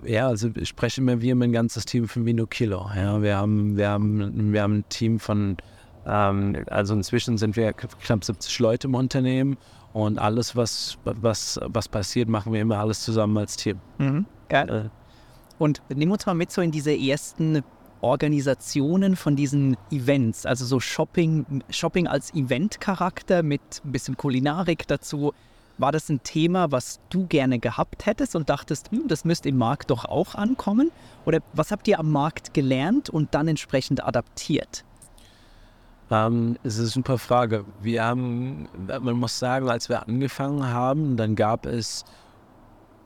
Ja, 0.03 0.27
also 0.27 0.49
ich 0.55 0.67
spreche 0.67 1.01
immer 1.01 1.21
wir 1.21 1.35
mein 1.35 1.51
ganzes 1.51 1.85
Team 1.85 2.07
von 2.07 2.25
Vino 2.25 2.45
Kilo. 2.45 2.89
Ja, 2.95 3.21
wir 3.21 3.37
haben, 3.37 3.77
wir 3.77 3.89
haben, 3.89 4.53
wir 4.53 4.61
haben 4.61 4.79
ein 4.79 4.89
Team 4.89 5.19
von, 5.19 5.57
ähm, 6.05 6.65
also 6.67 6.93
inzwischen 6.93 7.37
sind 7.37 7.55
wir 7.55 7.73
knapp 7.73 8.23
70 8.23 8.59
Leute 8.59 8.87
im 8.87 8.95
Unternehmen 8.95 9.57
und 9.93 10.19
alles, 10.19 10.55
was, 10.55 10.97
was, 11.05 11.59
was 11.63 11.87
passiert, 11.87 12.27
machen 12.27 12.51
wir 12.51 12.61
immer 12.61 12.79
alles 12.79 13.03
zusammen 13.03 13.37
als 13.37 13.55
Team. 13.55 13.79
Mhm. 13.97 14.25
Geil. 14.49 14.69
Äh, 14.69 14.89
und 15.57 15.81
nimm 15.89 16.11
uns 16.11 16.25
mal 16.25 16.33
mit 16.33 16.51
so 16.51 16.61
in 16.61 16.71
diese 16.71 16.95
ersten 16.95 17.63
Organisationen 18.01 19.15
von 19.15 19.35
diesen 19.35 19.75
Events, 19.89 20.45
also 20.45 20.65
so 20.65 20.79
Shopping, 20.79 21.63
Shopping 21.69 22.07
als 22.07 22.33
Event-Charakter 22.33 23.41
mit 23.41 23.61
ein 23.83 23.91
bisschen 23.91 24.17
Kulinarik 24.17 24.85
dazu. 24.87 25.33
War 25.77 25.91
das 25.91 26.09
ein 26.09 26.23
Thema, 26.23 26.71
was 26.71 26.99
du 27.09 27.27
gerne 27.27 27.59
gehabt 27.59 28.05
hättest 28.05 28.35
und 28.35 28.49
dachtest, 28.49 28.91
hm, 28.91 29.07
das 29.07 29.25
müsste 29.25 29.49
im 29.49 29.57
Markt 29.57 29.91
doch 29.91 30.05
auch 30.05 30.35
ankommen? 30.35 30.91
Oder 31.25 31.39
was 31.53 31.71
habt 31.71 31.87
ihr 31.87 31.99
am 31.99 32.11
Markt 32.11 32.53
gelernt 32.53 33.09
und 33.09 33.35
dann 33.35 33.47
entsprechend 33.47 34.03
adaptiert? 34.03 34.83
Ähm, 36.09 36.57
es 36.63 36.75
ist 36.75 36.79
eine 36.79 36.87
super 36.87 37.17
Frage. 37.17 37.65
Wir 37.81 38.03
haben, 38.03 38.67
man 38.87 39.15
muss 39.15 39.37
sagen, 39.37 39.69
als 39.69 39.89
wir 39.89 40.07
angefangen 40.07 40.65
haben, 40.67 41.17
dann 41.17 41.35
gab 41.35 41.65
es 41.65 42.05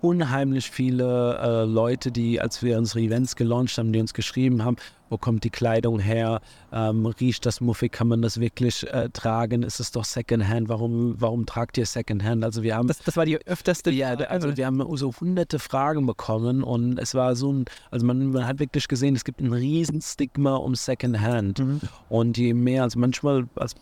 unheimlich 0.01 0.69
viele 0.69 1.37
äh, 1.37 1.65
Leute, 1.65 2.11
die, 2.11 2.39
als 2.39 2.63
wir 2.63 2.77
unsere 2.77 3.01
Events 3.01 3.35
gelauncht 3.35 3.77
haben, 3.77 3.91
die 3.91 3.99
uns 3.99 4.13
geschrieben 4.13 4.63
haben, 4.63 4.77
wo 5.11 5.17
kommt 5.17 5.43
die 5.43 5.49
Kleidung 5.49 5.99
her, 5.99 6.41
ähm, 6.71 7.05
riecht 7.05 7.45
das 7.45 7.59
muffig, 7.59 7.91
kann 7.91 8.07
man 8.07 8.21
das 8.21 8.39
wirklich 8.39 8.87
äh, 8.91 9.09
tragen, 9.09 9.61
ist 9.61 9.81
es 9.81 9.91
doch 9.91 10.05
Secondhand, 10.05 10.69
warum, 10.69 11.15
warum 11.19 11.45
tragt 11.45 11.77
ihr 11.77 11.85
Secondhand? 11.85 12.45
Also 12.45 12.63
wir 12.63 12.75
haben... 12.75 12.87
Das, 12.87 12.99
das 12.99 13.17
war 13.17 13.25
die 13.25 13.37
öfterste... 13.45 13.91
Ja, 13.91 14.13
also 14.15 14.55
wir 14.55 14.65
haben 14.65 14.81
so 14.97 15.13
hunderte 15.19 15.59
Fragen 15.59 16.05
bekommen 16.05 16.63
und 16.63 16.97
es 16.97 17.13
war 17.13 17.35
so 17.35 17.51
ein, 17.51 17.65
also 17.91 18.05
man, 18.05 18.31
man 18.31 18.47
hat 18.47 18.59
wirklich 18.59 18.87
gesehen, 18.87 19.15
es 19.15 19.25
gibt 19.25 19.41
ein 19.41 19.51
riesen 19.51 20.01
Stigma 20.01 20.55
um 20.55 20.75
Secondhand 20.75 21.59
mhm. 21.59 21.81
und 22.07 22.37
je 22.37 22.53
mehr, 22.53 22.83
also 22.83 22.97
manchmal, 22.97 23.49
also, 23.55 23.75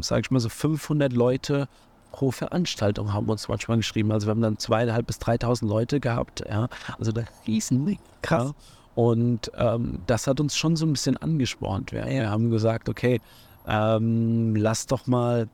sage 0.00 0.22
ich 0.24 0.30
mal 0.32 0.40
so 0.40 0.48
500 0.48 1.12
Leute 1.12 1.68
pro 2.10 2.32
Veranstaltung 2.32 3.12
haben 3.12 3.28
uns 3.28 3.46
manchmal 3.46 3.76
geschrieben. 3.76 4.10
Also 4.10 4.26
wir 4.26 4.30
haben 4.30 4.40
dann 4.40 4.58
zweieinhalb 4.58 5.06
bis 5.06 5.18
3.000 5.18 5.68
Leute 5.68 6.00
gehabt. 6.00 6.42
Ja. 6.48 6.68
Also 6.98 7.12
da 7.12 7.24
riesen 7.46 7.98
krass. 8.22 8.48
Ja. 8.48 8.75
Und 8.96 9.52
ähm, 9.56 10.00
das 10.06 10.26
hat 10.26 10.40
uns 10.40 10.56
schon 10.56 10.74
so 10.74 10.86
ein 10.86 10.92
bisschen 10.92 11.16
angespornt. 11.18 11.92
Wir, 11.92 12.06
wir 12.06 12.30
haben 12.30 12.50
gesagt, 12.50 12.88
okay, 12.88 13.20
ähm, 13.68 14.56
lass 14.56 14.86
doch 14.86 15.06
mal 15.06 15.48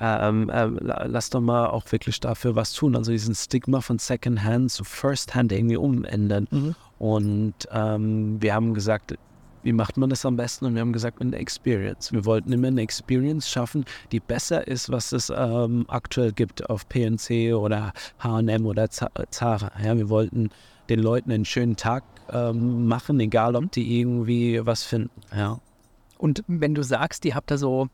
ähm, 0.00 0.50
äh, 0.50 0.66
lass 0.66 1.30
doch 1.30 1.40
mal 1.40 1.68
auch 1.68 1.90
wirklich 1.90 2.20
dafür 2.20 2.54
was 2.54 2.72
tun. 2.72 2.96
Also 2.96 3.12
diesen 3.12 3.34
Stigma 3.34 3.80
von 3.80 3.98
Secondhand 3.98 4.70
zu 4.70 4.84
Firsthand 4.84 5.52
irgendwie 5.52 5.76
umändern. 5.76 6.48
Mhm. 6.50 6.74
Und 6.98 7.54
ähm, 7.72 8.42
wir 8.42 8.54
haben 8.54 8.74
gesagt, 8.74 9.16
wie 9.62 9.72
macht 9.72 9.96
man 9.96 10.10
das 10.10 10.26
am 10.26 10.36
besten? 10.36 10.66
Und 10.66 10.74
wir 10.74 10.82
haben 10.82 10.92
gesagt, 10.92 11.20
mit 11.20 11.28
einer 11.28 11.40
Experience. 11.40 12.12
Wir 12.12 12.26
wollten 12.26 12.52
immer 12.52 12.68
eine 12.68 12.82
Experience 12.82 13.48
schaffen, 13.48 13.86
die 14.12 14.20
besser 14.20 14.68
ist, 14.68 14.90
was 14.90 15.12
es 15.12 15.32
ähm, 15.34 15.86
aktuell 15.88 16.32
gibt 16.32 16.68
auf 16.68 16.86
PNC 16.88 17.54
oder 17.54 17.92
HM 18.18 18.66
oder 18.66 18.90
Zara. 18.90 19.72
Ja, 19.82 19.96
wir 19.96 20.10
wollten 20.10 20.50
den 20.90 21.00
Leuten 21.00 21.32
einen 21.32 21.46
schönen 21.46 21.76
Tag 21.76 22.04
ähm, 22.32 22.86
machen, 22.86 23.20
egal 23.20 23.56
ob 23.56 23.70
die 23.72 24.00
irgendwie 24.00 24.64
was 24.64 24.82
finden. 24.82 25.20
Ja. 25.34 25.58
Und 26.18 26.42
wenn 26.46 26.74
du 26.74 26.82
sagst, 26.82 27.24
ihr 27.24 27.34
habt 27.34 27.50
da 27.50 27.58
so 27.58 27.88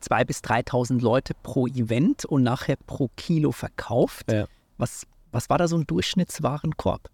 2.000 0.00 0.24
bis 0.24 0.40
3.000 0.40 1.00
Leute 1.00 1.34
pro 1.42 1.66
Event 1.66 2.24
und 2.24 2.42
nachher 2.42 2.76
pro 2.86 3.08
Kilo 3.16 3.52
verkauft, 3.52 4.30
ja. 4.30 4.46
was, 4.78 5.06
was 5.32 5.48
war 5.48 5.58
da 5.58 5.68
so 5.68 5.76
ein 5.76 5.86
Durchschnittswarenkorb? 5.86 7.08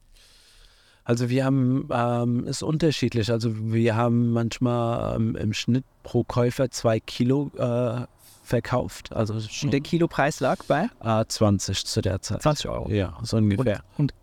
Also 1.05 1.29
wir 1.29 1.45
haben, 1.45 1.89
ähm, 1.91 2.47
ist 2.47 2.63
unterschiedlich. 2.63 3.31
Also 3.31 3.51
wir 3.73 3.97
haben 3.97 4.33
manchmal 4.33 5.17
ähm, 5.17 5.35
im 5.35 5.53
Schnitt 5.53 5.85
pro 6.05 6.23
Käufer 6.23 6.71
zwei 6.71 7.01
Kilo 7.01 7.51
äh, 7.57 8.07
verkauft. 8.45 9.13
Also 9.13 9.35
und 9.35 9.73
der 9.73 9.81
Kilopreis 9.81 10.41
lag 10.41 10.63
bei? 10.65 10.89
Äh, 11.03 11.25
20 11.27 11.85
zu 11.87 12.03
der 12.03 12.23
Zeit. 12.23 12.43
20 12.43 12.69
Euro. 12.69 12.89
Ja, 12.89 13.19
so 13.23 13.37
ungefähr. 13.37 13.83
Und, 13.97 14.13
und 14.13 14.15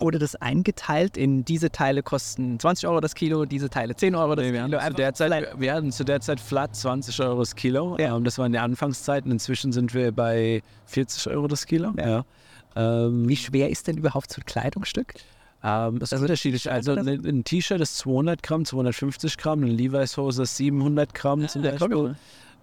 wurde 0.00 0.18
das 0.18 0.36
eingeteilt 0.36 1.16
in 1.16 1.44
diese 1.44 1.70
Teile 1.70 2.02
kosten 2.02 2.58
20 2.58 2.88
Euro 2.88 3.00
das 3.00 3.14
Kilo, 3.14 3.44
diese 3.44 3.70
Teile 3.70 3.96
10 3.96 4.14
Euro 4.14 4.34
das 4.34 4.44
nee, 4.44 4.52
wir 4.52 4.64
Kilo? 4.64 4.80
Zu 4.80 4.94
der 4.94 5.14
Zeit, 5.14 5.60
wir 5.60 5.74
hatten 5.74 5.92
zu 5.92 6.04
der 6.04 6.20
Zeit 6.20 6.40
flat 6.40 6.76
20 6.76 7.20
Euro 7.20 7.40
das 7.40 7.54
Kilo. 7.54 7.96
Ja. 7.98 8.16
Ähm, 8.16 8.24
das 8.24 8.38
waren 8.38 8.52
die 8.52 8.58
Anfangszeiten. 8.58 9.30
Inzwischen 9.30 9.72
sind 9.72 9.94
wir 9.94 10.12
bei 10.12 10.62
40 10.86 11.28
Euro 11.28 11.48
das 11.48 11.66
Kilo. 11.66 11.92
Ja. 11.96 12.08
ja. 12.08 12.24
Ähm, 12.76 13.28
Wie 13.28 13.36
schwer 13.36 13.70
ist 13.70 13.86
denn 13.86 13.96
überhaupt 13.96 14.32
so 14.32 14.40
ein 14.40 14.44
Kleidungsstück? 14.44 15.14
Ähm, 15.64 15.96
ist 16.00 16.12
also, 16.12 16.24
unterschiedlich. 16.24 16.70
Also 16.70 16.92
ein, 16.92 17.08
ein 17.08 17.44
T-Shirt 17.44 17.80
ist 17.80 17.98
200 17.98 18.42
Gramm, 18.42 18.64
250 18.64 19.36
Gramm, 19.38 19.62
eine 19.62 19.72
Levi's-Hose 19.72 20.42
ist 20.42 20.56
700 20.58 21.14
Gramm 21.14 21.40
ja, 21.40 21.48
zum 21.48 21.62
Beispiel. 21.62 22.16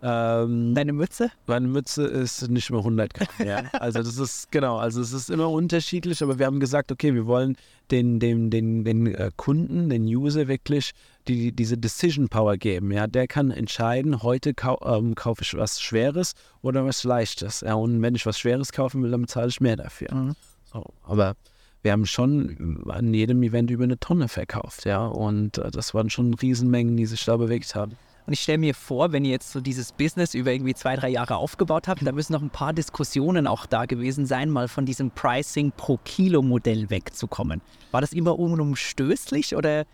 Ähm, 0.06 0.76
Deine 0.76 0.92
Mütze? 0.92 1.32
Meine 1.48 1.68
Mütze 1.68 2.04
ist 2.04 2.50
nicht 2.50 2.70
mehr 2.70 2.80
100 2.80 3.14
Gramm. 3.14 3.28
Ja. 3.48 3.64
Also 3.72 4.04
das 4.04 4.18
ist 4.18 4.52
genau, 4.52 4.78
also 4.78 5.00
es 5.00 5.14
ist 5.14 5.30
immer 5.30 5.50
unterschiedlich, 5.50 6.22
aber 6.22 6.38
wir 6.40 6.46
haben 6.46 6.60
gesagt, 6.60 6.92
okay, 6.92 7.14
wir 7.14 7.26
wollen 7.26 7.56
den, 7.90 8.20
den, 8.20 8.50
den, 8.50 8.84
den 8.84 9.08
äh, 9.08 9.32
Kunden, 9.38 9.90
den 9.90 10.04
User 10.04 10.50
wirklich 10.50 10.92
die, 11.30 11.54
diese 11.54 11.78
Decision 11.78 12.28
Power 12.28 12.58
geben. 12.58 12.92
Ja, 12.92 13.08
der 13.08 13.28
kann 13.28 13.50
entscheiden, 13.50 14.24
heute 14.24 14.54
kau 14.54 14.78
ähm, 14.86 15.16
kaufe 15.16 15.42
ich 15.44 15.54
was 15.56 15.82
Schweres 15.82 16.34
oder 16.62 16.86
was 16.86 17.06
Leichtes. 17.06 17.62
Ja, 17.62 17.76
und 17.76 18.02
wenn 18.02 18.16
ich 18.16 18.26
was 18.26 18.38
Schweres 18.38 18.74
kaufen 18.74 19.04
will, 19.04 19.12
dann 19.12 19.22
bezahle 19.22 19.48
ich 19.48 19.62
mehr 19.62 19.78
dafür. 19.78 20.14
Mhm. 20.14 20.36
So, 20.66 20.84
aber 21.04 21.36
wir 21.82 21.94
haben 21.94 22.06
schon 22.06 22.84
an 22.90 23.14
jedem 23.14 23.42
Event 23.44 23.72
über 23.72 23.86
eine 23.86 24.00
Tonne 24.00 24.28
verkauft, 24.28 24.86
ja. 24.86 25.06
Und 25.06 25.60
äh, 25.60 25.72
das 25.72 25.94
waren 25.94 26.10
schon 26.10 26.34
Riesenmengen, 26.34 26.98
die 26.98 27.06
sich 27.06 27.24
da 27.24 27.38
bewegt 27.38 27.74
haben. 27.76 27.96
Und 28.26 28.34
ich 28.34 28.40
stelle 28.40 28.58
mir 28.58 28.74
vor, 28.74 29.12
wenn 29.12 29.26
ihr 29.26 29.32
jetzt 29.32 29.52
so 29.52 29.60
dieses 29.60 29.92
Business 29.92 30.34
über 30.34 30.52
irgendwie 30.52 30.74
zwei, 30.74 30.96
drei 30.96 31.10
Jahre 31.10 31.36
aufgebaut 31.36 31.88
habt, 31.88 32.06
da 32.06 32.12
müssen 32.12 32.34
noch 32.34 32.42
ein 32.42 32.50
paar 32.50 32.74
Diskussionen 32.74 33.48
auch 33.48 33.66
da 33.66 33.86
gewesen 33.86 34.26
sein, 34.26 34.50
mal 34.50 34.68
von 34.68 34.86
diesem 34.86 35.12
Pricing 35.12 35.72
pro 35.76 35.98
Kilo 36.06 36.42
Modell 36.42 36.90
wegzukommen. 36.90 37.62
War 37.92 38.02
das 38.02 38.14
immer 38.14 38.40
unumstößlich 38.40 39.56
oder 39.56 39.86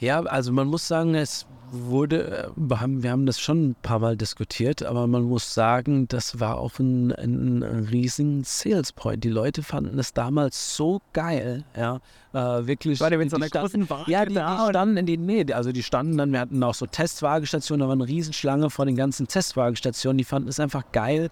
Ja, 0.00 0.20
also 0.20 0.52
man 0.52 0.68
muss 0.68 0.86
sagen, 0.86 1.14
es 1.14 1.46
wurde, 1.70 2.44
äh, 2.44 2.48
wir 2.56 2.80
haben, 2.80 3.02
wir 3.02 3.10
haben 3.10 3.26
das 3.26 3.40
schon 3.40 3.70
ein 3.70 3.76
paar 3.82 3.98
Mal 3.98 4.16
diskutiert, 4.16 4.82
aber 4.82 5.06
man 5.06 5.22
muss 5.24 5.54
sagen, 5.54 6.08
das 6.08 6.40
war 6.40 6.58
auch 6.58 6.78
ein, 6.78 7.12
ein, 7.12 7.62
riesen 7.62 8.44
Sales 8.44 8.92
Point. 8.92 9.24
Die 9.24 9.28
Leute 9.28 9.62
fanden 9.62 9.98
es 9.98 10.12
damals 10.12 10.76
so 10.76 11.00
geil, 11.12 11.64
ja, 11.76 12.00
äh, 12.32 12.66
wirklich. 12.66 13.00
War 13.00 13.10
der 13.10 13.18
mit 13.18 13.30
so 13.30 13.36
standen- 13.36 13.58
großen 13.60 13.90
Waage 13.90 14.10
Ja, 14.10 14.24
die, 14.24 14.34
die 14.34 14.40
standen 14.70 14.96
in 14.96 15.06
die, 15.06 15.18
nee, 15.18 15.52
also 15.52 15.72
die 15.72 15.82
standen 15.82 16.16
dann, 16.16 16.32
wir 16.32 16.40
hatten 16.40 16.62
auch 16.62 16.74
so 16.74 16.86
Testwagestationen, 16.86 17.80
da 17.80 17.86
war 17.86 17.94
eine 17.94 18.06
Riesenschlange 18.06 18.70
vor 18.70 18.86
den 18.86 18.96
ganzen 18.96 19.28
Testwagestationen, 19.28 20.18
die 20.18 20.24
fanden 20.24 20.48
es 20.48 20.60
einfach 20.60 20.84
geil, 20.92 21.28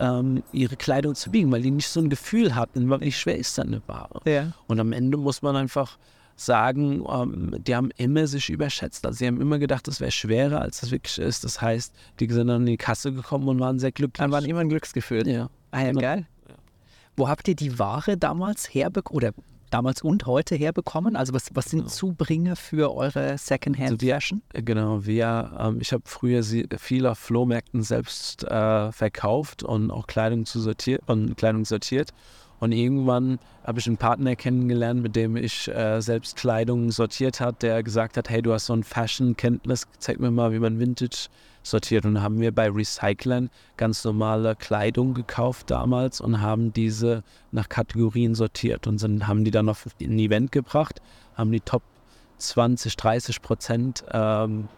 ähm, 0.00 0.42
ihre 0.52 0.76
Kleidung 0.76 1.14
zu 1.14 1.30
biegen, 1.30 1.52
weil 1.52 1.62
die 1.62 1.70
nicht 1.70 1.88
so 1.88 2.00
ein 2.00 2.10
Gefühl 2.10 2.54
hatten, 2.54 2.90
wie 3.00 3.12
schwer 3.12 3.38
ist 3.38 3.58
dann 3.58 3.68
eine 3.68 3.82
Ware. 3.86 4.20
Ja. 4.24 4.52
Und 4.66 4.80
am 4.80 4.92
Ende 4.92 5.16
muss 5.16 5.42
man 5.42 5.56
einfach 5.56 5.98
sagen, 6.36 7.04
ähm, 7.08 7.54
die 7.64 7.74
haben 7.74 7.90
immer 7.96 8.26
sich 8.26 8.50
überschätzt. 8.50 9.06
Also 9.06 9.18
sie 9.18 9.26
haben 9.26 9.40
immer 9.40 9.58
gedacht, 9.58 9.86
das 9.88 10.00
wäre 10.00 10.10
schwerer, 10.10 10.60
als 10.60 10.82
es 10.82 10.90
wirklich 10.90 11.18
ist. 11.18 11.44
Das 11.44 11.60
heißt, 11.60 11.94
die 12.20 12.28
sind 12.28 12.48
dann 12.48 12.62
in 12.62 12.66
die 12.66 12.76
Kasse 12.76 13.12
gekommen 13.12 13.48
und 13.48 13.60
waren 13.60 13.78
sehr 13.78 13.92
glücklich. 13.92 14.18
Dann 14.18 14.32
waren 14.32 14.44
immer 14.44 14.60
ein 14.60 14.68
Glücksgefühl. 14.68 15.26
ja. 15.28 15.48
Ah 15.70 15.80
ja, 15.80 15.88
Genau. 15.88 16.00
geil. 16.00 16.26
Wo 17.16 17.28
habt 17.28 17.46
ihr 17.48 17.54
die 17.54 17.78
Ware 17.78 18.16
damals 18.16 18.74
herbekommen 18.74 19.16
oder 19.16 19.32
damals 19.70 20.02
und 20.02 20.26
heute 20.26 20.54
herbekommen? 20.56 21.16
Also 21.16 21.32
was, 21.32 21.50
was 21.54 21.66
sind 21.66 21.88
Zubringer 21.90 22.56
für 22.56 22.94
eure 22.94 23.38
Secondhand 23.38 23.90
Also? 23.90 24.42
Genau, 24.52 25.04
wir, 25.04 25.52
ähm, 25.58 25.78
ich 25.80 25.92
habe 25.92 26.02
früher 26.06 26.42
sie, 26.42 26.66
viel 26.78 27.06
auf 27.06 27.18
Flohmärkten 27.18 27.82
selbst 27.82 28.44
äh, 28.44 28.92
verkauft 28.92 29.62
und 29.62 29.90
auch 29.90 30.06
Kleidung, 30.06 30.44
zu 30.46 30.60
sortiert, 30.60 31.02
und 31.06 31.36
Kleidung 31.36 31.64
sortiert. 31.64 32.10
Und 32.64 32.72
irgendwann 32.72 33.38
habe 33.62 33.78
ich 33.78 33.86
einen 33.86 33.98
Partner 33.98 34.36
kennengelernt, 34.36 35.02
mit 35.02 35.14
dem 35.16 35.36
ich 35.36 35.68
äh, 35.68 36.00
selbst 36.00 36.34
Kleidung 36.36 36.90
sortiert 36.90 37.38
hat, 37.38 37.60
der 37.60 37.82
gesagt 37.82 38.16
hat, 38.16 38.30
hey, 38.30 38.40
du 38.40 38.54
hast 38.54 38.64
so 38.64 38.72
ein 38.72 38.84
Fashion-Kenntnis, 38.84 39.86
zeig 39.98 40.18
mir 40.18 40.30
mal, 40.30 40.50
wie 40.50 40.58
man 40.58 40.80
Vintage 40.80 41.28
sortiert. 41.62 42.06
Und 42.06 42.22
haben 42.22 42.40
wir 42.40 42.54
bei 42.54 42.70
Recyclern 42.70 43.50
ganz 43.76 44.02
normale 44.02 44.56
Kleidung 44.56 45.12
gekauft 45.12 45.70
damals 45.70 46.22
und 46.22 46.40
haben 46.40 46.72
diese 46.72 47.22
nach 47.52 47.68
Kategorien 47.68 48.34
sortiert 48.34 48.86
und 48.86 48.96
sind, 48.96 49.26
haben 49.26 49.44
die 49.44 49.50
dann 49.50 49.68
auf 49.68 49.86
ein 50.00 50.18
Event 50.18 50.50
gebracht, 50.50 51.02
haben 51.34 51.52
die 51.52 51.60
Top 51.60 51.82
20, 52.38 52.96
30 52.96 53.42
Prozent 53.42 54.04
ähm, 54.10 54.68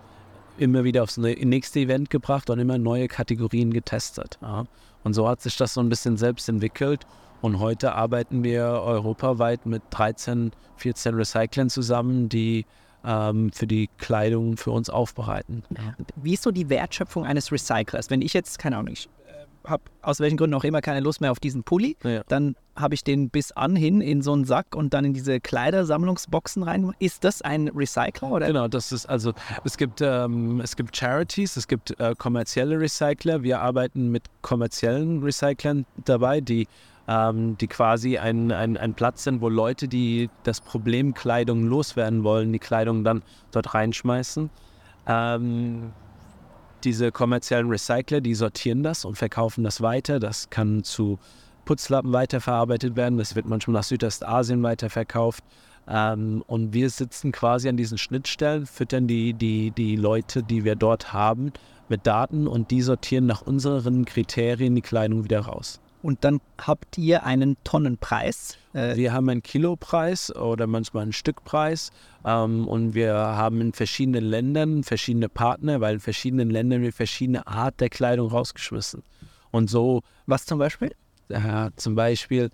immer 0.58 0.82
wieder 0.82 1.04
aufs 1.04 1.18
nächste 1.18 1.78
Event 1.78 2.10
gebracht 2.10 2.50
und 2.50 2.58
immer 2.58 2.78
neue 2.78 3.06
Kategorien 3.06 3.72
getestet. 3.72 4.40
Ja. 4.42 4.64
Und 5.04 5.14
so 5.14 5.28
hat 5.28 5.40
sich 5.40 5.56
das 5.56 5.74
so 5.74 5.80
ein 5.80 5.88
bisschen 5.88 6.16
selbst 6.16 6.48
entwickelt. 6.48 7.06
Und 7.42 7.60
heute 7.60 7.94
arbeiten 7.94 8.42
wir 8.44 8.64
europaweit 8.64 9.66
mit 9.66 9.82
13, 9.90 10.52
14 10.76 11.14
Recyclern 11.14 11.70
zusammen, 11.70 12.28
die 12.28 12.64
ähm, 13.04 13.52
für 13.52 13.66
die 13.66 13.88
Kleidung 13.98 14.56
für 14.56 14.70
uns 14.72 14.90
aufbereiten. 14.90 15.62
Ja. 15.70 15.94
Wie 16.16 16.34
ist 16.34 16.42
so 16.42 16.50
die 16.50 16.68
Wertschöpfung 16.68 17.24
eines 17.24 17.52
Recyclers? 17.52 18.10
Wenn 18.10 18.22
ich 18.22 18.32
jetzt, 18.32 18.58
keine 18.58 18.78
Ahnung, 18.78 18.92
ich 18.92 19.08
habe 19.64 19.82
aus 20.02 20.20
welchen 20.20 20.36
Gründen 20.36 20.54
auch 20.54 20.64
immer 20.64 20.80
keine 20.80 21.00
Lust 21.00 21.20
mehr 21.20 21.32
auf 21.32 21.40
diesen 21.40 21.62
Pulli, 21.64 21.96
Ja. 22.04 22.22
dann 22.28 22.56
habe 22.76 22.94
ich 22.94 23.02
den 23.02 23.30
bis 23.30 23.52
anhin 23.52 24.00
in 24.00 24.22
so 24.22 24.32
einen 24.32 24.44
Sack 24.44 24.74
und 24.74 24.94
dann 24.94 25.04
in 25.04 25.12
diese 25.14 25.40
Kleidersammlungsboxen 25.40 26.62
rein. 26.62 26.92
Ist 26.98 27.24
das 27.24 27.42
ein 27.42 27.68
Recycler 27.68 28.30
oder? 28.30 28.46
Genau, 28.46 28.68
das 28.68 28.92
ist 28.92 29.06
also, 29.06 29.32
es 29.64 29.76
gibt, 29.76 30.00
ähm, 30.02 30.60
es 30.60 30.76
gibt 30.76 30.96
Charities, 30.96 31.56
es 31.56 31.66
gibt 31.68 31.98
äh, 31.98 32.14
kommerzielle 32.16 32.78
Recycler. 32.78 33.42
Wir 33.42 33.60
arbeiten 33.60 34.10
mit 34.10 34.24
kommerziellen 34.42 35.22
Recyclern 35.22 35.86
dabei, 36.04 36.40
die, 36.40 36.68
ähm, 37.08 37.56
die 37.58 37.68
quasi 37.68 38.18
ein, 38.18 38.50
ein, 38.52 38.76
ein 38.76 38.94
Platz 38.94 39.24
sind, 39.24 39.40
wo 39.40 39.48
Leute, 39.48 39.88
die 39.88 40.28
das 40.42 40.60
Problem 40.60 41.14
Kleidung 41.14 41.64
loswerden 41.64 42.24
wollen, 42.24 42.52
die 42.52 42.58
Kleidung 42.58 43.04
dann 43.04 43.22
dort 43.52 43.74
reinschmeißen. 43.74 44.50
Ähm, 45.06 45.92
diese 46.84 47.12
kommerziellen 47.12 47.68
Recycler, 47.68 48.20
die 48.20 48.34
sortieren 48.34 48.82
das 48.82 49.04
und 49.04 49.16
verkaufen 49.16 49.64
das 49.64 49.80
weiter. 49.80 50.20
Das 50.20 50.50
kann 50.50 50.84
zu 50.84 51.18
Putzlappen 51.64 52.12
weiterverarbeitet 52.12 52.96
werden. 52.96 53.18
Das 53.18 53.34
wird 53.34 53.46
manchmal 53.46 53.74
nach 53.74 53.84
Südostasien 53.84 54.62
weiterverkauft. 54.62 55.44
Ähm, 55.88 56.42
und 56.46 56.72
wir 56.72 56.90
sitzen 56.90 57.32
quasi 57.32 57.68
an 57.68 57.76
diesen 57.76 57.98
Schnittstellen, 57.98 58.66
füttern 58.66 59.06
die, 59.06 59.34
die, 59.34 59.70
die 59.70 59.96
Leute, 59.96 60.42
die 60.42 60.64
wir 60.64 60.74
dort 60.74 61.12
haben, 61.12 61.52
mit 61.88 62.06
Daten 62.06 62.48
und 62.48 62.72
die 62.72 62.82
sortieren 62.82 63.26
nach 63.26 63.42
unseren 63.42 64.04
Kriterien 64.04 64.74
die 64.74 64.82
Kleidung 64.82 65.24
wieder 65.24 65.40
raus. 65.40 65.80
Und 66.06 66.22
dann 66.22 66.40
habt 66.64 66.98
ihr 66.98 67.24
einen 67.24 67.56
Tonnenpreis. 67.64 68.58
Äh, 68.74 68.94
Wir 68.94 69.12
haben 69.12 69.28
einen 69.28 69.42
Kilopreis 69.42 70.32
oder 70.36 70.68
manchmal 70.68 71.02
einen 71.02 71.12
Stückpreis 71.12 71.90
ähm, 72.24 72.68
und 72.68 72.94
wir 72.94 73.12
haben 73.12 73.60
in 73.60 73.72
verschiedenen 73.72 74.22
Ländern 74.22 74.84
verschiedene 74.84 75.28
Partner, 75.28 75.80
weil 75.80 75.94
in 75.94 76.00
verschiedenen 76.00 76.48
Ländern 76.48 76.82
wir 76.82 76.92
verschiedene 76.92 77.44
Art 77.48 77.80
der 77.80 77.88
Kleidung 77.88 78.28
rausgeschmissen. 78.28 79.02
Und 79.50 79.68
so 79.68 80.04
was 80.26 80.46
zum 80.46 80.60
Beispiel? 80.60 80.94
Ja, 81.28 81.70
zum 81.74 81.96
Beispiel, 81.96 82.50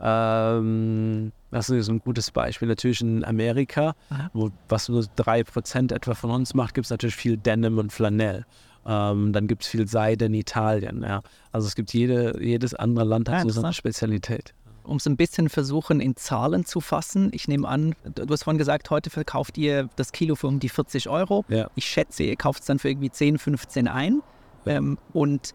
ähm, 0.00 1.32
das 1.50 1.68
ist 1.68 1.90
ein 1.90 1.98
gutes 1.98 2.30
Beispiel. 2.30 2.68
Natürlich 2.68 3.02
in 3.02 3.22
Amerika, 3.22 3.94
Aha. 4.08 4.30
wo, 4.32 4.50
was 4.70 4.88
nur 4.88 5.02
3% 5.02 5.94
etwa 5.94 6.14
von 6.14 6.30
uns 6.30 6.54
macht, 6.54 6.72
gibt 6.72 6.86
es 6.86 6.90
natürlich 6.90 7.16
viel 7.16 7.36
Denim 7.36 7.76
und 7.76 7.92
Flanell. 7.92 8.46
Ähm, 8.86 9.32
dann 9.32 9.46
gibt 9.46 9.62
es 9.62 9.68
viel 9.68 9.88
Seide 9.88 10.26
in 10.26 10.34
Italien. 10.34 11.02
Ja. 11.02 11.22
Also 11.52 11.66
es 11.66 11.74
gibt 11.74 11.92
jede, 11.92 12.42
jedes 12.42 12.74
andere 12.74 13.04
Land 13.04 13.28
hat 13.28 13.42
so 13.42 13.48
seine. 13.48 13.72
Spezialität. 13.72 14.54
Um 14.82 14.98
es 14.98 15.06
ein 15.06 15.16
bisschen 15.16 15.48
versuchen, 15.48 16.00
in 16.00 16.14
Zahlen 16.16 16.66
zu 16.66 16.82
fassen. 16.82 17.30
Ich 17.32 17.48
nehme 17.48 17.66
an, 17.66 17.94
du 18.04 18.26
hast 18.28 18.44
vorhin 18.44 18.58
gesagt, 18.58 18.90
heute 18.90 19.08
verkauft 19.08 19.56
ihr 19.56 19.88
das 19.96 20.12
Kilo 20.12 20.34
für 20.34 20.46
um 20.46 20.60
die 20.60 20.68
40 20.68 21.08
Euro. 21.08 21.44
Ja. 21.48 21.70
Ich 21.74 21.86
schätze, 21.86 22.22
ihr 22.22 22.36
kauft 22.36 22.60
es 22.60 22.66
dann 22.66 22.78
für 22.78 22.90
irgendwie 22.90 23.10
10, 23.10 23.38
15 23.38 23.88
ein. 23.88 24.22
Ähm, 24.66 24.98
und 25.14 25.54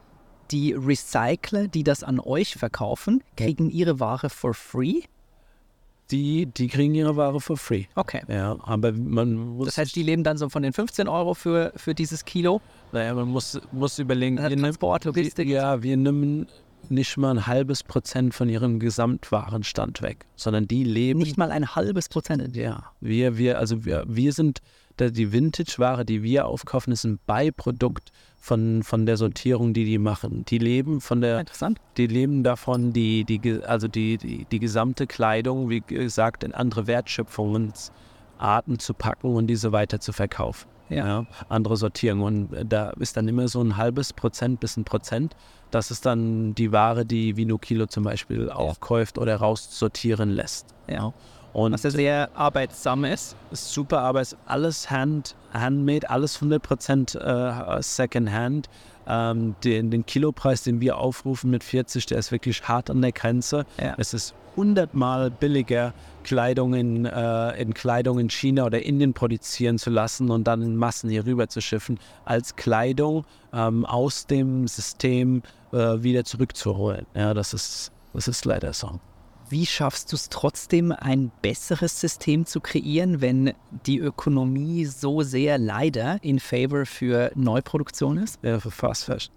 die 0.49 0.73
Recycler, 0.73 1.67
die 1.67 1.83
das 1.83 2.03
an 2.03 2.19
euch 2.19 2.55
verkaufen, 2.55 3.23
kriegen 3.37 3.69
ihre 3.69 3.99
Ware 3.99 4.29
for 4.29 4.55
free. 4.55 5.01
Die, 6.11 6.47
die 6.47 6.67
kriegen 6.67 6.95
ihre 6.95 7.15
Ware 7.15 7.39
for 7.39 7.55
free. 7.57 7.85
Okay. 7.95 8.21
Ja, 8.27 8.57
aber 8.63 8.91
man 8.93 9.33
muss, 9.35 9.67
Das 9.67 9.77
heißt, 9.77 9.95
die 9.95 10.03
leben 10.03 10.23
dann 10.23 10.37
so 10.37 10.49
von 10.49 10.63
den 10.63 10.73
15 10.73 11.07
Euro 11.07 11.33
für, 11.35 11.71
für 11.75 11.93
dieses 11.93 12.25
Kilo. 12.25 12.61
naja, 12.91 13.13
man 13.13 13.27
muss, 13.27 13.59
muss 13.71 13.99
überlegen, 13.99 14.39
hat 14.39 14.49
wir 14.49 14.55
nehmen- 14.55 14.63
Transport, 14.63 15.05
Logistik. 15.05 15.47
Ja, 15.47 15.83
wir 15.83 15.97
nehmen 15.97 16.47
nicht 16.89 17.17
mal 17.17 17.31
ein 17.31 17.45
halbes 17.45 17.83
Prozent 17.83 18.33
von 18.33 18.49
ihrem 18.49 18.79
Gesamtwarenstand 18.79 20.01
weg, 20.01 20.25
sondern 20.35 20.67
die 20.67 20.83
leben 20.83 21.19
Nicht 21.19 21.37
mal 21.37 21.51
ein 21.51 21.75
halbes 21.75 22.09
Prozent. 22.09 22.55
Ja, 22.55 22.91
wir, 23.01 23.37
wir, 23.37 23.59
also 23.59 23.85
wir, 23.85 24.03
wir 24.07 24.33
sind, 24.33 24.59
die 24.99 25.31
Vintage-Ware, 25.31 26.05
die 26.05 26.23
wir 26.23 26.45
aufkaufen, 26.45 26.93
ist 26.93 27.03
ein 27.03 27.19
Beiprodukt 27.25 28.11
von, 28.37 28.83
von 28.83 29.05
der 29.05 29.17
Sortierung, 29.17 29.73
die 29.73 29.85
die 29.85 29.97
machen. 29.97 30.45
Die 30.45 30.57
leben 30.57 31.01
von 31.01 31.21
der, 31.21 31.41
Interessant. 31.41 31.79
die 31.97 32.07
leben 32.07 32.43
davon, 32.43 32.93
die, 32.93 33.23
die, 33.23 33.61
also 33.63 33.87
die, 33.87 34.17
die, 34.17 34.45
die 34.45 34.59
gesamte 34.59 35.07
Kleidung, 35.07 35.69
wie 35.69 35.81
gesagt, 35.81 36.43
in 36.43 36.53
andere 36.53 36.87
Wertschöpfungsarten 36.87 38.79
zu 38.79 38.93
packen 38.93 39.35
und 39.35 39.47
diese 39.47 39.71
weiter 39.71 39.99
zu 39.99 40.13
verkaufen. 40.13 40.67
Ja. 40.89 41.27
andere 41.49 41.77
Sortierung. 41.77 42.21
Und 42.21 42.49
da 42.67 42.89
ist 42.99 43.15
dann 43.15 43.27
immer 43.27 43.47
so 43.47 43.61
ein 43.61 43.77
halbes 43.77 44.11
Prozent 44.11 44.59
bis 44.59 44.75
ein 44.75 44.85
Prozent. 44.85 45.35
Das 45.69 45.91
ist 45.91 46.05
dann 46.05 46.55
die 46.55 46.71
Ware, 46.71 47.05
die 47.05 47.37
Vino 47.37 47.59
Kilo 47.59 47.85
zum 47.85 48.03
Beispiel 48.03 48.49
aufkauft 48.49 49.19
oder 49.19 49.35
raussortieren 49.35 50.31
lässt. 50.31 50.73
Ja. 50.87 51.13
Und 51.53 51.73
Was 51.73 51.83
ja 51.83 51.89
sehr 51.89 52.29
arbeitsam 52.35 53.05
ist. 53.05 53.35
ist 53.51 53.71
super, 53.71 54.01
aber 54.01 54.21
es 54.21 54.33
ist 54.33 54.39
alles 54.45 54.91
hand, 54.91 55.35
handmade, 55.53 56.09
alles 56.09 56.41
100% 56.41 57.17
äh, 57.17 57.81
Secondhand. 57.81 58.69
Ähm, 59.11 59.55
den, 59.63 59.89
den 59.89 60.05
Kilopreis, 60.05 60.61
den 60.61 60.81
wir 60.81 60.99
aufrufen 60.99 61.49
mit 61.49 61.63
40, 61.63 62.05
der 62.05 62.19
ist 62.19 62.31
wirklich 62.31 62.67
hart 62.67 62.91
an 62.91 63.01
der 63.01 63.11
Grenze. 63.11 63.65
Ja. 63.81 63.95
Es 63.97 64.13
ist 64.13 64.35
hundertmal 64.55 65.31
billiger, 65.31 65.93
Kleidung 66.23 66.75
in, 66.75 67.05
äh, 67.05 67.59
in 67.59 67.73
Kleidung 67.73 68.19
in 68.19 68.29
China 68.29 68.65
oder 68.65 68.83
Indien 68.83 69.13
produzieren 69.13 69.79
zu 69.79 69.89
lassen 69.89 70.29
und 70.29 70.43
dann 70.43 70.61
in 70.61 70.75
Massen 70.75 71.09
hier 71.09 71.25
rüber 71.25 71.47
zu 71.47 71.61
schiffen, 71.61 71.97
als 72.25 72.55
Kleidung 72.55 73.25
ähm, 73.51 73.85
aus 73.85 74.27
dem 74.27 74.67
System 74.67 75.41
äh, 75.71 76.03
wieder 76.03 76.23
zurückzuholen. 76.23 77.07
Ja, 77.15 77.33
das 77.33 77.53
ist, 77.53 77.91
das 78.13 78.27
ist 78.27 78.45
leider 78.45 78.73
so. 78.73 78.99
Wie 79.49 79.65
schaffst 79.65 80.11
du 80.11 80.15
es 80.15 80.29
trotzdem, 80.29 80.91
ein 80.91 81.31
besseres 81.41 81.99
System 81.99 82.45
zu 82.45 82.61
kreieren, 82.61 83.19
wenn 83.19 83.53
die 83.87 83.97
Ökonomie 83.97 84.85
so 84.85 85.23
sehr 85.23 85.57
leider 85.57 86.23
in 86.23 86.39
favor 86.39 86.85
für 86.85 87.31
Neuproduktion 87.33 88.17
ist? 88.17 88.37
Ja, 88.43 88.59
für 88.59 88.69
Fast 88.69 89.05
Fashion. 89.05 89.33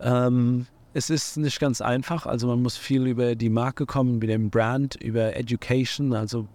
Ähm, 0.00 0.66
es 0.92 1.08
ist 1.08 1.38
nicht 1.38 1.58
ganz 1.58 1.80
einfach. 1.80 2.26
Also 2.26 2.46
man 2.48 2.60
muss 2.60 2.76
viel 2.76 3.06
über 3.06 3.34
die 3.34 3.48
Marke 3.48 3.86
kommen, 3.86 4.16
über 4.16 4.26
den 4.26 4.50
Brand, 4.50 4.96
über 4.96 5.36
Education. 5.36 6.12
Also 6.12 6.46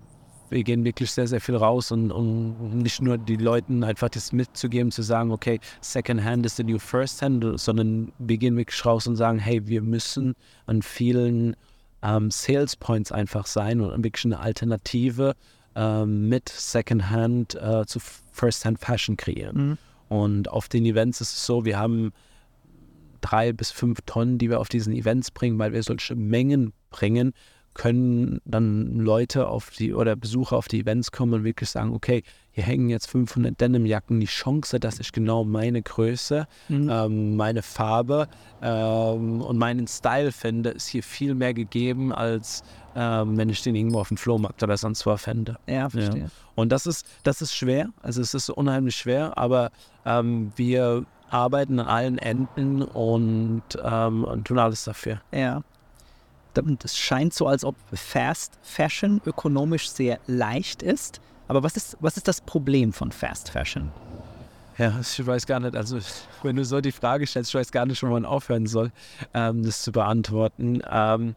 wir 0.50 0.64
gehen 0.64 0.84
wirklich 0.84 1.10
sehr, 1.10 1.28
sehr 1.28 1.42
viel 1.42 1.56
raus 1.56 1.92
und, 1.92 2.12
und 2.12 2.78
nicht 2.78 3.02
nur 3.02 3.18
die 3.18 3.36
Leuten 3.36 3.84
einfach 3.84 4.10
das 4.10 4.32
mitzugeben, 4.32 4.92
zu 4.92 5.02
sagen, 5.02 5.32
okay, 5.32 5.60
Secondhand 5.82 6.46
ist 6.46 6.58
the 6.58 6.64
new 6.64 6.78
First 6.78 7.22
Hand, 7.24 7.44
sondern 7.60 8.12
wir 8.20 8.38
gehen 8.38 8.56
wirklich 8.56 8.86
raus 8.86 9.08
und 9.08 9.16
sagen, 9.16 9.40
hey, 9.40 9.68
wir 9.68 9.82
müssen 9.82 10.36
an 10.68 10.84
vielen 10.84 11.56
ähm, 12.08 12.32
Sales 12.32 12.76
Points 12.76 13.12
einfach 13.12 13.46
sein 13.46 13.82
und 13.82 14.04
wirklich 14.04 14.26
eine 14.26 14.40
Alternative 14.40 15.36
ähm, 15.76 16.30
mit 16.30 16.50
Secondhand 16.50 17.56
äh, 17.56 17.86
zu 17.86 18.00
First-Hand 18.32 18.80
Fashion 18.80 19.18
kreieren. 19.18 19.70
Mhm. 19.70 19.78
Und 20.10 20.50
auf 20.50 20.70
den 20.70 20.86
Events 20.86 21.20
ist 21.20 21.34
es 21.34 21.46
so, 21.46 21.66
wir 21.66 21.78
haben 21.78 22.14
drei 23.20 23.52
bis 23.52 23.72
fünf 23.72 24.00
Tonnen, 24.06 24.38
die 24.38 24.50
wir 24.50 24.60
auf 24.60 24.70
diesen 24.70 24.94
Events 24.94 25.32
bringen, 25.32 25.60
weil 25.60 25.74
wir 25.74 25.84
solche 25.84 26.16
Mengen 26.16 26.72
bringen, 26.92 27.34
können 27.78 28.42
dann 28.44 28.98
Leute 28.98 29.48
auf 29.48 29.70
die 29.70 29.94
oder 29.94 30.16
Besucher 30.16 30.58
auf 30.58 30.68
die 30.68 30.80
Events 30.80 31.12
kommen 31.12 31.34
und 31.36 31.44
wirklich 31.44 31.70
sagen, 31.70 31.94
okay, 31.94 32.24
hier 32.50 32.64
hängen 32.64 32.90
jetzt 32.90 33.06
500 33.06 33.62
Denimjacken, 33.62 34.20
die 34.20 34.26
Chance, 34.26 34.80
dass 34.80 35.00
ich 35.00 35.12
genau 35.12 35.44
meine 35.44 35.84
Größe, 35.84 36.48
mhm. 36.70 36.90
ähm, 36.92 37.36
meine 37.36 37.62
Farbe 37.62 38.28
ähm, 38.64 39.42
und 39.42 39.60
meinen 39.60 39.86
Style 39.86 40.32
finde, 40.32 40.72
ist 40.72 40.88
hier 40.88 41.04
viel 41.04 41.36
mehr 41.36 41.54
gegeben, 41.54 42.12
als 42.12 42.64
ähm, 42.96 43.38
wenn 43.38 43.50
ich 43.50 43.62
den 43.62 43.76
irgendwo 43.76 44.00
auf 44.00 44.08
dem 44.08 44.18
Flohmarkt 44.18 44.64
oder 44.64 44.76
sonst 44.76 45.06
wo 45.06 45.16
fände. 45.16 45.58
Ja, 45.68 45.88
verstehe. 45.88 46.24
Ja. 46.24 46.28
Und 46.56 46.72
das 46.72 46.88
ist, 46.88 47.06
das 47.22 47.44
ist 47.44 47.54
schwer, 47.54 47.90
also 48.02 48.22
es 48.22 48.34
ist 48.34 48.50
unheimlich 48.50 48.96
schwer, 48.96 49.38
aber 49.38 49.70
ähm, 50.04 50.52
wir 50.56 51.06
arbeiten 51.30 51.80
an 51.80 51.88
allen 51.88 52.18
Enden 52.18 52.82
und, 52.82 53.62
ähm, 53.84 54.24
und 54.24 54.48
tun 54.48 54.58
alles 54.58 54.84
dafür. 54.84 55.22
Ja. 55.32 55.62
Es 56.84 56.98
scheint 56.98 57.34
so, 57.34 57.48
als 57.48 57.64
ob 57.64 57.76
Fast 57.94 58.58
Fashion 58.62 59.22
ökonomisch 59.26 59.90
sehr 59.90 60.20
leicht 60.28 60.82
ist. 60.82 61.22
Aber 61.48 61.64
was 61.64 61.78
ist, 61.78 61.98
was 62.00 62.18
ist 62.18 62.28
das 62.28 62.42
Problem 62.42 62.94
von 62.94 63.12
Fast 63.12 63.50
Fashion? 63.50 63.92
Ja, 64.78 65.00
ich 65.02 65.26
weiß 65.26 65.48
gar 65.48 65.60
nicht, 65.60 65.76
also 65.76 65.98
wenn 66.44 66.56
du 66.56 66.64
so 66.64 66.82
die 66.82 66.92
Frage 66.92 67.26
stellst, 67.26 67.50
ich 67.50 67.56
weiß 67.56 67.72
gar 67.72 67.86
nicht, 67.86 68.04
wo 68.04 68.08
man 68.08 68.26
aufhören 68.26 68.68
soll, 68.68 68.92
ähm, 69.34 69.64
das 69.64 69.82
zu 69.82 69.92
beantworten. 69.92 70.82
Ähm, 70.90 71.36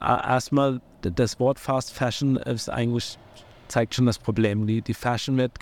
erstmal, 0.00 0.80
das 1.02 1.38
Wort 1.38 1.60
Fast 1.60 1.92
Fashion 1.92 2.36
ist 2.36 2.68
eigentlich, 2.68 3.16
zeigt 3.68 3.94
schon 3.94 4.06
das 4.06 4.18
Problem. 4.18 4.66
Die, 4.66 4.82
die 4.82 4.94
Fashion 4.94 5.36
wird 5.36 5.60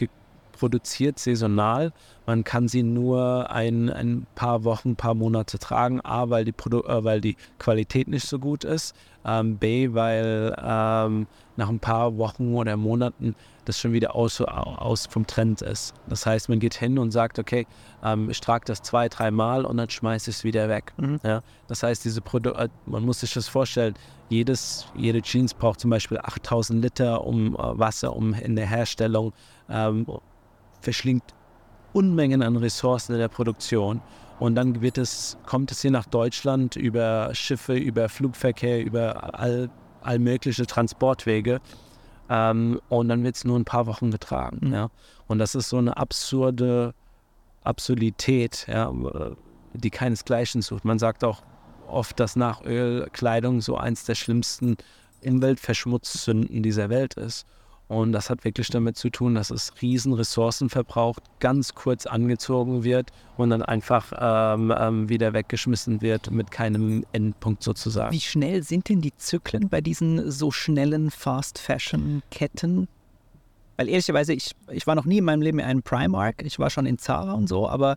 produziert 0.60 1.18
saisonal. 1.18 1.92
Man 2.26 2.44
kann 2.44 2.68
sie 2.68 2.82
nur 2.82 3.50
ein, 3.50 3.88
ein 3.88 4.26
paar 4.34 4.62
Wochen, 4.64 4.90
ein 4.90 4.96
paar 4.96 5.14
Monate 5.14 5.58
tragen. 5.58 6.00
A, 6.04 6.28
weil 6.28 6.44
die, 6.44 6.52
Produ 6.52 6.82
äh, 6.82 7.02
weil 7.02 7.22
die 7.22 7.36
Qualität 7.58 8.08
nicht 8.08 8.28
so 8.28 8.38
gut 8.38 8.64
ist. 8.64 8.94
Ähm, 9.24 9.56
B, 9.56 9.94
weil 9.94 10.54
ähm, 10.62 11.26
nach 11.56 11.68
ein 11.70 11.80
paar 11.80 12.18
Wochen 12.18 12.54
oder 12.54 12.76
Monaten 12.76 13.34
das 13.64 13.78
schon 13.78 13.92
wieder 13.92 14.14
aus, 14.14 14.40
aus 14.40 15.06
vom 15.06 15.26
Trend 15.26 15.62
ist. 15.62 15.94
Das 16.08 16.26
heißt, 16.26 16.48
man 16.48 16.58
geht 16.58 16.74
hin 16.74 16.98
und 16.98 17.10
sagt, 17.10 17.38
okay, 17.38 17.66
ähm, 18.02 18.28
ich 18.30 18.40
trage 18.40 18.64
das 18.66 18.82
zwei, 18.82 19.08
dreimal 19.08 19.64
und 19.64 19.78
dann 19.78 19.88
schmeiße 19.88 20.30
ich 20.30 20.36
es 20.36 20.44
wieder 20.44 20.68
weg. 20.68 20.92
Mhm. 20.98 21.20
Ja? 21.24 21.40
Das 21.68 21.82
heißt, 21.82 22.04
diese 22.04 22.20
Produ 22.20 22.50
äh, 22.50 22.68
man 22.84 23.04
muss 23.04 23.20
sich 23.20 23.32
das 23.32 23.48
vorstellen, 23.48 23.94
jedes, 24.28 24.86
jede 24.94 25.22
Jeans 25.22 25.54
braucht 25.54 25.80
zum 25.80 25.90
Beispiel 25.90 26.18
8000 26.18 26.82
Liter 26.82 27.24
um 27.24 27.54
äh, 27.54 27.58
Wasser, 27.58 28.14
um 28.14 28.34
in 28.34 28.56
der 28.56 28.66
Herstellung 28.66 29.32
ähm, 29.70 30.06
verschlingt 30.80 31.34
Unmengen 31.92 32.42
an 32.42 32.56
Ressourcen 32.56 33.14
in 33.14 33.18
der 33.18 33.28
Produktion. 33.28 34.00
Und 34.38 34.54
dann 34.54 34.80
wird 34.80 34.96
es, 34.96 35.36
kommt 35.44 35.70
es 35.72 35.82
hier 35.82 35.90
nach 35.90 36.06
Deutschland 36.06 36.76
über 36.76 37.30
Schiffe, 37.34 37.74
über 37.74 38.08
Flugverkehr, 38.08 38.82
über 38.84 39.38
all, 39.38 39.68
all 40.02 40.18
mögliche 40.18 40.66
Transportwege. 40.66 41.60
Ähm, 42.30 42.80
und 42.88 43.08
dann 43.08 43.22
wird 43.24 43.36
es 43.36 43.44
nur 43.44 43.58
ein 43.58 43.64
paar 43.64 43.86
Wochen 43.86 44.10
getragen. 44.10 44.68
Mhm. 44.68 44.72
Ja. 44.72 44.90
Und 45.26 45.38
das 45.38 45.54
ist 45.54 45.68
so 45.68 45.78
eine 45.78 45.96
absurde 45.96 46.94
Absurdität, 47.62 48.66
ja, 48.68 48.90
die 49.74 49.90
keinesgleichen 49.90 50.62
sucht. 50.62 50.84
Man 50.84 50.98
sagt 50.98 51.24
auch 51.24 51.42
oft, 51.86 52.18
dass 52.18 52.36
nach 52.36 52.62
Ölkleidung 52.64 53.60
so 53.60 53.76
eins 53.76 54.04
der 54.04 54.14
schlimmsten 54.14 54.76
Umweltverschmutzsünden 55.22 56.62
dieser 56.62 56.88
Welt 56.88 57.14
ist. 57.14 57.46
Und 57.90 58.12
das 58.12 58.30
hat 58.30 58.44
wirklich 58.44 58.68
damit 58.68 58.96
zu 58.96 59.10
tun, 59.10 59.34
dass 59.34 59.50
es 59.50 59.72
riesen 59.82 60.12
Ressourcen 60.12 60.70
verbraucht, 60.70 61.24
ganz 61.40 61.74
kurz 61.74 62.06
angezogen 62.06 62.84
wird 62.84 63.10
und 63.36 63.50
dann 63.50 63.62
einfach 63.62 64.12
ähm, 64.16 64.72
ähm, 64.78 65.08
wieder 65.08 65.32
weggeschmissen 65.32 66.00
wird 66.00 66.30
mit 66.30 66.52
keinem 66.52 67.04
Endpunkt 67.10 67.64
sozusagen. 67.64 68.12
Wie 68.12 68.20
schnell 68.20 68.62
sind 68.62 68.88
denn 68.88 69.00
die 69.00 69.16
Zyklen 69.16 69.68
bei 69.68 69.80
diesen 69.80 70.30
so 70.30 70.52
schnellen 70.52 71.10
Fast-Fashion-Ketten? 71.10 72.86
Weil 73.76 73.88
ehrlicherweise, 73.88 74.34
ich, 74.34 74.52
ich 74.70 74.86
war 74.86 74.94
noch 74.94 75.04
nie 75.04 75.18
in 75.18 75.24
meinem 75.24 75.42
Leben 75.42 75.58
in 75.58 75.64
einem 75.64 75.82
Primark, 75.82 76.44
ich 76.44 76.60
war 76.60 76.70
schon 76.70 76.86
in 76.86 76.96
Zara 76.96 77.32
und 77.32 77.48
so, 77.48 77.68
aber 77.68 77.96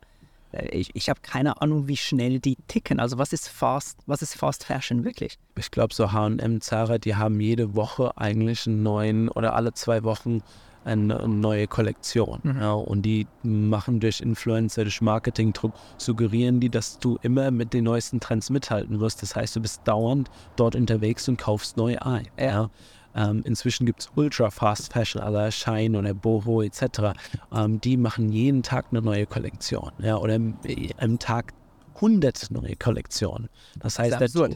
ich, 0.72 0.96
ich 0.96 1.10
habe 1.10 1.20
keine 1.22 1.62
Ahnung, 1.62 1.88
wie 1.88 1.98
schnell 1.98 2.40
die 2.40 2.58
ticken. 2.68 3.00
Also 3.00 3.18
was 3.18 3.34
ist 3.34 3.50
Fast, 3.50 4.00
was 4.06 4.22
ist 4.22 4.36
Fast 4.36 4.64
Fashion 4.64 5.04
wirklich? 5.04 5.38
Ich 5.58 5.72
glaube, 5.72 5.94
so 5.94 6.12
H&M, 6.12 6.62
Zara, 6.62 6.98
die 6.98 7.16
haben 7.16 7.40
jede 7.40 7.76
Woche 7.76 8.18
eigentlich 8.18 8.68
einen 8.68 8.84
neuen 8.84 9.30
oder 9.30 9.56
alle 9.56 9.74
zwei 9.74 10.04
Wochen 10.04 10.42
eine, 10.86 11.20
eine 11.20 11.34
neue 11.34 11.68
Kollektion. 11.68 12.40
Mhm. 12.44 12.60
Ja, 12.60 12.74
und 12.74 13.04
die 13.04 13.28
machen 13.42 14.00
durch 14.00 14.22
Influencer, 14.22 14.84
durch 14.84 15.02
Marketingdruck, 15.02 15.74
suggerieren 15.98 16.60
die, 16.60 16.70
dass 16.70 17.00
du 17.00 17.18
immer 17.22 17.52
mit 17.52 17.74
den 17.74 17.86
neuesten 17.86 18.20
Trends 18.20 18.50
mithalten 18.50 19.00
wirst. 19.00 19.22
Das 19.22 19.36
heißt, 19.36 19.56
du 19.56 19.62
bist 19.62 19.82
dauernd 19.86 20.30
dort 20.56 20.76
unterwegs 20.76 21.28
und 21.28 21.38
kaufst 21.38 21.78
neu 21.78 21.98
ein. 22.00 22.28
Ja. 22.38 22.46
ja. 22.46 22.70
Ähm, 23.16 23.42
inzwischen 23.46 23.86
gibt 23.86 24.02
es 24.02 24.10
Ultra 24.16 24.50
Fast 24.50 24.94
Fashion, 24.94 25.22
aller 25.22 25.52
Shine 25.52 25.98
oder 25.98 26.14
Boho 26.14 26.62
etc. 26.62 27.14
Ähm, 27.54 27.80
die 27.82 27.98
machen 27.98 28.32
jeden 28.32 28.64
Tag 28.64 28.88
eine 28.92 29.02
neue 29.02 29.26
Kollektion. 29.26 29.92
Ja, 30.00 30.18
oder 30.18 30.36
im, 30.36 30.56
im 31.00 31.20
Tag 31.20 31.54
100 31.96 32.52
neue 32.52 32.76
Kollektionen. 32.76 33.50
Das 33.80 34.00
heißt, 34.00 34.14
das 34.14 34.34
ist, 34.34 34.38
absurd. 34.38 34.56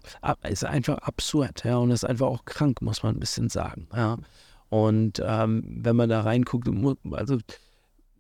ist 0.50 0.66
einfach 0.66 0.98
absurd. 1.00 1.64
Ja, 1.64 1.78
und 1.78 1.92
ist 1.92 2.04
einfach 2.04 2.28
auch 2.28 2.46
krank, 2.46 2.82
muss 2.82 3.04
man 3.04 3.16
ein 3.16 3.20
bisschen 3.20 3.50
sagen. 3.50 3.88
Ja. 3.96 4.18
Und 4.70 5.22
ähm, 5.24 5.64
wenn 5.68 5.96
man 5.96 6.10
da 6.10 6.22
reinguckt, 6.22 6.68
also 7.12 7.38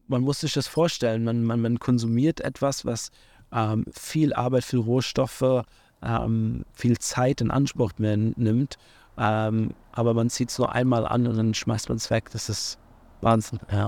man 0.07 0.21
muss 0.21 0.39
sich 0.39 0.53
das 0.53 0.67
vorstellen, 0.67 1.23
man, 1.23 1.43
man, 1.43 1.59
man 1.59 1.79
konsumiert 1.79 2.39
etwas, 2.41 2.85
was 2.85 3.11
ähm, 3.51 3.85
viel 3.91 4.33
Arbeit, 4.33 4.63
viel 4.63 4.79
Rohstoffe, 4.79 5.63
ähm, 6.01 6.63
viel 6.73 6.97
Zeit 6.99 7.41
in 7.41 7.51
Anspruch 7.51 7.91
nimmt 7.97 8.77
ähm, 9.17 9.71
aber 9.91 10.13
man 10.13 10.29
zieht 10.29 10.49
es 10.49 10.59
nur 10.59 10.71
einmal 10.71 11.05
an 11.05 11.27
und 11.27 11.37
dann 11.37 11.53
schmeißt 11.53 11.89
man 11.89 11.97
es 11.97 12.09
weg. 12.09 12.29
Das 12.31 12.49
ist 12.49 12.77
Wahnsinn, 13.21 13.59
ja. 13.71 13.87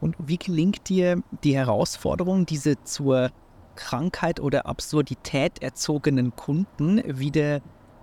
Und 0.00 0.16
wie 0.18 0.38
gelingt 0.38 0.88
dir 0.88 1.22
die 1.44 1.54
Herausforderung, 1.54 2.44
diese 2.46 2.82
zur 2.82 3.30
Krankheit 3.76 4.40
oder 4.40 4.66
Absurdität 4.66 5.62
erzogenen 5.62 6.34
Kunden 6.34 7.02
wieder 7.06 7.60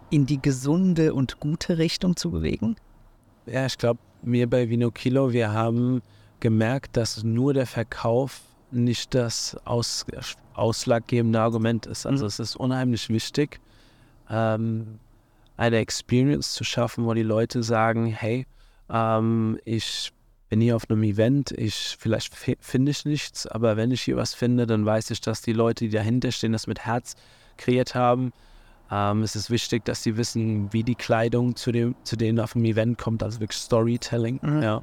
in 0.10 0.26
die 0.26 0.42
gesunde 0.42 1.14
und 1.14 1.40
gute 1.40 1.78
Richtung 1.78 2.16
zu 2.16 2.32
bewegen? 2.32 2.76
Ja, 3.46 3.66
ich 3.66 3.78
glaube, 3.78 4.00
wir 4.22 4.50
bei 4.50 4.70
Vino 4.70 4.92
Kilo, 4.92 5.34
wir 5.34 5.52
haben 5.52 6.02
gemerkt, 6.40 6.96
dass 6.98 7.24
nur 7.24 7.54
der 7.54 7.68
Verkauf 7.68 8.42
nicht 8.72 9.14
das 9.14 9.58
aus, 9.66 10.06
ausschlaggebende 10.54 11.40
Argument 11.40 11.86
ist. 11.86 12.06
Also 12.06 12.24
mhm. 12.24 12.28
es 12.28 12.40
ist 12.40 12.56
unheimlich 12.56 13.10
wichtig, 13.10 13.60
ähm, 14.30 15.00
eine 15.60 15.78
Experience 15.78 16.54
zu 16.54 16.64
schaffen, 16.64 17.06
wo 17.06 17.14
die 17.14 17.22
Leute 17.22 17.64
sagen, 17.64 18.06
hey, 18.06 18.48
ähm, 18.90 19.60
ich 19.66 20.14
bin 20.48 20.62
hier 20.62 20.78
auf 20.78 20.90
einem 20.90 21.04
Event, 21.04 21.52
ich 21.52 21.98
vielleicht 22.00 22.34
finde 22.34 22.92
ich 22.92 23.04
nichts, 23.04 23.46
aber 23.46 23.76
wenn 23.76 23.92
ich 23.92 24.02
hier 24.02 24.16
was 24.16 24.34
finde, 24.34 24.66
dann 24.66 24.86
weiß 24.86 25.12
ich, 25.12 25.20
dass 25.20 25.42
die 25.42 25.52
Leute, 25.52 25.86
die 25.86 25.92
dahinter 25.92 26.32
stehen, 26.32 26.54
das 26.54 26.66
mit 26.66 26.86
Herz 26.86 27.16
kreiert 27.58 27.94
haben. 27.94 28.32
Ähm, 28.90 29.22
es 29.22 29.36
ist 29.36 29.52
wichtig, 29.52 29.84
dass 29.84 30.02
sie 30.02 30.16
wissen, 30.16 30.72
wie 30.72 30.84
die 30.84 30.96
Kleidung 30.96 31.58
zu, 31.58 31.74
dem, 31.74 31.94
zu 32.04 32.16
denen 32.16 32.40
auf 32.40 32.54
dem 32.54 32.64
Event 32.64 32.98
kommt, 32.98 33.22
also 33.22 33.42
wirklich 33.42 33.60
Storytelling. 33.60 34.40
Mhm. 34.42 34.64
Ja. 34.64 34.82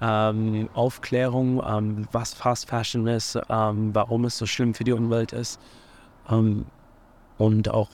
Ähm, 0.00 0.68
Aufklärung, 0.74 1.62
ähm, 1.64 2.08
was 2.10 2.34
Fast 2.34 2.68
Fashion 2.68 3.06
ist, 3.06 3.38
ähm, 3.48 3.94
warum 3.94 4.24
es 4.24 4.36
so 4.36 4.46
schlimm 4.46 4.74
für 4.74 4.84
die 4.84 4.92
Umwelt 4.92 5.32
ist 5.32 5.60
ähm, 6.28 6.66
und 7.38 7.68
auch 7.70 7.88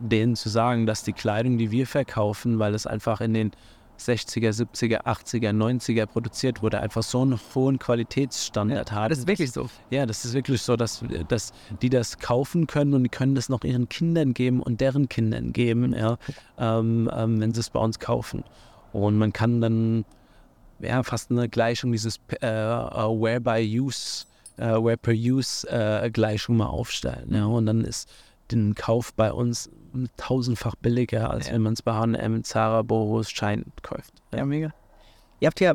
denen 0.00 0.36
zu 0.36 0.48
sagen, 0.48 0.86
dass 0.86 1.02
die 1.02 1.12
Kleidung, 1.12 1.58
die 1.58 1.70
wir 1.70 1.86
verkaufen, 1.86 2.58
weil 2.58 2.74
es 2.74 2.86
einfach 2.86 3.20
in 3.20 3.34
den 3.34 3.52
60er, 4.00 4.50
70er, 4.50 5.04
80er, 5.04 5.50
90er 5.50 6.06
produziert 6.06 6.62
wurde, 6.62 6.80
einfach 6.80 7.02
so 7.02 7.22
einen 7.22 7.38
hohen 7.54 7.78
Qualitätsstandard 7.78 8.90
ja, 8.90 8.96
hat. 8.96 9.10
Das 9.10 9.18
ist 9.18 9.26
wirklich 9.26 9.52
so. 9.52 9.68
Ja, 9.90 10.06
das 10.06 10.24
ist 10.24 10.32
wirklich 10.32 10.62
so, 10.62 10.76
dass, 10.76 11.04
dass 11.28 11.52
die 11.82 11.90
das 11.90 12.18
kaufen 12.18 12.66
können 12.66 12.94
und 12.94 13.04
die 13.04 13.10
können 13.10 13.34
das 13.34 13.48
noch 13.48 13.62
ihren 13.62 13.88
Kindern 13.88 14.34
geben 14.34 14.62
und 14.62 14.80
deren 14.80 15.08
Kindern 15.08 15.52
geben, 15.52 15.92
ja, 15.92 16.16
ähm, 16.58 17.10
ähm, 17.14 17.40
wenn 17.40 17.52
sie 17.52 17.60
es 17.60 17.70
bei 17.70 17.80
uns 17.80 17.98
kaufen. 17.98 18.42
Und 18.92 19.18
man 19.18 19.32
kann 19.32 19.60
dann 19.60 20.04
ja, 20.80 21.02
fast 21.02 21.30
eine 21.30 21.48
Gleichung, 21.48 21.92
dieses 21.92 22.18
äh, 22.40 22.46
uh, 22.46 23.20
Where 23.20 23.40
by 23.40 23.60
Use, 23.60 24.24
uh, 24.58 24.82
Where 24.82 24.96
per 24.96 25.14
Use 25.14 25.68
äh, 25.68 26.10
Gleichung 26.10 26.56
mal 26.56 26.66
aufstellen. 26.66 27.34
Ja, 27.34 27.44
und 27.44 27.66
dann 27.66 27.84
ist 27.84 28.10
den 28.50 28.74
Kauf 28.74 29.12
bei 29.14 29.32
uns 29.32 29.70
tausendfach 30.16 30.76
billiger, 30.76 31.30
als 31.30 31.48
ja. 31.48 31.54
wenn 31.54 31.62
man 31.62 31.72
es 31.74 31.82
bei 31.82 31.92
H&M, 31.92 32.44
Zara, 32.44 32.82
Boros, 32.82 33.30
Schein 33.30 33.64
kauft. 33.82 34.12
Ja, 34.32 34.44
mega. 34.44 34.72
Ihr 35.40 35.46
habt 35.46 35.60
ja 35.60 35.74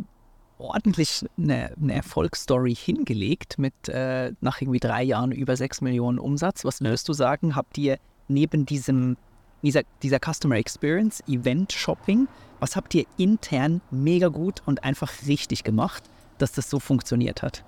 ordentlich 0.57 1.25
eine, 1.37 1.73
eine 1.81 1.93
Erfolgsstory 1.93 2.75
hingelegt 2.75 3.57
mit 3.57 3.73
äh, 3.89 4.33
nach 4.41 4.61
irgendwie 4.61 4.79
drei 4.79 5.03
Jahren 5.03 5.31
über 5.31 5.57
sechs 5.57 5.81
Millionen 5.81 6.19
Umsatz. 6.19 6.63
Was 6.63 6.81
würdest 6.81 7.09
du 7.09 7.13
sagen, 7.13 7.55
habt 7.55 7.77
ihr 7.77 7.97
neben 8.27 8.65
diesem, 8.65 9.17
dieser, 9.61 9.81
dieser 10.01 10.19
Customer 10.19 10.55
Experience, 10.55 11.21
Event 11.27 11.73
Shopping, 11.73 12.27
was 12.59 12.75
habt 12.75 12.95
ihr 12.95 13.05
intern 13.17 13.81
mega 13.91 14.29
gut 14.29 14.61
und 14.65 14.83
einfach 14.83 15.11
richtig 15.27 15.63
gemacht, 15.63 16.03
dass 16.37 16.53
das 16.53 16.69
so 16.69 16.79
funktioniert 16.79 17.41
hat? 17.41 17.63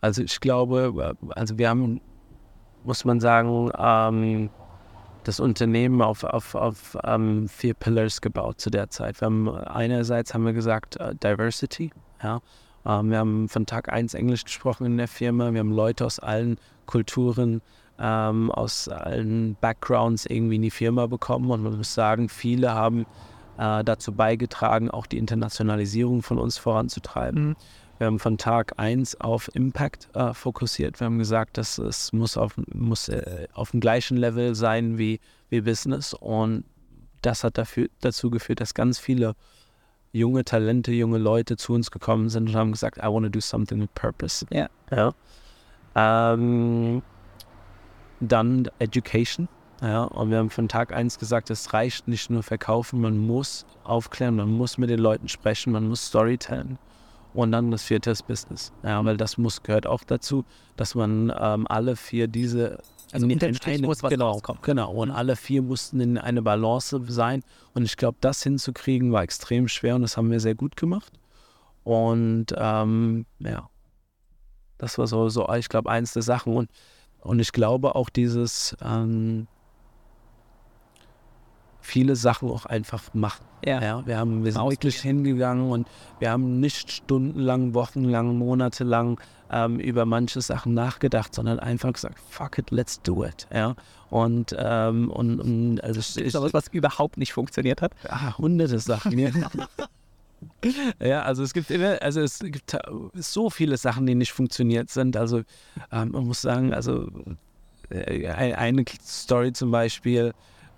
Also 0.00 0.22
ich 0.22 0.40
glaube, 0.40 1.16
also 1.30 1.58
wir 1.58 1.68
haben, 1.68 2.00
muss 2.84 3.04
man 3.04 3.20
sagen, 3.20 3.70
ähm, 3.78 4.50
das 5.24 5.40
Unternehmen 5.40 6.02
auf, 6.02 6.24
auf, 6.24 6.54
auf 6.54 6.96
ähm, 7.04 7.48
vier 7.48 7.74
Pillars 7.74 8.20
gebaut 8.20 8.60
zu 8.60 8.70
der 8.70 8.90
Zeit. 8.90 9.20
Wir 9.20 9.26
haben 9.26 9.48
einerseits 9.48 10.34
haben 10.34 10.44
wir 10.44 10.52
gesagt 10.52 10.98
uh, 11.00 11.12
Diversity, 11.14 11.90
ja. 12.22 12.40
Ähm, 12.86 13.10
wir 13.10 13.18
haben 13.18 13.48
von 13.48 13.66
Tag 13.66 13.92
1 13.92 14.14
Englisch 14.14 14.44
gesprochen 14.44 14.86
in 14.86 14.96
der 14.96 15.08
Firma. 15.08 15.52
Wir 15.52 15.60
haben 15.60 15.72
Leute 15.72 16.06
aus 16.06 16.18
allen 16.18 16.58
Kulturen, 16.86 17.60
ähm, 17.98 18.50
aus 18.50 18.88
allen 18.88 19.56
Backgrounds 19.60 20.26
irgendwie 20.26 20.56
in 20.56 20.62
die 20.62 20.70
Firma 20.70 21.06
bekommen 21.06 21.50
und 21.50 21.62
man 21.62 21.76
muss 21.76 21.92
sagen, 21.92 22.28
viele 22.28 22.72
haben 22.72 23.04
äh, 23.58 23.84
dazu 23.84 24.12
beigetragen, 24.12 24.90
auch 24.90 25.06
die 25.06 25.18
Internationalisierung 25.18 26.22
von 26.22 26.38
uns 26.38 26.56
voranzutreiben. 26.56 27.48
Mhm. 27.48 27.56
Wir 28.00 28.06
haben 28.06 28.18
von 28.18 28.38
Tag 28.38 28.78
1 28.78 29.20
auf 29.20 29.54
Impact 29.54 30.08
äh, 30.14 30.32
fokussiert. 30.32 30.98
Wir 31.00 31.04
haben 31.04 31.18
gesagt, 31.18 31.58
dass 31.58 31.76
es 31.76 32.14
muss 32.14 32.38
auf, 32.38 32.54
muss, 32.72 33.10
äh, 33.10 33.46
auf 33.52 33.72
dem 33.72 33.80
gleichen 33.80 34.16
Level 34.16 34.54
sein 34.54 34.96
wie, 34.96 35.20
wie 35.50 35.60
Business. 35.60 36.14
Und 36.14 36.64
das 37.20 37.44
hat 37.44 37.58
dafür, 37.58 37.88
dazu 38.00 38.30
geführt, 38.30 38.62
dass 38.62 38.72
ganz 38.72 38.98
viele 38.98 39.36
junge 40.12 40.46
Talente, 40.46 40.92
junge 40.92 41.18
Leute 41.18 41.58
zu 41.58 41.74
uns 41.74 41.90
gekommen 41.90 42.30
sind 42.30 42.48
und 42.48 42.56
haben 42.56 42.72
gesagt, 42.72 42.96
I 42.96 43.02
want 43.02 43.26
to 43.26 43.28
do 43.28 43.40
something 43.40 43.82
with 43.82 43.90
purpose. 43.94 44.46
Ja. 44.50 44.70
ja. 44.90 45.12
Ähm, 45.94 47.02
dann 48.20 48.70
Education. 48.78 49.46
Ja, 49.82 50.04
und 50.04 50.30
wir 50.30 50.38
haben 50.38 50.48
von 50.48 50.68
Tag 50.68 50.94
1 50.94 51.18
gesagt, 51.18 51.50
es 51.50 51.74
reicht 51.74 52.08
nicht 52.08 52.30
nur 52.30 52.42
verkaufen, 52.42 53.02
man 53.02 53.18
muss 53.18 53.66
aufklären, 53.84 54.36
man 54.36 54.48
muss 54.48 54.78
mit 54.78 54.88
den 54.88 55.00
Leuten 55.00 55.28
sprechen, 55.28 55.74
man 55.74 55.86
muss 55.86 56.06
Storytellen. 56.06 56.78
Und 57.32 57.52
dann 57.52 57.70
das 57.70 57.84
vierte 57.84 58.10
ist 58.10 58.26
Business. 58.26 58.72
Ja, 58.82 59.04
weil 59.04 59.16
das 59.16 59.38
muss, 59.38 59.62
gehört 59.62 59.86
auch 59.86 60.02
dazu, 60.04 60.44
dass 60.76 60.94
man 60.94 61.32
ähm, 61.38 61.66
alle 61.68 61.96
vier 61.96 62.26
diese 62.26 62.78
also 63.12 63.26
in, 63.26 63.38
in 63.38 63.58
eine, 63.64 63.86
muss 63.86 64.02
was 64.02 64.10
genau, 64.10 64.32
rauskommen. 64.32 64.62
Genau, 64.62 64.92
und 64.92 65.10
alle 65.10 65.36
vier 65.36 65.62
mussten 65.62 66.00
in 66.00 66.18
eine 66.18 66.42
Balance 66.42 67.00
sein. 67.08 67.42
Und 67.74 67.84
ich 67.84 67.96
glaube, 67.96 68.18
das 68.20 68.42
hinzukriegen 68.42 69.12
war 69.12 69.22
extrem 69.22 69.68
schwer 69.68 69.96
und 69.96 70.02
das 70.02 70.16
haben 70.16 70.30
wir 70.30 70.40
sehr 70.40 70.54
gut 70.54 70.76
gemacht. 70.76 71.12
Und 71.82 72.46
ähm, 72.56 73.26
ja, 73.40 73.68
das 74.78 74.98
war 74.98 75.06
so, 75.06 75.28
so 75.28 75.52
ich 75.54 75.68
glaube, 75.68 75.90
eins 75.90 76.12
der 76.12 76.22
Sachen. 76.22 76.54
Und, 76.54 76.70
und 77.20 77.40
ich 77.40 77.52
glaube 77.52 77.94
auch 77.94 78.10
dieses 78.10 78.76
ähm, 78.82 79.46
viele 81.80 82.16
Sachen 82.16 82.50
auch 82.50 82.66
einfach 82.66 83.02
machen. 83.14 83.44
Ja. 83.64 83.82
ja 83.82 84.06
wir, 84.06 84.18
haben, 84.18 84.44
wir 84.44 84.52
sind 84.52 84.70
wirklich 84.70 85.00
hingegangen 85.00 85.70
und 85.70 85.88
wir 86.18 86.30
haben 86.30 86.60
nicht 86.60 86.90
stundenlang, 86.90 87.74
wochenlang, 87.74 88.36
monatelang 88.36 89.20
ähm, 89.50 89.80
über 89.80 90.06
manche 90.06 90.40
Sachen 90.40 90.74
nachgedacht, 90.74 91.34
sondern 91.34 91.58
einfach 91.58 91.92
gesagt, 91.92 92.18
fuck 92.28 92.58
it, 92.58 92.70
let's 92.70 93.00
do 93.02 93.24
it. 93.24 93.46
Ja? 93.52 93.74
Und, 94.10 94.54
ähm, 94.58 95.10
und, 95.10 95.40
und 95.40 95.84
also 95.84 96.00
ist 96.00 96.16
ich, 96.16 96.34
was, 96.34 96.52
was 96.52 96.68
überhaupt 96.68 97.16
nicht 97.16 97.32
funktioniert 97.32 97.82
hat? 97.82 97.92
Ja, 98.04 98.36
hunderte 98.38 98.78
Sachen. 98.78 99.18
ja. 99.18 99.30
Ja, 101.00 101.22
also 101.22 101.42
es 101.42 101.52
gibt 101.52 101.70
immer, 101.70 102.00
also 102.00 102.22
es 102.22 102.38
gibt 102.38 102.76
so 103.14 103.50
viele 103.50 103.76
Sachen, 103.76 104.06
die 104.06 104.14
nicht 104.14 104.32
funktioniert 104.32 104.88
sind. 104.88 105.16
Also 105.16 105.42
ähm, 105.92 106.12
man 106.12 106.26
muss 106.26 106.40
sagen, 106.40 106.72
also 106.72 107.08
äh, 107.90 108.26
eine 108.28 108.84
Story 109.02 109.52
zum 109.52 109.70
Beispiel, 109.70 110.32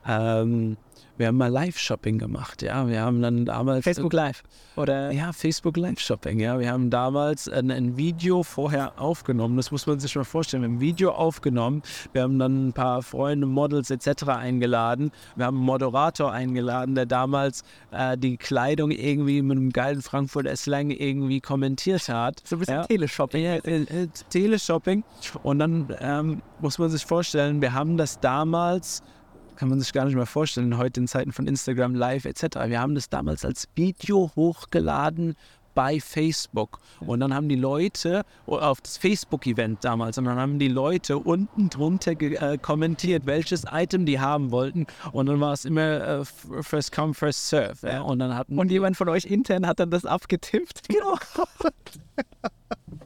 ähm, 0.07 0.77
wir 1.19 1.27
haben 1.27 1.37
mal 1.37 1.51
Live-Shopping 1.51 2.19
gemacht, 2.19 2.63
ja. 2.63 2.87
Wir 2.89 3.03
haben 3.03 3.21
dann 3.21 3.45
damals. 3.45 3.85
Facebook 3.85 4.13
Live, 4.13 4.43
oder? 4.77 5.13
Ja, 5.13 5.33
Facebook 5.33 5.77
Live-Shopping, 5.77 6.41
ja. 6.41 6.59
Wir 6.59 6.73
haben 6.73 6.91
damals 6.91 7.49
ein, 7.49 7.71
ein, 7.71 7.97
Video 7.97 8.43
vorher 8.43 8.99
aufgenommen, 8.99 9.57
das 9.57 9.71
muss 9.71 9.87
man 9.87 10.01
sich 10.01 10.15
mal 10.17 10.25
vorstellen. 10.25 10.63
Wir 10.63 10.69
haben 10.69 10.77
ein 10.77 10.81
Video 10.81 11.13
aufgenommen, 11.13 11.83
wir 12.13 12.23
haben 12.23 12.39
dann 12.39 12.69
ein 12.69 12.73
paar 12.73 13.03
Freunde, 13.03 13.47
Models 13.47 13.91
etc. 13.91 14.29
eingeladen. 14.29 15.13
Wir 15.37 15.47
haben 15.47 15.59
einen 15.59 15.67
Moderator 15.67 16.33
eingeladen, 16.33 16.95
der 16.95 17.07
damals 17.07 17.63
äh, 17.91 18.17
die 18.17 18.39
Kleidung 18.39 18.91
irgendwie 18.91 19.43
mit 19.43 19.59
einem 19.59 19.71
geilen 19.71 20.01
Frankfurter 20.01 20.57
Slang 20.57 20.91
irgendwie 20.91 21.41
kommentiert 21.41 22.09
hat. 22.09 22.43
So 22.45 22.57
ein 22.57 22.61
bisschen 22.61 22.75
ja. 22.75 22.85
Teleshopping. 22.85 23.45
Ja, 23.45 23.55
äh, 23.57 23.83
äh, 23.83 24.09
Teleshopping. 24.31 25.05
Und 25.43 25.59
dann 25.59 25.95
ähm, 26.01 26.43
muss 26.61 26.79
man 26.79 26.89
sich 26.89 27.05
vorstellen, 27.05 27.61
wir 27.61 27.75
haben 27.75 27.97
das 27.97 28.19
damals 28.21 29.03
kann 29.57 29.69
man 29.69 29.81
sich 29.81 29.93
gar 29.93 30.05
nicht 30.05 30.15
mehr 30.15 30.27
vorstellen, 30.27 30.77
heute 30.77 31.01
in 31.01 31.09
Zeiten 31.09 31.33
von 31.33 31.47
Instagram 31.47 31.95
Live 31.95 32.25
etc. 32.25 32.43
Wir 32.67 32.81
haben 32.81 32.95
das 32.95 33.09
damals 33.09 33.45
als 33.45 33.69
Video 33.75 34.31
hochgeladen 34.35 35.37
bei 35.75 36.01
Facebook. 36.01 36.79
Und 37.01 37.21
dann 37.21 37.35
haben 37.35 37.49
die 37.49 37.57
Leute 37.57 38.23
auf 38.47 38.81
das 38.81 38.97
Facebook-Event 38.99 39.85
damals, 39.85 40.19
und 40.19 40.25
dann 40.25 40.39
haben 40.39 40.59
die 40.59 40.69
Leute 40.69 41.19
unten 41.19 41.71
drunter 41.71 42.13
äh, 42.21 42.59
kommentiert, 42.59 43.27
welches 43.27 43.65
Item 43.71 44.07
die 44.07 44.21
haben 44.21 44.51
wollten. 44.51 44.87
Und 45.13 45.27
dann 45.27 45.41
war 45.41 45.53
es 45.53 45.65
immer 45.65 46.21
äh, 46.21 46.25
First 46.63 46.93
Come, 46.93 47.15
First 47.15 47.49
Serve. 47.49 47.87
Ja? 47.87 48.03
Und, 48.03 48.19
dann 48.19 48.37
hatten 48.37 48.59
und 48.59 48.71
jemand 48.71 48.97
von 48.97 49.09
euch 49.09 49.25
intern 49.25 49.67
hat 49.67 49.81
dann 49.81 49.91
das 49.91 50.05
abgetippt. 50.05 50.89
Genau. 50.89 51.17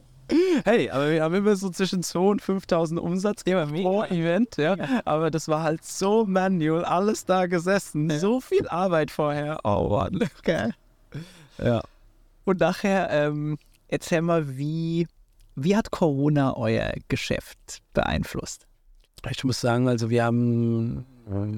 Hey, 0.65 0.91
aber 0.91 1.11
wir 1.11 1.23
haben 1.23 1.35
immer 1.35 1.57
so 1.57 1.71
zwischen 1.71 2.03
2.000 2.03 2.31
und 2.31 2.43
5.000 2.43 2.99
Umsatz 2.99 3.43
ja, 3.47 3.65
pro 3.67 4.03
Event, 4.05 4.57
ja. 4.57 4.75
ja. 4.77 5.01
Aber 5.05 5.31
das 5.31 5.49
war 5.49 5.63
halt 5.63 5.85
so 5.85 6.25
manual, 6.27 6.85
alles 6.85 7.25
da 7.25 7.47
gesessen, 7.47 8.11
ja. 8.11 8.19
so 8.19 8.41
viel 8.41 8.69
Arbeit 8.69 9.11
vorher. 9.11 9.59
Oh 9.65 9.89
Mann. 9.91 10.29
Okay. 10.41 10.71
Ja. 11.59 11.83
Und 12.45 12.61
nachher, 12.61 13.11
ähm, 13.11 13.59
erzähl 13.89 14.23
mal, 14.23 14.57
wie, 14.57 15.07
wie 15.55 15.77
hat 15.77 15.91
Corona 15.91 16.57
euer 16.57 16.93
Geschäft 17.09 17.83
beeinflusst? 17.93 18.67
Ich 19.31 19.43
muss 19.43 19.61
sagen, 19.61 19.89
also 19.89 20.11
wir 20.11 20.25
haben 20.25 21.05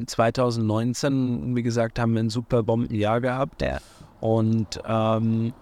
2019, 0.06 1.54
wie 1.54 1.62
gesagt, 1.62 1.98
haben 1.98 2.14
wir 2.14 2.20
ein 2.20 2.30
super 2.30 2.62
Bombenjahr 2.62 3.20
gehabt. 3.20 3.60
Ja. 3.60 3.78
Und 4.20 4.80
ähm, 4.86 5.52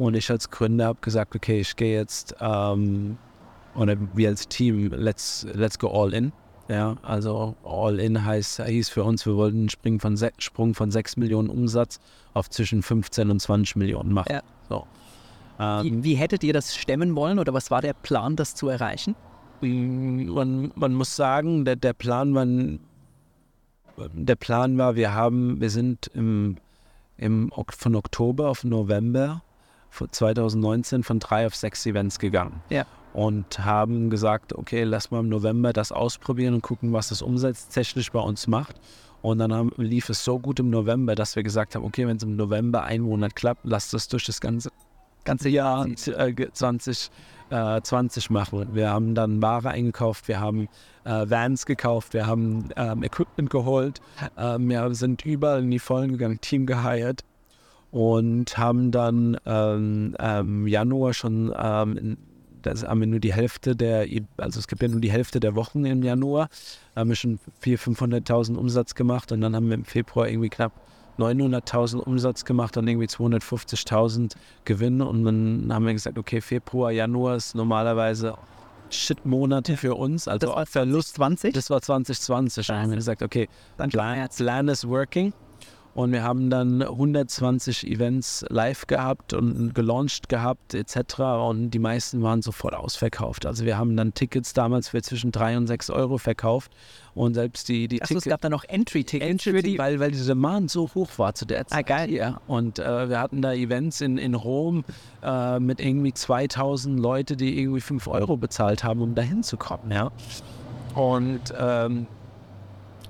und 0.00 0.14
ich 0.14 0.30
als 0.30 0.50
Gründer 0.50 0.86
habe 0.86 0.98
gesagt, 1.02 1.36
okay, 1.36 1.60
ich 1.60 1.76
gehe 1.76 1.98
jetzt, 1.98 2.34
ähm, 2.40 3.18
oder 3.74 3.96
wir 4.14 4.30
als 4.30 4.48
Team, 4.48 4.90
let's, 4.92 5.46
let's 5.52 5.78
go 5.78 5.88
all 5.88 6.14
in. 6.14 6.32
Ja, 6.68 6.96
also 7.02 7.56
all 7.64 7.98
in 7.98 8.24
heißt, 8.24 8.64
hieß 8.64 8.88
für 8.88 9.04
uns, 9.04 9.26
wir 9.26 9.36
wollten 9.36 9.58
einen 9.58 9.68
Sprung 9.68 10.00
von, 10.00 10.16
Sprung 10.38 10.74
von 10.74 10.90
6 10.90 11.16
Millionen 11.16 11.50
Umsatz 11.50 12.00
auf 12.32 12.48
zwischen 12.48 12.82
15 12.82 13.30
und 13.30 13.40
20 13.40 13.76
Millionen 13.76 14.12
machen. 14.12 14.32
Ja. 14.32 14.42
So. 14.68 14.86
Ähm, 15.58 15.84
wie, 15.84 16.04
wie, 16.04 16.14
hättet 16.14 16.44
ihr 16.44 16.52
das 16.52 16.76
stemmen 16.76 17.14
wollen 17.14 17.38
oder 17.38 17.52
was 17.52 17.70
war 17.70 17.82
der 17.82 17.92
Plan, 17.92 18.36
das 18.36 18.54
zu 18.54 18.68
erreichen? 18.68 19.16
Man, 19.60 20.72
man 20.74 20.94
muss 20.94 21.14
sagen, 21.14 21.64
der, 21.66 21.76
der 21.76 21.92
Plan 21.92 22.34
war, 22.34 22.46
der 24.14 24.36
Plan 24.36 24.78
war, 24.78 24.94
wir 24.94 25.12
haben, 25.12 25.60
wir 25.60 25.68
sind 25.68 26.10
im, 26.14 26.56
im, 27.18 27.52
von 27.68 27.94
Oktober 27.94 28.48
auf 28.48 28.64
November 28.64 29.42
2019 29.90 31.02
von 31.02 31.18
drei 31.18 31.46
auf 31.46 31.54
sechs 31.54 31.84
Events 31.86 32.18
gegangen. 32.18 32.62
Ja. 32.70 32.86
Und 33.12 33.64
haben 33.64 34.08
gesagt, 34.08 34.52
okay, 34.54 34.84
lass 34.84 35.10
mal 35.10 35.20
im 35.20 35.28
November 35.28 35.72
das 35.72 35.90
ausprobieren 35.90 36.54
und 36.54 36.62
gucken, 36.62 36.92
was 36.92 37.08
das 37.08 37.22
umsatztechnisch 37.22 38.12
bei 38.12 38.20
uns 38.20 38.46
macht. 38.46 38.76
Und 39.22 39.38
dann 39.38 39.52
haben, 39.52 39.72
lief 39.76 40.08
es 40.08 40.24
so 40.24 40.38
gut 40.38 40.60
im 40.60 40.70
November, 40.70 41.14
dass 41.14 41.36
wir 41.36 41.42
gesagt 41.42 41.74
haben, 41.74 41.84
okay, 41.84 42.06
wenn 42.06 42.16
es 42.16 42.22
im 42.22 42.36
November 42.36 42.84
ein 42.84 43.02
Monat 43.02 43.36
klappt, 43.36 43.62
lass 43.64 43.90
das 43.90 44.08
durch 44.08 44.24
das 44.24 44.40
ganze, 44.40 44.70
ganze 45.24 45.48
Jahr 45.48 45.86
2020 45.94 47.10
äh, 47.50 47.82
20 47.82 48.30
machen. 48.30 48.68
Wir 48.74 48.90
haben 48.90 49.14
dann 49.14 49.42
Ware 49.42 49.70
eingekauft, 49.70 50.28
wir 50.28 50.40
haben 50.40 50.68
äh, 51.04 51.28
Vans 51.28 51.66
gekauft, 51.66 52.14
wir 52.14 52.26
haben 52.26 52.68
ähm, 52.76 53.02
Equipment 53.02 53.50
geholt, 53.50 54.00
ähm, 54.38 54.68
wir 54.68 54.94
sind 54.94 55.24
überall 55.26 55.60
in 55.60 55.70
die 55.70 55.78
Vollen 55.78 56.12
gegangen, 56.12 56.40
Team 56.40 56.64
geheiert 56.64 57.24
und 57.90 58.56
haben 58.56 58.90
dann 58.90 59.36
ähm, 59.46 60.16
ähm, 60.18 60.66
Januar 60.66 61.14
schon, 61.14 61.52
ähm, 61.56 62.16
das 62.62 62.86
haben 62.86 63.00
wir 63.00 63.06
nur 63.06 63.20
die 63.20 63.32
Hälfte 63.32 63.74
der, 63.74 64.06
also 64.36 64.60
es 64.60 64.68
gibt 64.68 64.82
ja 64.82 64.88
nur 64.88 65.00
die 65.00 65.10
Hälfte 65.10 65.40
der 65.40 65.54
Wochen 65.54 65.84
im 65.84 66.02
Januar, 66.02 66.48
haben 66.94 67.08
wir 67.08 67.16
schon 67.16 67.38
400.000, 67.64 68.26
500.000 68.26 68.56
Umsatz 68.56 68.94
gemacht 68.94 69.32
und 69.32 69.40
dann 69.40 69.56
haben 69.56 69.68
wir 69.68 69.74
im 69.74 69.84
Februar 69.84 70.28
irgendwie 70.28 70.50
knapp 70.50 70.72
900.000 71.18 71.98
Umsatz 71.98 72.44
gemacht 72.44 72.76
und 72.76 72.86
irgendwie 72.86 73.06
250.000 73.06 74.34
Gewinn 74.64 75.02
und 75.02 75.24
dann 75.24 75.68
haben 75.72 75.86
wir 75.86 75.92
gesagt, 75.92 76.18
okay, 76.18 76.40
Februar, 76.40 76.90
Januar 76.92 77.36
ist 77.36 77.54
normalerweise 77.54 78.34
Shit-Monate 78.90 79.76
für 79.76 79.94
uns. 79.94 80.28
Also 80.28 80.46
das 80.46 80.56
war 80.56 80.66
Verlust 80.66 81.14
20? 81.16 81.54
Das 81.54 81.70
war 81.70 81.80
2020. 81.80 82.66
Dann 82.66 82.82
haben 82.82 82.90
wir 82.90 82.96
gesagt, 82.96 83.22
okay, 83.22 83.48
Plan, 83.76 84.28
Plan 84.28 84.68
is 84.68 84.86
working. 84.86 85.32
Und 85.94 86.12
wir 86.12 86.22
haben 86.22 86.50
dann 86.50 86.82
120 86.82 87.86
Events 87.86 88.44
live 88.48 88.86
gehabt 88.86 89.32
und 89.32 89.74
gelauncht 89.74 90.28
gehabt 90.28 90.74
etc. 90.74 91.20
Und 91.48 91.70
die 91.70 91.80
meisten 91.80 92.22
waren 92.22 92.42
sofort 92.42 92.74
ausverkauft. 92.74 93.44
Also 93.44 93.64
wir 93.64 93.76
haben 93.76 93.96
dann 93.96 94.14
Tickets 94.14 94.52
damals 94.52 94.88
für 94.88 95.02
zwischen 95.02 95.32
3 95.32 95.56
und 95.56 95.66
6 95.66 95.90
Euro 95.90 96.18
verkauft. 96.18 96.70
Und 97.14 97.34
selbst 97.34 97.68
die, 97.68 97.88
die 97.88 98.00
Achso, 98.02 98.18
es 98.18 98.24
gab 98.24 98.40
dann 98.40 98.52
noch 98.52 98.64
Entry-Tickets 98.64 99.46
Entry 99.46 99.78
weil, 99.78 99.98
weil 99.98 100.12
die 100.12 100.24
Demand 100.24 100.70
so 100.70 100.88
hoch 100.94 101.10
war 101.16 101.34
zu 101.34 101.44
der 101.44 101.66
Zeit. 101.66 101.78
Ah, 101.78 101.82
geil. 101.82 102.10
Ja. 102.10 102.40
Und 102.46 102.78
äh, 102.78 103.08
wir 103.08 103.18
hatten 103.18 103.42
da 103.42 103.52
Events 103.52 104.00
in, 104.00 104.16
in 104.16 104.34
Rom 104.34 104.84
äh, 105.22 105.58
mit 105.58 105.80
irgendwie 105.80 106.12
2000 106.12 107.00
Leute, 107.00 107.36
die 107.36 107.60
irgendwie 107.60 107.80
5 107.80 108.06
Euro 108.06 108.36
bezahlt 108.36 108.84
haben, 108.84 109.02
um 109.02 109.16
da 109.16 109.22
hinzukommen. 109.22 109.90
Ja. 109.90 110.12
Und 110.94 111.52
ähm, 111.58 112.06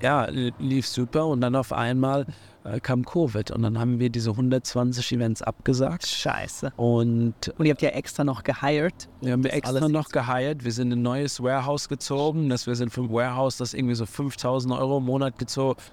ja, 0.01 0.25
lief 0.25 0.87
super. 0.87 1.27
Und 1.27 1.41
dann 1.41 1.55
auf 1.55 1.71
einmal 1.71 2.25
äh, 2.63 2.79
kam 2.79 3.05
Covid 3.05 3.51
und 3.51 3.63
dann 3.63 3.79
haben 3.79 3.99
wir 3.99 4.09
diese 4.09 4.31
120 4.31 5.11
Events 5.13 5.41
abgesagt. 5.41 6.07
Scheiße. 6.07 6.73
Und 6.77 7.33
Und 7.57 7.65
ihr 7.65 7.71
habt 7.71 7.81
ja 7.81 7.89
extra 7.89 8.23
noch 8.23 8.43
gehired. 8.43 9.09
wir 9.21 9.33
haben 9.33 9.43
wir 9.43 9.53
extra 9.53 9.77
alles 9.77 9.89
noch 9.89 10.09
geheiert. 10.09 10.63
Wir 10.63 10.71
sind 10.71 10.91
in 10.91 10.99
ein 10.99 11.01
neues 11.01 11.41
Warehouse 11.41 11.89
gezogen. 11.89 12.49
Das 12.49 12.67
wir 12.67 12.75
sind 12.75 12.91
vom 12.91 13.11
Warehouse, 13.11 13.57
das 13.57 13.73
irgendwie 13.73 13.95
so 13.95 14.05
5000 14.05 14.73
Euro 14.73 14.97
im 14.97 15.05
Monat 15.05 15.35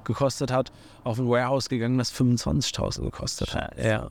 gekostet 0.04 0.50
hat, 0.50 0.72
auf 1.04 1.18
ein 1.18 1.28
Warehouse 1.28 1.68
gegangen, 1.68 1.98
das 1.98 2.12
25.000 2.12 3.02
gekostet 3.02 3.54
hat. 3.54 3.78
Ja. 3.82 4.10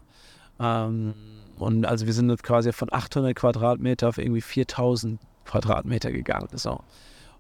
Ähm, 0.59 1.13
und 1.59 1.85
also 1.85 2.05
wir 2.05 2.13
sind 2.13 2.29
jetzt 2.29 2.43
quasi 2.43 2.71
von 2.71 2.91
800 2.91 3.35
Quadratmeter 3.35 4.09
auf 4.09 4.17
irgendwie 4.17 4.41
4000 4.41 5.19
Quadratmeter 5.45 6.11
gegangen. 6.11 6.49
So. 6.53 6.79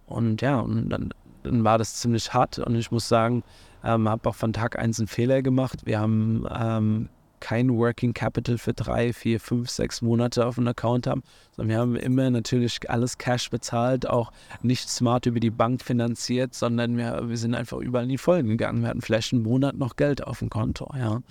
Und 0.05 0.41
ja, 0.41 0.59
und 0.59 0.89
dann, 0.89 1.13
dann 1.43 1.63
war 1.63 1.77
das 1.77 1.95
ziemlich 1.95 2.33
hart. 2.33 2.59
Und 2.59 2.75
ich 2.75 2.91
muss 2.91 3.07
sagen, 3.07 3.43
ähm, 3.83 4.07
habe 4.09 4.29
auch 4.29 4.35
von 4.35 4.53
Tag 4.53 4.77
1 4.77 4.99
einen 4.99 5.07
Fehler 5.07 5.41
gemacht. 5.41 5.85
Wir 5.85 5.99
haben 5.99 6.45
ähm, 6.53 7.09
kein 7.39 7.69
Working 7.69 8.13
Capital 8.13 8.57
für 8.57 8.73
drei, 8.73 9.13
vier, 9.13 9.39
fünf, 9.39 9.69
sechs 9.69 10.01
Monate 10.01 10.45
auf 10.45 10.55
dem 10.55 10.67
Account 10.67 11.07
haben, 11.07 11.23
sondern 11.51 11.69
wir 11.69 11.79
haben 11.79 11.95
immer 11.95 12.29
natürlich 12.29 12.89
alles 12.89 13.17
Cash 13.17 13.49
bezahlt, 13.49 14.09
auch 14.09 14.31
nicht 14.61 14.89
smart 14.89 15.25
über 15.25 15.39
die 15.39 15.51
Bank 15.51 15.83
finanziert, 15.83 16.53
sondern 16.53 16.97
wir, 16.97 17.29
wir 17.29 17.37
sind 17.37 17.53
einfach 17.53 17.77
überall 17.77 18.05
in 18.05 18.09
die 18.09 18.17
Folgen 18.17 18.49
gegangen. 18.49 18.81
Wir 18.81 18.89
hatten 18.89 19.01
vielleicht 19.01 19.33
einen 19.33 19.43
Monat 19.43 19.75
noch 19.75 19.95
Geld 19.95 20.25
auf 20.25 20.39
dem 20.39 20.49
Konto, 20.49 20.91
ja. 20.97 21.21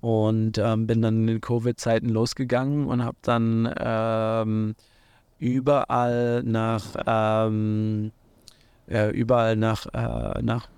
Und 0.00 0.56
ähm, 0.56 0.86
bin 0.86 1.02
dann 1.02 1.20
in 1.20 1.26
den 1.26 1.40
Covid-Zeiten 1.42 2.08
losgegangen 2.08 2.86
und 2.86 3.04
habe 3.04 3.18
dann 3.20 3.70
ähm, 3.78 4.74
überall 5.38 6.42
nach 6.42 6.96
ähm, 7.06 8.10
äh, 8.90 9.10
überall 9.10 9.56
nach, 9.56 9.86
äh, 9.92 10.42
nach 10.42 10.68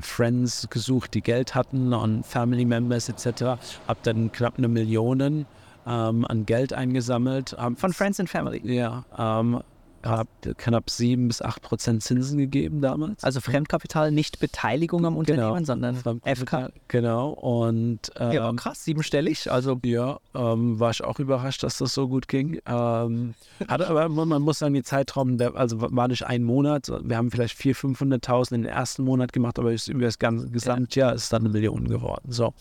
Friends 0.00 0.68
gesucht, 0.70 1.14
die 1.14 1.22
Geld 1.22 1.54
hatten 1.54 1.92
und 1.92 2.24
Family 2.26 2.64
Members 2.64 3.08
etc. 3.08 3.42
Hab 3.86 4.02
dann 4.02 4.32
knapp 4.32 4.54
eine 4.58 4.68
Million 4.68 5.46
ähm, 5.86 6.24
an 6.26 6.46
Geld 6.46 6.72
eingesammelt. 6.72 7.54
Hab, 7.58 7.76
Von 7.76 7.92
Friends 7.92 8.20
and 8.20 8.28
Family. 8.28 8.60
ja, 8.64 9.04
ähm, 9.18 9.60
hab 10.04 10.28
knapp 10.58 10.88
7 10.90 11.26
bis 11.28 11.42
8 11.42 11.60
Prozent 11.60 12.02
Zinsen 12.02 12.38
gegeben 12.38 12.80
damals. 12.80 13.24
Also 13.24 13.40
Fremdkapital, 13.40 14.12
nicht 14.12 14.38
Beteiligung 14.38 15.04
am 15.04 15.16
Unternehmen, 15.16 15.64
Genau. 15.64 15.64
sondern 15.64 15.96
FK. 16.24 16.70
Genau. 16.86 17.30
Und 17.30 18.12
ähm, 18.16 18.32
Ja, 18.32 18.52
krass, 18.52 18.84
siebenstellig. 18.84 19.50
Also 19.50 19.78
Ja, 19.84 20.20
ähm, 20.34 20.78
war 20.78 20.90
ich 20.90 21.02
auch 21.02 21.18
überrascht, 21.18 21.62
dass 21.62 21.78
das 21.78 21.94
so 21.94 22.06
gut 22.08 22.28
ging. 22.28 22.60
Ähm, 22.66 23.34
hatte 23.66 23.88
aber, 23.88 24.08
man 24.08 24.40
muss 24.42 24.60
sagen, 24.60 24.74
die 24.74 24.82
Zeitraum, 24.84 25.36
der, 25.36 25.56
also 25.56 25.80
war 25.80 26.08
nicht 26.08 26.24
ein 26.26 26.44
Monat. 26.44 26.92
Wir 27.02 27.16
haben 27.16 27.30
vielleicht 27.30 27.58
400.000, 27.58 27.96
500.000 27.96 28.54
in 28.54 28.62
den 28.62 28.72
ersten 28.72 29.02
Monat 29.04 29.32
gemacht, 29.32 29.58
aber 29.58 29.72
über 29.88 30.02
das 30.04 30.18
ganze 30.18 30.48
Gesamtjahr 30.48 31.12
ist 31.14 31.24
es 31.24 31.28
dann 31.28 31.42
eine 31.42 31.48
Million 31.50 31.88
geworden. 31.88 32.30
So. 32.30 32.54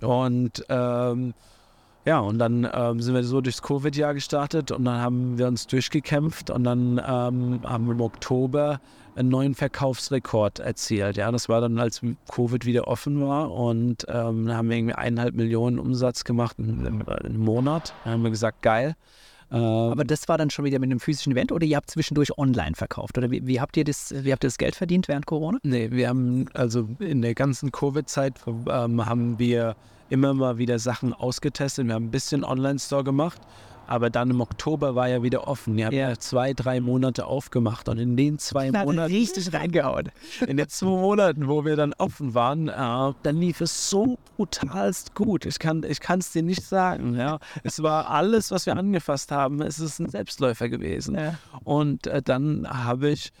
Und 0.00 0.64
ähm, 0.68 1.34
ja, 2.04 2.18
und 2.18 2.38
dann 2.38 2.68
ähm, 2.72 3.00
sind 3.00 3.14
wir 3.14 3.22
so 3.22 3.40
durchs 3.40 3.62
Covid-Jahr 3.62 4.14
gestartet 4.14 4.72
und 4.72 4.84
dann 4.84 5.00
haben 5.00 5.38
wir 5.38 5.46
uns 5.46 5.66
durchgekämpft 5.66 6.50
und 6.50 6.64
dann 6.64 6.98
ähm, 6.98 7.60
haben 7.64 7.86
wir 7.86 7.92
im 7.92 8.00
Oktober 8.00 8.80
einen 9.14 9.28
neuen 9.28 9.54
Verkaufsrekord 9.54 10.58
erzielt. 10.58 11.16
Ja, 11.16 11.30
das 11.30 11.48
war 11.48 11.60
dann, 11.60 11.78
als 11.78 12.00
Covid 12.30 12.64
wieder 12.64 12.88
offen 12.88 13.20
war 13.20 13.52
und 13.52 14.04
ähm, 14.08 14.46
dann 14.46 14.56
haben 14.56 14.68
wir 14.68 14.78
irgendwie 14.78 14.94
eineinhalb 14.94 15.34
Millionen 15.34 15.78
Umsatz 15.78 16.24
gemacht 16.24 16.56
im, 16.58 17.04
im, 17.24 17.38
Monat. 17.38 17.94
Dann 18.04 18.14
haben 18.14 18.22
wir 18.22 18.30
gesagt, 18.30 18.62
geil. 18.62 18.96
Ähm, 19.52 19.60
Aber 19.60 20.04
das 20.04 20.28
war 20.28 20.38
dann 20.38 20.50
schon 20.50 20.64
wieder 20.64 20.78
mit 20.78 20.90
einem 20.90 20.98
physischen 20.98 21.32
Event 21.32 21.52
oder 21.52 21.66
ihr 21.66 21.76
habt 21.76 21.90
zwischendurch 21.90 22.36
online 22.38 22.74
verkauft? 22.74 23.18
Oder 23.18 23.30
wie, 23.30 23.46
wie 23.46 23.60
habt 23.60 23.76
ihr 23.76 23.84
das, 23.84 24.12
wie 24.24 24.32
habt 24.32 24.44
ihr 24.44 24.48
das 24.48 24.58
Geld 24.58 24.74
verdient 24.74 25.08
während 25.08 25.26
Corona? 25.26 25.58
Nee, 25.62 25.90
wir 25.90 26.08
haben 26.08 26.46
also 26.54 26.88
in 26.98 27.22
der 27.22 27.34
ganzen 27.34 27.70
Covid-Zeit 27.70 28.40
ähm, 28.46 29.06
haben 29.06 29.38
wir 29.38 29.76
immer 30.12 30.34
mal 30.34 30.58
wieder 30.58 30.78
Sachen 30.78 31.14
ausgetestet. 31.14 31.86
Wir 31.86 31.94
haben 31.94 32.04
ein 32.06 32.10
bisschen 32.10 32.44
Online-Store 32.44 33.02
gemacht, 33.02 33.40
aber 33.86 34.10
dann 34.10 34.28
im 34.30 34.42
Oktober 34.42 34.94
war 34.94 35.08
ja 35.08 35.22
wieder 35.22 35.48
offen. 35.48 35.74
Wir 35.74 35.86
haben 35.86 35.94
Ja. 35.94 36.18
zwei, 36.18 36.52
drei 36.52 36.80
Monate 36.80 37.24
aufgemacht 37.24 37.88
und 37.88 37.96
in 37.98 38.14
den 38.14 38.38
zwei 38.38 38.70
Na, 38.70 38.84
Monaten, 38.84 39.10
richtig 39.10 39.54
reingehauen. 39.54 40.10
in 40.46 40.58
den 40.58 40.68
zwei 40.68 40.86
Monaten, 40.86 41.48
wo 41.48 41.64
wir 41.64 41.76
dann 41.76 41.94
offen 41.94 42.34
waren, 42.34 42.68
äh, 42.68 43.14
dann 43.22 43.36
lief 43.38 43.62
es 43.62 43.88
so 43.88 44.18
brutalst 44.36 45.14
gut. 45.14 45.46
Ich 45.46 45.58
kann 45.58 45.82
ich 45.82 45.98
es 46.06 46.32
dir 46.32 46.42
nicht 46.42 46.62
sagen. 46.62 47.16
Ja. 47.16 47.38
Es 47.62 47.82
war 47.82 48.10
alles, 48.10 48.50
was 48.50 48.66
wir 48.66 48.76
angefasst 48.76 49.32
haben, 49.32 49.62
es 49.62 49.80
ist 49.80 49.98
ein 49.98 50.10
Selbstläufer 50.10 50.68
gewesen. 50.68 51.14
Ja. 51.14 51.38
Und 51.64 52.06
äh, 52.06 52.20
dann 52.20 52.68
habe 52.68 53.08
ich 53.08 53.32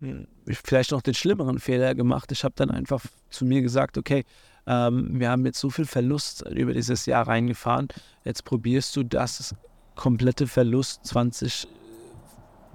äh, 0.00 0.24
vielleicht 0.64 0.92
noch 0.92 1.02
den 1.02 1.14
schlimmeren 1.14 1.58
Fehler 1.58 1.94
gemacht. 1.94 2.32
Ich 2.32 2.42
habe 2.42 2.54
dann 2.56 2.70
einfach 2.70 3.04
zu 3.28 3.44
mir 3.44 3.60
gesagt, 3.60 3.98
okay, 3.98 4.24
ähm, 4.66 5.08
wir 5.12 5.30
haben 5.30 5.46
jetzt 5.46 5.60
so 5.60 5.70
viel 5.70 5.86
Verlust 5.86 6.42
über 6.48 6.72
dieses 6.72 7.06
Jahr 7.06 7.26
reingefahren. 7.28 7.88
Jetzt 8.24 8.44
probierst 8.44 8.96
du 8.96 9.02
das 9.04 9.54
komplette 9.94 10.46
Verlust 10.46 11.06
20, 11.06 11.68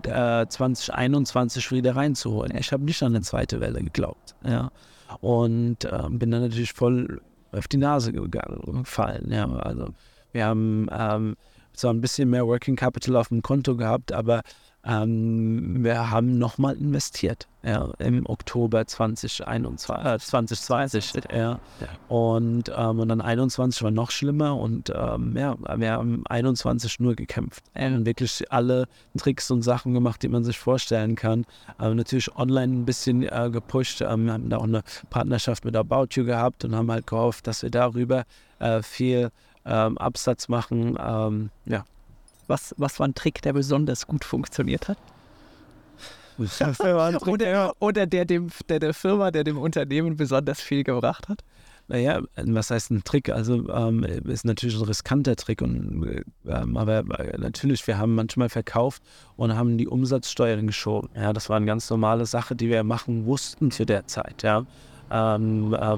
äh, 0.03 0.45
2021 0.47 1.71
wieder 1.71 1.95
reinzuholen. 1.95 2.55
Ich 2.57 2.71
habe 2.71 2.83
nicht 2.83 3.01
an 3.03 3.15
eine 3.15 3.21
zweite 3.21 3.59
Welle 3.59 3.83
geglaubt. 3.83 4.35
Ja. 4.45 4.71
Und 5.19 5.85
ähm, 5.85 6.19
bin 6.19 6.31
dann 6.31 6.41
natürlich 6.41 6.73
voll 6.73 7.21
auf 7.51 7.67
die 7.67 7.77
Nase 7.77 8.13
gefallen. 8.13 9.31
Ja. 9.31 9.49
Also 9.49 9.93
wir 10.31 10.45
haben 10.45 10.87
ähm, 10.91 11.35
zwar 11.73 11.93
ein 11.93 12.01
bisschen 12.01 12.29
mehr 12.29 12.47
Working 12.47 12.75
Capital 12.75 13.17
auf 13.17 13.27
dem 13.27 13.41
Konto 13.41 13.75
gehabt, 13.75 14.11
aber 14.13 14.41
ähm, 14.83 15.83
wir 15.83 16.09
haben 16.09 16.37
nochmal 16.37 16.75
investiert 16.75 17.47
ja, 17.63 17.91
im 17.99 18.25
Oktober 18.25 18.85
2021, 18.87 20.05
äh, 20.05 20.17
2020. 20.17 21.13
Ja. 21.31 21.59
Und, 22.07 22.71
ähm, 22.75 22.99
und 22.99 23.09
dann 23.09 23.21
21 23.21 23.83
war 23.83 23.91
noch 23.91 24.09
schlimmer 24.09 24.57
und 24.57 24.91
ähm, 24.95 25.35
ja, 25.37 25.55
wir 25.75 25.91
haben 25.91 26.23
21 26.27 26.99
nur 26.99 27.15
gekämpft. 27.15 27.63
Ähm, 27.75 28.05
wirklich 28.05 28.51
alle 28.51 28.87
Tricks 29.17 29.51
und 29.51 29.61
Sachen 29.61 29.93
gemacht, 29.93 30.23
die 30.23 30.29
man 30.29 30.43
sich 30.43 30.57
vorstellen 30.57 31.15
kann. 31.15 31.45
Ähm, 31.79 31.97
natürlich 31.97 32.35
online 32.35 32.73
ein 32.77 32.85
bisschen 32.85 33.23
äh, 33.23 33.49
gepusht. 33.51 34.01
Ähm, 34.01 34.25
wir 34.25 34.33
haben 34.33 34.49
da 34.49 34.57
auch 34.57 34.63
eine 34.63 34.81
Partnerschaft 35.11 35.63
mit 35.63 35.75
About 35.75 36.07
You 36.11 36.25
gehabt 36.25 36.65
und 36.65 36.75
haben 36.75 36.89
halt 36.89 37.05
gehofft, 37.05 37.45
dass 37.45 37.61
wir 37.61 37.69
darüber 37.69 38.23
äh, 38.57 38.81
viel 38.81 39.29
ähm, 39.65 39.97
Absatz 39.99 40.47
machen. 40.47 40.97
Ähm, 40.99 41.51
ja. 41.65 41.85
Was, 42.51 42.75
was 42.77 42.99
war 42.99 43.07
ein 43.07 43.15
Trick, 43.15 43.41
der 43.43 43.53
besonders 43.53 44.05
gut 44.07 44.25
funktioniert 44.25 44.89
hat? 44.89 44.97
Oder, 46.37 47.73
Oder, 47.79 48.05
der, 48.05 48.25
dem, 48.25 48.49
der 48.67 48.79
der 48.79 48.93
Firma, 48.93 49.31
der 49.31 49.45
dem 49.45 49.57
Unternehmen 49.57 50.17
besonders 50.17 50.59
viel 50.59 50.83
gebracht 50.83 51.29
hat? 51.29 51.45
Naja, 51.87 52.21
was 52.35 52.69
heißt 52.69 52.91
ein 52.91 53.05
Trick? 53.05 53.29
Also 53.29 53.69
ähm, 53.69 54.03
ist 54.03 54.43
natürlich 54.43 54.75
ein 54.75 54.83
riskanter 54.83 55.37
Trick. 55.37 55.61
Und, 55.61 56.03
äh, 56.05 56.23
ähm, 56.45 56.75
aber 56.75 57.05
äh, 57.19 57.37
natürlich, 57.37 57.87
wir 57.87 57.97
haben 57.97 58.15
manchmal 58.15 58.49
verkauft 58.49 59.01
und 59.37 59.55
haben 59.55 59.77
die 59.77 59.87
Umsatzsteuern 59.87 60.67
geschoben. 60.67 61.09
Ja, 61.15 61.31
das 61.31 61.47
war 61.47 61.55
eine 61.55 61.65
ganz 61.65 61.89
normale 61.89 62.25
Sache, 62.25 62.53
die 62.53 62.69
wir 62.69 62.83
machen 62.83 63.23
mussten 63.23 63.71
zu 63.71 63.85
der 63.85 64.07
Zeit. 64.07 64.43
Ja. 64.43 64.65
Ähm, 65.09 65.73
äh, 65.73 65.97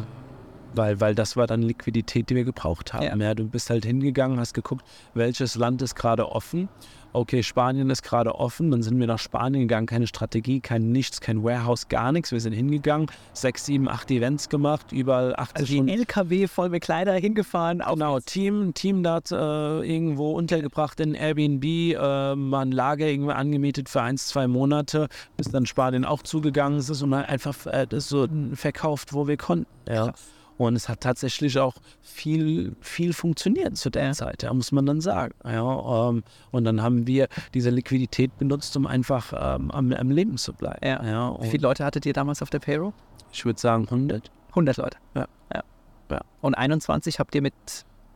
weil, 0.76 1.00
weil 1.00 1.16
das 1.16 1.38
war 1.38 1.48
dann 1.48 1.62
Liquidität, 1.62 2.30
die 2.30 2.36
wir 2.36 2.44
gebraucht 2.44 2.94
haben. 2.94 3.20
Ja. 3.22 3.28
Ja. 3.28 3.34
du 3.34 3.48
bist 3.48 3.70
halt 3.70 3.86
hingegangen, 3.86 4.40
hast 4.40 4.54
geguckt, 4.54 4.86
welches 5.14 5.56
Land 5.56 5.82
ist 5.82 5.96
gerade 5.96 6.30
offen. 6.30 6.70
Okay, 7.16 7.44
Spanien 7.44 7.92
ist 7.92 8.02
gerade 8.02 8.34
offen, 8.34 8.72
dann 8.72 8.82
sind 8.82 9.00
wir 9.00 9.06
nach 9.06 9.20
Spanien 9.20 9.62
gegangen, 9.62 9.86
keine 9.86 10.08
Strategie, 10.08 10.62
kein 10.62 10.92
Nichts, 10.92 11.22
kein 11.22 11.44
Warehouse, 11.44 11.88
gar 11.88 12.12
nichts. 12.12 12.32
Wir 12.32 12.40
sind 12.40 12.54
hingegangen, 12.54 13.06
sechs, 13.34 13.66
sieben, 13.68 13.88
acht 13.88 14.10
Events 14.10 14.50
gemacht, 14.50 14.92
überall 14.92 15.36
80 15.36 15.56
Also 15.56 15.74
Stunden 15.74 15.90
LKW 15.90 16.48
voll 16.48 16.70
mit 16.70 16.84
Kleider 16.84 17.14
hingefahren. 17.14 17.84
Genau, 17.88 18.20
Team, 18.20 18.74
Team 18.74 19.04
dort 19.04 19.32
äh, 19.32 19.36
irgendwo 19.36 20.32
untergebracht 20.32 21.00
in 21.00 21.14
Airbnb, 21.14 21.64
äh, 21.64 22.36
mal 22.36 22.62
ein 22.62 22.72
Lager 22.72 23.06
irgendwie 23.06 23.34
angemietet 23.34 23.90
für 23.90 24.02
eins, 24.02 24.28
zwei 24.28 24.48
Monate, 24.48 25.08
bis 25.38 25.52
dann 25.52 25.68
Spanien 25.68 26.06
auch 26.06 26.24
zugegangen 26.24 26.80
ist 26.80 26.90
und 27.04 27.14
einfach 27.14 27.68
äh, 27.68 27.86
das 27.88 28.10
so 28.10 28.28
verkauft, 28.56 29.14
wo 29.14 29.28
wir 29.28 29.38
konnten. 29.38 29.68
Ja. 29.88 30.14
Und 30.58 30.76
es 30.76 30.88
hat 30.88 31.02
tatsächlich 31.02 31.58
auch 31.58 31.76
viel, 32.02 32.76
viel 32.80 33.14
funktioniert 33.14 33.76
zu 33.76 33.90
der. 33.90 34.14
Zeit, 34.14 34.44
ja, 34.44 34.54
muss 34.54 34.72
man 34.72 34.86
dann 34.86 35.02
sagen. 35.02 35.34
Ja, 35.44 36.10
ähm, 36.10 36.24
und 36.52 36.64
dann 36.66 36.82
haben 36.82 37.08
wir 37.08 37.28
diese 37.54 37.70
Liquidität 37.70 38.38
benutzt, 38.38 38.78
um 38.78 38.86
einfach 38.86 39.34
ähm, 39.34 39.72
am, 39.72 39.92
am 39.92 40.12
Leben 40.12 40.38
zu 40.38 40.54
bleiben. 40.54 40.80
Ja. 40.84 41.04
Ja, 41.04 41.42
Wie 41.42 41.50
viele 41.50 41.64
Leute 41.64 41.84
hattet 41.84 42.06
ihr 42.06 42.14
damals 42.14 42.42
auf 42.42 42.50
der 42.50 42.60
Payroll? 42.60 42.94
ich 43.34 43.46
würde 43.46 43.60
sagen 43.60 43.86
100. 43.86 44.32
100 44.50 44.78
Leute. 44.78 44.98
Ja. 45.16 45.28
ja. 45.54 45.64
Ja. 46.12 46.22
Und 46.42 46.54
21 46.54 47.20
habt 47.20 47.34
ihr 47.34 47.42
mit, 47.42 47.54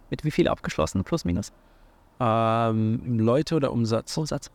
mit 0.10 0.24
wie 0.24 0.32
viel 0.32 0.48
abgeschlossen, 0.48 1.04
plus 1.04 1.26
minus? 1.26 1.52
Ähm, 2.20 3.20
Leute 3.20 3.56
oder 3.56 3.72
Umsatz? 3.72 4.16
Umsatz? 4.18 4.52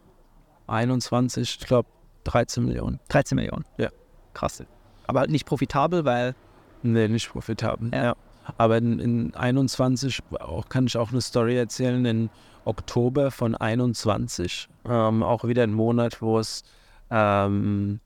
21, 0.68 1.58
ich 1.60 1.66
glaube 1.66 1.88
13 2.24 2.64
Millionen. 2.64 3.00
13 3.08 3.36
Millionen. 3.36 3.64
Ja. 3.78 3.90
Krass. 4.34 4.62
Aber 5.06 5.26
nicht 5.26 5.44
profitabel, 5.44 6.04
weil. 6.04 6.34
Nee, 6.82 7.08
nicht 7.08 7.30
profitabel. 7.30 7.90
Ja. 7.92 8.14
Aber 8.58 8.78
in, 8.78 8.98
in 8.98 9.34
21 9.34 10.20
auch, 10.40 10.68
kann 10.68 10.86
ich 10.86 10.96
auch 10.96 11.12
eine 11.12 11.20
Story 11.20 11.56
erzählen. 11.56 12.04
In 12.04 12.30
Oktober 12.64 13.30
von 13.30 13.54
21, 13.54 14.68
ähm, 14.88 15.22
auch 15.22 15.44
wieder 15.44 15.62
ein 15.62 15.72
Monat, 15.72 16.22
wo 16.22 16.38
es 16.38 16.62
ähm, 17.10 18.00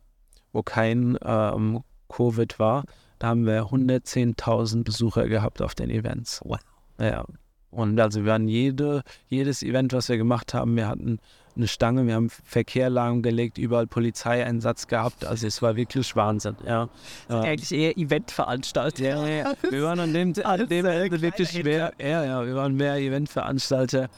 wo 0.52 0.62
kein 0.62 1.18
ähm, 1.22 1.82
Covid 2.08 2.58
war, 2.58 2.84
da 3.18 3.28
haben 3.28 3.46
wir 3.46 3.64
110.000 3.64 4.84
Besucher 4.84 5.28
gehabt 5.28 5.62
auf 5.62 5.74
den 5.74 5.90
Events. 5.90 6.40
Wow. 6.44 6.58
Ja. 6.98 7.24
Und 7.70 8.00
also 8.00 8.24
wir 8.24 8.32
waren 8.32 8.48
jede, 8.48 9.02
jedes 9.28 9.62
Event, 9.62 9.92
was 9.92 10.08
wir 10.08 10.16
gemacht 10.16 10.54
haben, 10.54 10.76
wir 10.76 10.88
hatten 10.88 11.18
eine 11.56 11.68
Stange, 11.68 12.06
wir 12.06 12.14
haben 12.14 12.30
Verkehr 12.30 12.90
lahmgelegt, 12.90 13.58
überall 13.58 13.86
Polizeieinsatz 13.86 14.86
gehabt. 14.86 15.24
Also 15.24 15.46
es 15.46 15.62
war 15.62 15.76
wirklich 15.76 16.14
Wahnsinn. 16.16 16.56
Ja. 16.66 16.88
Ja. 17.28 17.40
Eigentlich 17.40 17.72
eher 17.72 17.96
Eventveranstalter. 17.96 19.02
Ja, 19.02 19.26
ja. 19.26 19.54
Wir 19.70 19.82
waren 19.82 20.00
an 20.00 20.12
dem, 20.12 20.34
an 20.44 20.68
dem 20.68 20.86
Ende 20.86 21.20
wirklich 21.20 21.50
schwer. 21.50 21.92
Ja, 21.98 22.24
ja, 22.24 22.44
wir 22.44 22.54
waren 22.54 22.74
mehr 22.74 22.96
Eventveranstalter. 22.96 24.08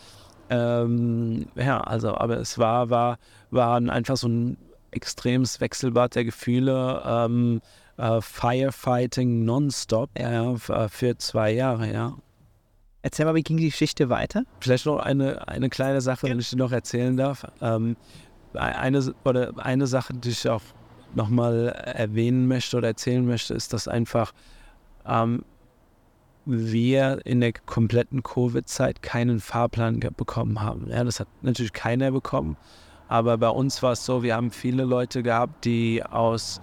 Ähm, 0.50 1.46
ja, 1.54 1.80
also, 1.80 2.14
aber 2.16 2.38
es 2.38 2.58
war, 2.58 2.90
war, 2.90 3.18
war 3.50 3.76
einfach 3.76 4.16
so 4.16 4.28
ein 4.28 4.56
extremes 4.90 5.60
Wechselbad 5.60 6.14
der 6.14 6.24
Gefühle. 6.24 7.02
Ähm, 7.04 7.60
äh, 7.96 8.20
Firefighting 8.20 9.44
nonstop 9.44 10.10
ja, 10.18 10.54
für 10.56 11.18
zwei 11.18 11.52
Jahre, 11.52 11.92
ja. 11.92 12.16
Erzähl 13.02 13.24
mal, 13.26 13.34
wie 13.34 13.42
ging 13.42 13.56
die 13.56 13.70
Geschichte 13.70 14.08
weiter? 14.10 14.42
Vielleicht 14.60 14.86
noch 14.86 14.98
eine, 14.98 15.46
eine 15.46 15.68
kleine 15.68 16.00
Sache, 16.00 16.26
ja. 16.26 16.32
wenn 16.32 16.40
ich 16.40 16.50
die 16.50 16.56
noch 16.56 16.72
erzählen 16.72 17.16
darf. 17.16 17.46
Ähm, 17.60 17.96
eine, 18.54 19.14
oder 19.24 19.52
eine 19.58 19.86
Sache, 19.86 20.14
die 20.14 20.30
ich 20.30 20.48
auch 20.48 20.62
nochmal 21.14 21.68
erwähnen 21.68 22.48
möchte 22.48 22.76
oder 22.76 22.88
erzählen 22.88 23.24
möchte, 23.24 23.54
ist, 23.54 23.72
dass 23.72 23.88
einfach 23.88 24.32
ähm, 25.06 25.44
wir 26.44 27.24
in 27.24 27.40
der 27.40 27.52
kompletten 27.52 28.22
Covid-Zeit 28.22 29.02
keinen 29.02 29.38
Fahrplan 29.38 30.00
bekommen 30.00 30.60
haben. 30.60 30.88
Ja, 30.90 31.04
das 31.04 31.20
hat 31.20 31.28
natürlich 31.42 31.72
keiner 31.72 32.10
bekommen. 32.10 32.56
Aber 33.08 33.38
bei 33.38 33.48
uns 33.48 33.82
war 33.82 33.92
es 33.92 34.04
so, 34.04 34.22
wir 34.22 34.34
haben 34.34 34.50
viele 34.50 34.84
Leute 34.84 35.22
gehabt, 35.22 35.64
die 35.64 36.02
aus 36.02 36.60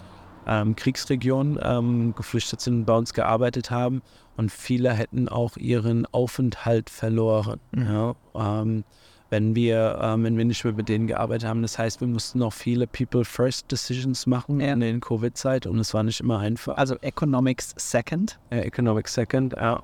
ähm, 0.47 0.75
Kriegsregionen 0.75 1.59
ähm, 1.61 2.13
geflüchtet 2.15 2.61
sind 2.61 2.79
und 2.79 2.85
bei 2.85 2.95
uns 2.95 3.13
gearbeitet 3.13 3.71
haben. 3.71 4.01
Und 4.37 4.51
viele 4.51 4.91
hätten 4.93 5.29
auch 5.29 5.57
ihren 5.57 6.05
Aufenthalt 6.07 6.89
verloren. 6.89 7.59
Mhm. 7.71 7.83
Ja, 7.83 8.15
ähm, 8.35 8.83
wenn 9.29 9.55
wir, 9.55 9.99
ähm, 10.01 10.23
wenn 10.23 10.37
wir 10.37 10.45
nicht 10.45 10.63
mehr 10.63 10.73
mit 10.73 10.87
denen 10.87 11.07
gearbeitet 11.07 11.47
haben. 11.47 11.61
Das 11.61 11.79
heißt, 11.79 11.99
wir 11.99 12.07
mussten 12.07 12.41
auch 12.43 12.53
viele 12.53 12.87
People 12.87 13.25
First 13.25 13.71
Decisions 13.71 14.27
machen 14.27 14.59
ja. 14.59 14.73
in 14.73 14.79
der 14.79 14.99
Covid-Zeit 14.99 15.65
und 15.65 15.79
es 15.79 15.93
war 15.93 16.03
nicht 16.03 16.19
immer 16.19 16.39
einfach. 16.39 16.77
Also 16.77 16.95
Economics 17.01 17.73
Second? 17.77 18.39
Ja, 18.51 18.59
Economics 18.59 19.13
Second, 19.13 19.53
ja. 19.53 19.81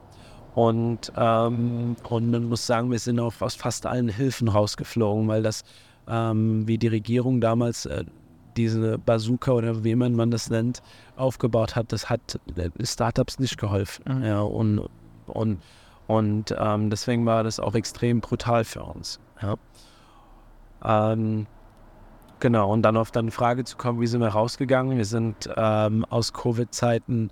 Und, 0.53 1.11
ähm, 1.15 1.95
und 2.09 2.31
man 2.31 2.43
muss 2.45 2.67
sagen, 2.67 2.91
wir 2.91 2.99
sind 2.99 3.19
auch 3.19 3.33
aus 3.39 3.55
fast 3.55 3.85
allen 3.85 4.09
Hilfen 4.09 4.49
rausgeflogen, 4.49 5.27
weil 5.27 5.43
das, 5.43 5.63
ähm, 6.07 6.67
wie 6.67 6.77
die 6.77 6.87
Regierung 6.87 7.39
damals 7.39 7.85
äh, 7.85 8.03
diese 8.57 8.97
Bazooka 8.97 9.51
oder 9.51 9.83
wie 9.83 9.95
man, 9.95 10.15
man 10.15 10.31
das 10.31 10.49
nennt, 10.49 10.81
aufgebaut 11.15 11.75
hat, 11.75 11.91
das 11.91 12.09
hat 12.09 12.39
Startups 12.81 13.39
nicht 13.39 13.57
geholfen. 13.57 14.19
Mhm. 14.19 14.23
Ja, 14.23 14.41
und, 14.41 14.89
und, 15.27 15.61
und 16.07 16.55
ähm, 16.57 16.89
deswegen 16.89 17.25
war 17.25 17.43
das 17.43 17.59
auch 17.59 17.75
extrem 17.75 18.21
brutal 18.21 18.63
für 18.63 18.83
uns. 18.83 19.19
Ja. 19.41 19.55
Ähm, 20.83 21.47
genau, 22.39 22.71
und 22.71 22.81
dann 22.81 22.97
auf 22.97 23.11
deine 23.11 23.31
Frage 23.31 23.63
zu 23.63 23.77
kommen, 23.77 24.01
wie 24.01 24.07
sind 24.07 24.21
wir 24.21 24.29
rausgegangen? 24.29 24.97
Wir 24.97 25.05
sind 25.05 25.49
ähm, 25.55 26.05
aus 26.05 26.33
Covid-Zeiten 26.33 27.31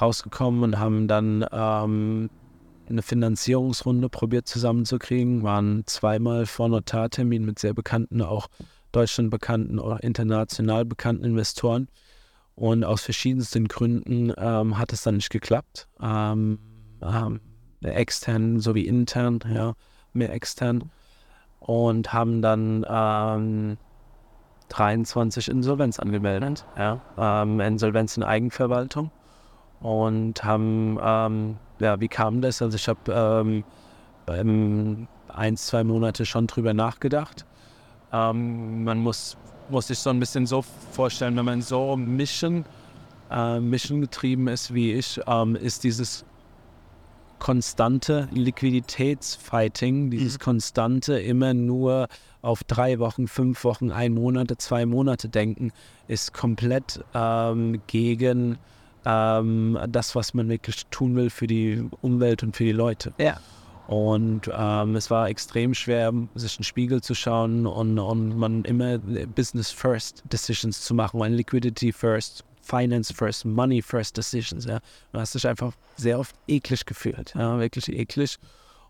rausgekommen 0.00 0.62
und 0.62 0.78
haben 0.78 1.08
dann 1.08 1.44
ähm, 1.52 2.30
eine 2.88 3.02
Finanzierungsrunde 3.02 4.08
probiert 4.08 4.46
zusammenzukriegen, 4.46 5.42
waren 5.42 5.84
zweimal 5.86 6.46
vor 6.46 6.68
Notartermin 6.68 7.44
mit 7.44 7.58
sehr 7.58 7.74
bekannten, 7.74 8.22
auch 8.22 8.48
Deutschland 8.94 9.30
bekannten 9.30 9.78
oder 9.78 10.02
international 10.02 10.84
bekannten 10.84 11.24
Investoren. 11.24 11.88
Und 12.54 12.84
aus 12.84 13.02
verschiedensten 13.02 13.66
Gründen 13.66 14.32
ähm, 14.36 14.78
hat 14.78 14.92
es 14.92 15.02
dann 15.02 15.16
nicht 15.16 15.30
geklappt. 15.30 15.88
Ähm, 16.00 16.58
ähm, 17.02 17.40
extern 17.82 18.60
sowie 18.60 18.86
intern, 18.86 19.40
ja, 19.52 19.74
mehr 20.12 20.32
extern. 20.32 20.90
Und 21.58 22.12
haben 22.12 22.42
dann 22.42 22.86
ähm, 22.88 23.76
23 24.68 25.48
Insolvenz 25.48 25.98
angemeldet. 25.98 26.64
Ja, 26.78 27.00
ähm, 27.18 27.58
Insolvenz 27.60 28.16
in 28.16 28.22
Eigenverwaltung. 28.22 29.10
Und 29.80 30.44
haben, 30.44 30.98
ähm, 31.02 31.56
ja, 31.80 31.98
wie 32.00 32.08
kam 32.08 32.40
das? 32.40 32.62
Also 32.62 32.76
ich 32.76 32.88
habe 32.88 33.64
ähm, 34.28 35.08
ein, 35.28 35.56
zwei 35.56 35.82
Monate 35.82 36.24
schon 36.24 36.46
drüber 36.46 36.72
nachgedacht 36.72 37.44
ähm, 38.14 38.84
man 38.84 38.98
muss, 38.98 39.36
muss 39.68 39.88
sich 39.88 39.98
so 39.98 40.10
ein 40.10 40.20
bisschen 40.20 40.46
so 40.46 40.62
vorstellen, 40.92 41.36
wenn 41.36 41.44
man 41.44 41.62
so 41.62 41.96
Mission, 41.96 42.64
äh, 43.30 43.58
Mission 43.58 44.00
getrieben 44.00 44.46
ist 44.48 44.72
wie 44.72 44.92
ich, 44.92 45.20
ähm, 45.26 45.56
ist 45.56 45.82
dieses 45.82 46.24
konstante 47.40 48.28
Liquiditätsfighting, 48.32 50.10
dieses 50.10 50.38
mhm. 50.38 50.42
konstante 50.42 51.18
immer 51.18 51.52
nur 51.52 52.08
auf 52.40 52.62
drei 52.64 52.98
Wochen, 52.98 53.26
fünf 53.26 53.64
Wochen, 53.64 53.90
ein 53.90 54.14
Monat, 54.14 54.50
zwei 54.58 54.86
Monate 54.86 55.28
denken, 55.28 55.72
ist 56.06 56.32
komplett 56.32 57.04
ähm, 57.14 57.82
gegen 57.86 58.58
ähm, 59.04 59.78
das, 59.88 60.14
was 60.14 60.34
man 60.34 60.48
wirklich 60.48 60.86
tun 60.86 61.16
will 61.16 61.30
für 61.30 61.46
die 61.46 61.84
Umwelt 62.00 62.42
und 62.42 62.56
für 62.56 62.64
die 62.64 62.72
Leute. 62.72 63.12
Ja. 63.18 63.38
Und 63.86 64.50
ähm, 64.56 64.96
es 64.96 65.10
war 65.10 65.28
extrem 65.28 65.74
schwer, 65.74 66.12
sich 66.34 66.54
in 66.54 66.58
den 66.60 66.64
Spiegel 66.64 67.02
zu 67.02 67.14
schauen 67.14 67.66
und, 67.66 67.98
und 67.98 68.36
man 68.36 68.64
immer 68.64 68.98
Business 68.98 69.70
First 69.70 70.22
Decisions 70.32 70.80
zu 70.80 70.94
machen, 70.94 71.22
ein 71.22 71.34
Liquidity 71.34 71.92
First, 71.92 72.44
Finance 72.62 73.12
First, 73.12 73.44
Money 73.44 73.82
First 73.82 74.16
Decisions. 74.16 74.64
Ja. 74.64 74.80
Du 75.12 75.20
hast 75.20 75.34
dich 75.34 75.46
einfach 75.46 75.72
sehr 75.96 76.18
oft 76.18 76.34
eklig 76.48 76.86
gefühlt, 76.86 77.34
ja, 77.34 77.58
wirklich 77.58 77.88
eklig. 77.88 78.38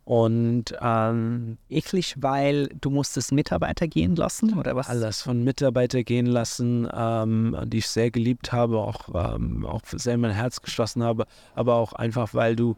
Und 0.05 0.77
ähm, 0.83 1.57
eklig, 1.71 2.15
weil 2.19 2.69
du 2.79 2.91
musstest 2.91 3.33
Mitarbeiter 3.33 3.89
gehen 3.89 4.17
lassen 4.17 4.59
oder 4.59 4.77
was? 4.77 4.91
Alles 4.91 5.23
von 5.23 5.43
Mitarbeiter 5.43 6.05
gehen 6.05 6.27
lassen, 6.27 6.87
ähm, 6.95 7.57
die 7.65 7.79
ich 7.79 7.89
sehr 7.89 8.11
geliebt 8.11 8.53
habe, 8.53 8.79
auch, 8.79 9.09
ähm, 9.15 9.65
auch 9.65 9.81
sehr 9.91 10.19
mein 10.19 10.33
Herz 10.33 10.61
geschlossen 10.61 11.03
habe, 11.03 11.25
aber 11.55 11.77
auch 11.77 11.95
einfach, 11.95 12.35
weil 12.35 12.55
du 12.55 12.77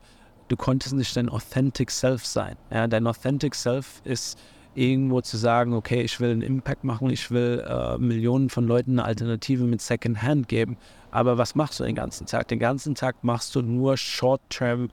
du 0.49 0.57
konntest 0.57 0.95
nicht 0.95 1.17
dein 1.17 1.29
Authentic 1.29 1.91
Self 1.91 2.25
sein. 2.25 2.57
Ja, 2.71 2.87
dein 2.87 3.07
Authentic 3.07 3.55
Self 3.55 4.01
ist 4.05 4.39
irgendwo 4.75 5.21
zu 5.21 5.37
sagen, 5.37 5.73
okay, 5.73 6.03
ich 6.03 6.21
will 6.21 6.31
einen 6.31 6.43
Impact 6.43 6.85
machen, 6.85 7.11
ich 7.11 7.31
will 7.31 7.65
äh, 7.67 7.97
Millionen 7.99 8.51
von 8.51 8.67
Leuten 8.67 8.93
eine 8.93 9.05
Alternative 9.05 9.65
mit 9.65 9.81
Second 9.81 10.23
Hand 10.23 10.49
geben. 10.49 10.77
Aber 11.11 11.39
was 11.39 11.55
machst 11.55 11.81
du 11.81 11.85
den 11.85 11.95
ganzen 11.95 12.27
Tag? 12.27 12.49
Den 12.49 12.59
ganzen 12.59 12.95
Tag 12.95 13.17
machst 13.23 13.55
du 13.55 13.63
nur 13.63 13.97
Short-Term 13.97 14.91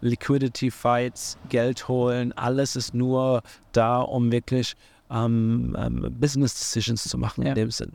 Liquidity 0.00 0.70
Fights, 0.70 1.38
Geld 1.48 1.88
holen. 1.88 2.32
Alles 2.34 2.76
ist 2.76 2.94
nur 2.94 3.42
da, 3.72 4.00
um 4.00 4.30
wirklich 4.30 4.76
ähm, 5.10 5.74
ähm, 5.78 6.14
Business 6.20 6.54
Decisions 6.54 7.04
zu 7.04 7.18
machen 7.18 7.42
ja. 7.42 7.50
in 7.50 7.54
dem 7.54 7.70
Sinn. 7.70 7.92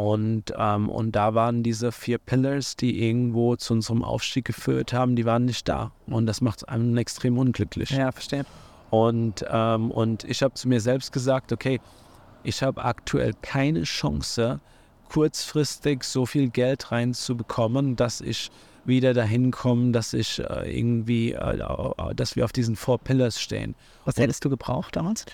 Und, 0.00 0.54
ähm, 0.56 0.88
und 0.88 1.12
da 1.12 1.34
waren 1.34 1.62
diese 1.62 1.92
vier 1.92 2.16
Pillars, 2.16 2.74
die 2.74 3.06
irgendwo 3.06 3.56
zu 3.56 3.74
unserem 3.74 4.02
Aufstieg 4.02 4.46
geführt 4.46 4.94
haben, 4.94 5.14
die 5.14 5.26
waren 5.26 5.44
nicht 5.44 5.68
da. 5.68 5.92
Und 6.06 6.24
das 6.24 6.40
macht 6.40 6.66
einen 6.70 6.96
extrem 6.96 7.36
unglücklich. 7.36 7.90
Ja, 7.90 8.10
verstehe. 8.10 8.46
Und, 8.88 9.44
ähm, 9.50 9.90
und 9.90 10.24
ich 10.24 10.42
habe 10.42 10.54
zu 10.54 10.68
mir 10.68 10.80
selbst 10.80 11.12
gesagt, 11.12 11.52
okay, 11.52 11.80
ich 12.44 12.62
habe 12.62 12.82
aktuell 12.82 13.34
keine 13.42 13.82
Chance, 13.82 14.60
kurzfristig 15.10 16.02
so 16.02 16.24
viel 16.24 16.48
Geld 16.48 16.90
reinzubekommen, 16.90 17.94
dass 17.96 18.22
ich 18.22 18.50
wieder 18.86 19.12
dahin 19.12 19.50
komme, 19.50 19.92
dass 19.92 20.14
ich 20.14 20.38
äh, 20.38 20.78
irgendwie, 20.78 21.32
äh, 21.32 21.58
dass 22.14 22.36
wir 22.36 22.46
auf 22.46 22.52
diesen 22.52 22.74
Four 22.74 23.00
Pillars 23.00 23.38
stehen. 23.38 23.74
Was 24.06 24.16
hättest 24.16 24.46
du 24.46 24.48
gebraucht 24.48 24.96
damals? 24.96 25.26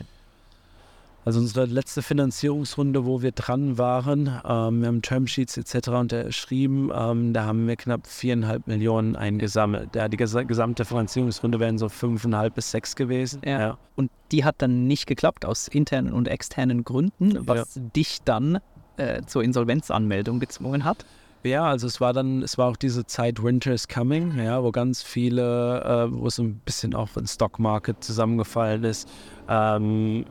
Also 1.27 1.41
unsere 1.41 1.65
letzte 1.65 2.03
Finanzierungsrunde, 2.03 3.05
wo 3.05 3.21
wir 3.21 3.33
dran 3.33 3.79
waren, 3.79 4.29
ähm, 4.49 4.81
wir 4.81 4.87
haben 4.87 5.03
Termsheets 5.03 5.57
etc. 5.57 5.89
unterschrieben, 5.89 6.93
ähm, 6.95 7.33
da 7.33 7.47
haben 7.47 7.67
wir 7.67 7.75
knapp 7.75 8.07
viereinhalb 8.07 8.69
Millionen 8.69 9.17
eingesammelt. 9.17 9.97
Ja, 9.97 10.07
die 10.07 10.17
ges 10.17 10.37
gesamte 10.47 10.85
Finanzierungsrunde 10.85 11.59
wären 11.59 11.79
so 11.79 11.89
fünfeinhalb 11.89 12.55
bis 12.55 12.71
sechs 12.71 12.95
gewesen. 12.95 13.43
Ja. 13.45 13.59
ja. 13.59 13.79
Und 13.97 14.13
die 14.31 14.45
hat 14.45 14.55
dann 14.59 14.87
nicht 14.87 15.09
geklappt 15.09 15.45
aus 15.45 15.67
internen 15.67 16.13
und 16.13 16.29
externen 16.29 16.85
Gründen, 16.85 17.45
was 17.49 17.75
ja. 17.75 17.83
dich 17.97 18.19
dann 18.25 18.61
äh, 18.97 19.23
zur 19.27 19.43
Insolvenzanmeldung 19.43 20.39
gezwungen 20.39 20.85
hat. 20.85 21.05
Ja, 21.43 21.65
also 21.65 21.89
es 21.89 22.01
war 22.01 22.13
dann, 22.13 22.45
es 22.45 22.57
war 22.57 22.69
auch 22.69 22.77
diese 22.77 23.05
Zeit 23.05 23.43
Winter 23.43 23.73
is 23.73 23.89
Coming, 23.89 24.39
ja, 24.39 24.63
wo 24.63 24.71
ganz 24.71 25.03
viele, 25.03 25.83
äh, 25.83 26.13
wo 26.13 26.29
es 26.29 26.39
ein 26.39 26.61
bisschen 26.65 26.95
auch 26.95 27.09
ein 27.17 27.27
Stockmarket 27.27 28.05
zusammengefallen 28.05 28.85
ist. 28.85 29.09
Ähm, 29.49 30.25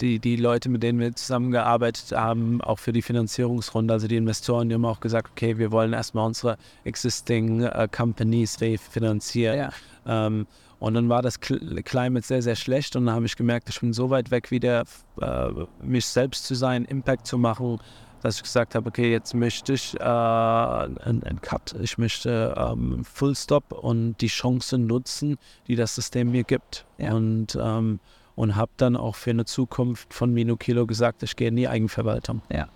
die, 0.00 0.18
die 0.18 0.36
Leute, 0.36 0.68
mit 0.68 0.82
denen 0.82 0.98
wir 0.98 1.14
zusammengearbeitet 1.14 2.12
haben, 2.12 2.60
auch 2.60 2.78
für 2.78 2.92
die 2.92 3.02
Finanzierungsrunde, 3.02 3.94
also 3.94 4.08
die 4.08 4.16
Investoren, 4.16 4.68
die 4.68 4.74
haben 4.74 4.84
auch 4.84 5.00
gesagt, 5.00 5.30
okay, 5.32 5.58
wir 5.58 5.70
wollen 5.72 5.92
erstmal 5.92 6.26
unsere 6.26 6.56
existing 6.84 7.64
uh, 7.64 7.86
Companies 7.90 8.60
refinanzieren. 8.60 9.58
Ja. 9.58 9.70
Ähm, 10.06 10.46
und 10.80 10.94
dann 10.94 11.08
war 11.08 11.22
das 11.22 11.40
Climate 11.40 12.26
sehr, 12.26 12.42
sehr 12.42 12.56
schlecht 12.56 12.96
und 12.96 13.06
dann 13.06 13.14
habe 13.14 13.26
ich 13.26 13.36
gemerkt, 13.36 13.70
ich 13.70 13.80
bin 13.80 13.92
so 13.92 14.10
weit 14.10 14.30
weg 14.30 14.50
wieder, 14.50 14.84
äh, 15.20 15.48
mich 15.82 16.06
selbst 16.06 16.44
zu 16.44 16.54
sein, 16.54 16.84
Impact 16.84 17.26
zu 17.26 17.38
machen, 17.38 17.78
dass 18.20 18.36
ich 18.36 18.42
gesagt 18.42 18.74
habe, 18.74 18.88
okay, 18.88 19.10
jetzt 19.10 19.34
möchte 19.34 19.74
ich 19.74 19.98
äh, 19.98 20.02
einen, 20.02 21.40
Cut, 21.40 21.74
ich 21.80 21.98
möchte 21.98 22.54
ähm, 22.56 23.04
Full 23.04 23.36
Stop 23.36 23.72
und 23.72 24.16
die 24.20 24.26
Chancen 24.26 24.86
nutzen, 24.86 25.36
die 25.68 25.76
das 25.76 25.94
System 25.94 26.32
mir 26.32 26.44
gibt. 26.44 26.84
Ja. 26.98 27.14
Und, 27.14 27.56
ähm, 27.60 28.00
und 28.36 28.56
habe 28.56 28.72
dann 28.76 28.96
auch 28.96 29.16
für 29.16 29.30
eine 29.30 29.44
Zukunft 29.44 30.12
von 30.12 30.32
Minokilo 30.32 30.86
gesagt, 30.86 31.22
ich 31.22 31.36
gehe 31.36 31.48
in 31.48 31.56
die 31.56 31.68
Eigenverwaltung. 31.68 32.42
Ja. 32.50 32.68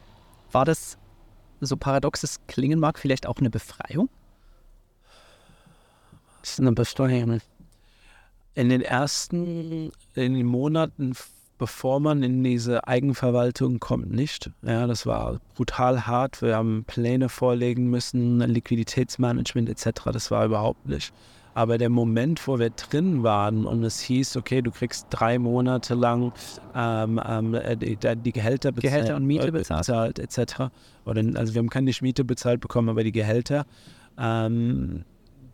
War 0.52 0.64
das, 0.64 0.98
so 1.60 1.76
paradox 1.76 2.22
es 2.22 2.40
klingen 2.46 2.78
mag, 2.78 2.98
vielleicht 2.98 3.26
auch 3.26 3.36
eine 3.36 3.50
Befreiung? 3.50 4.08
Das 6.40 6.52
ist 6.52 6.60
eine 6.60 6.72
Befreiung. 6.72 7.40
In 8.54 8.68
den 8.68 8.80
ersten 8.80 9.92
in 10.14 10.34
den 10.34 10.46
Monaten 10.46 11.14
bevor 11.58 12.00
man 12.00 12.22
in 12.22 12.42
diese 12.42 12.86
Eigenverwaltung 12.86 13.80
kommt, 13.80 14.10
nicht. 14.10 14.50
Ja, 14.62 14.86
das 14.86 15.04
war 15.04 15.40
brutal 15.54 16.06
hart. 16.06 16.40
Wir 16.40 16.56
haben 16.56 16.84
Pläne 16.84 17.28
vorlegen 17.28 17.90
müssen, 17.90 18.38
Liquiditätsmanagement 18.38 19.68
etc. 19.68 20.04
Das 20.12 20.30
war 20.30 20.46
überhaupt 20.46 20.86
nicht. 20.86 21.12
Aber 21.58 21.76
der 21.76 21.90
Moment, 21.90 22.46
wo 22.46 22.60
wir 22.60 22.70
drin 22.70 23.24
waren 23.24 23.66
und 23.66 23.82
es 23.82 23.98
hieß, 23.98 24.36
okay, 24.36 24.62
du 24.62 24.70
kriegst 24.70 25.08
drei 25.10 25.40
Monate 25.40 25.96
lang 25.96 26.32
ähm, 26.72 27.20
ähm, 27.28 27.58
die, 27.80 27.96
die, 27.96 28.32
Gehälter 28.32 28.70
bezahlt, 28.70 28.94
Gehälter 28.94 29.16
und 29.16 29.26
Miete 29.26 29.50
bezahlt, 29.50 29.80
bezahlt 29.80 30.18
etc. 30.20 30.70
Oder, 31.04 31.24
also 31.34 31.54
wir 31.54 31.58
haben 31.58 31.68
keine 31.68 31.90
Miete 32.00 32.22
bezahlt 32.22 32.60
bekommen, 32.60 32.88
aber 32.88 33.02
die 33.02 33.10
Gehälter. 33.10 33.66
Ähm, 34.16 35.04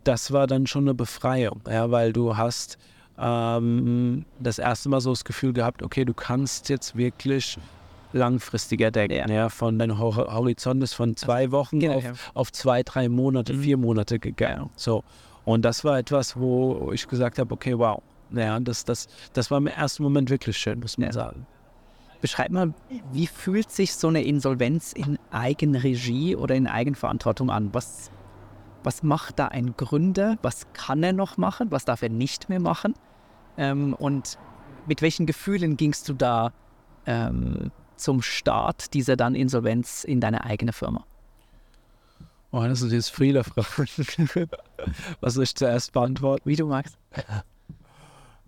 das 0.03 0.31
war 0.31 0.45
dann 0.45 0.67
schon 0.67 0.83
eine 0.83 0.93
Befreiung, 0.93 1.61
ja, 1.67 1.89
weil 1.89 2.13
du 2.13 2.37
hast 2.37 2.77
ähm, 3.17 4.25
das 4.39 4.59
erste 4.59 4.89
Mal 4.89 5.01
so 5.01 5.09
das 5.09 5.25
Gefühl 5.25 5.53
gehabt, 5.53 5.81
okay, 5.81 6.05
du 6.05 6.13
kannst 6.13 6.69
jetzt 6.69 6.95
wirklich 6.95 7.57
langfristiger 8.13 8.91
denken. 8.91 9.27
Ja. 9.27 9.27
ja 9.27 9.49
von 9.49 9.79
deinem 9.79 9.97
Horizont 9.97 10.83
ist 10.83 10.93
von 10.93 11.15
zwei 11.15 11.49
Wochen 11.49 11.79
genau, 11.79 11.95
auf, 11.95 12.03
ja. 12.03 12.13
auf, 12.35 12.51
zwei, 12.51 12.83
drei 12.83 13.09
Monate, 13.09 13.53
mhm. 13.53 13.61
vier 13.61 13.77
Monate 13.77 14.19
gegangen. 14.19 14.65
Ja. 14.65 14.69
So. 14.75 15.03
Und 15.45 15.63
das 15.63 15.83
war 15.83 15.99
etwas, 15.99 16.35
wo 16.35 16.91
ich 16.91 17.07
gesagt 17.07 17.39
habe, 17.39 17.53
okay, 17.53 17.77
wow. 17.77 18.01
Ja, 18.31 18.59
das, 18.59 18.83
das, 18.83 19.07
das 19.33 19.51
war 19.51 19.59
im 19.59 19.67
ersten 19.67 20.03
Moment 20.03 20.29
wirklich 20.29 20.57
schön, 20.57 20.79
muss 20.79 20.97
man 20.97 21.11
sagen. 21.11 21.45
Beschreib 22.21 22.49
mal, 22.49 22.73
wie 23.11 23.27
fühlt 23.27 23.69
sich 23.71 23.93
so 23.93 24.07
eine 24.07 24.23
Insolvenz 24.23 24.93
in 24.93 25.19
Eigenregie 25.29 26.35
oder 26.35 26.55
in 26.55 26.65
Eigenverantwortung 26.65 27.51
an? 27.51 27.69
Was, 27.73 28.09
was 28.83 29.03
macht 29.03 29.37
da 29.37 29.49
ein 29.49 29.75
Gründer? 29.77 30.37
Was 30.41 30.65
kann 30.73 31.03
er 31.03 31.13
noch 31.13 31.37
machen? 31.37 31.69
Was 31.71 31.85
darf 31.85 32.01
er 32.01 32.09
nicht 32.09 32.49
mehr 32.49 32.59
machen? 32.59 32.95
Ähm, 33.57 33.93
und 33.93 34.39
mit 34.87 35.03
welchen 35.03 35.27
Gefühlen 35.27 35.77
gingst 35.77 36.09
du 36.09 36.13
da 36.13 36.51
ähm, 37.05 37.71
zum 37.95 38.23
Start 38.23 38.93
dieser 38.95 39.15
dann 39.15 39.35
Insolvenz 39.35 40.03
in 40.03 40.19
deine 40.19 40.43
eigene 40.45 40.73
Firma? 40.73 41.05
Oh, 42.55 42.63
das 42.63 42.79
sind 42.79 42.93
jetzt 42.93 43.09
viele 43.13 43.43
Fragen. 43.43 44.47
Was 45.19 45.33
soll 45.33 45.43
ich 45.43 45.55
zuerst 45.55 45.91
beantworten? 45.91 46.47
Wie 46.47 46.55
du 46.55 46.65
magst. 46.67 46.97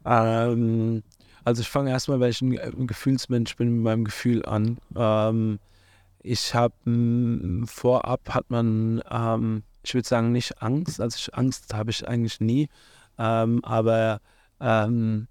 ähm, 0.05 1.03
also 1.43 1.61
ich 1.61 1.67
fange 1.67 1.89
erstmal, 1.89 2.21
weil 2.21 2.29
ich 2.29 2.41
ein 2.41 2.87
Gefühlsmensch 2.87 3.57
bin, 3.57 3.75
mit 3.75 3.83
meinem 3.83 4.05
Gefühl 4.05 4.45
an. 4.45 4.77
Ähm, 4.95 5.59
ich 6.23 6.55
habe 6.55 6.73
vorab 7.65 8.29
hat 8.29 8.49
man 8.49 9.03
ähm, 9.11 9.63
ich 9.83 9.93
würde 9.93 10.07
sagen, 10.07 10.31
nicht 10.31 10.61
Angst. 10.61 11.01
Also 11.01 11.17
ich, 11.17 11.35
Angst 11.35 11.73
habe 11.73 11.91
ich 11.91 12.07
eigentlich 12.07 12.39
nie. 12.39 12.69
Ähm, 13.17 13.61
aber 13.65 14.21
ähm, 14.61 15.27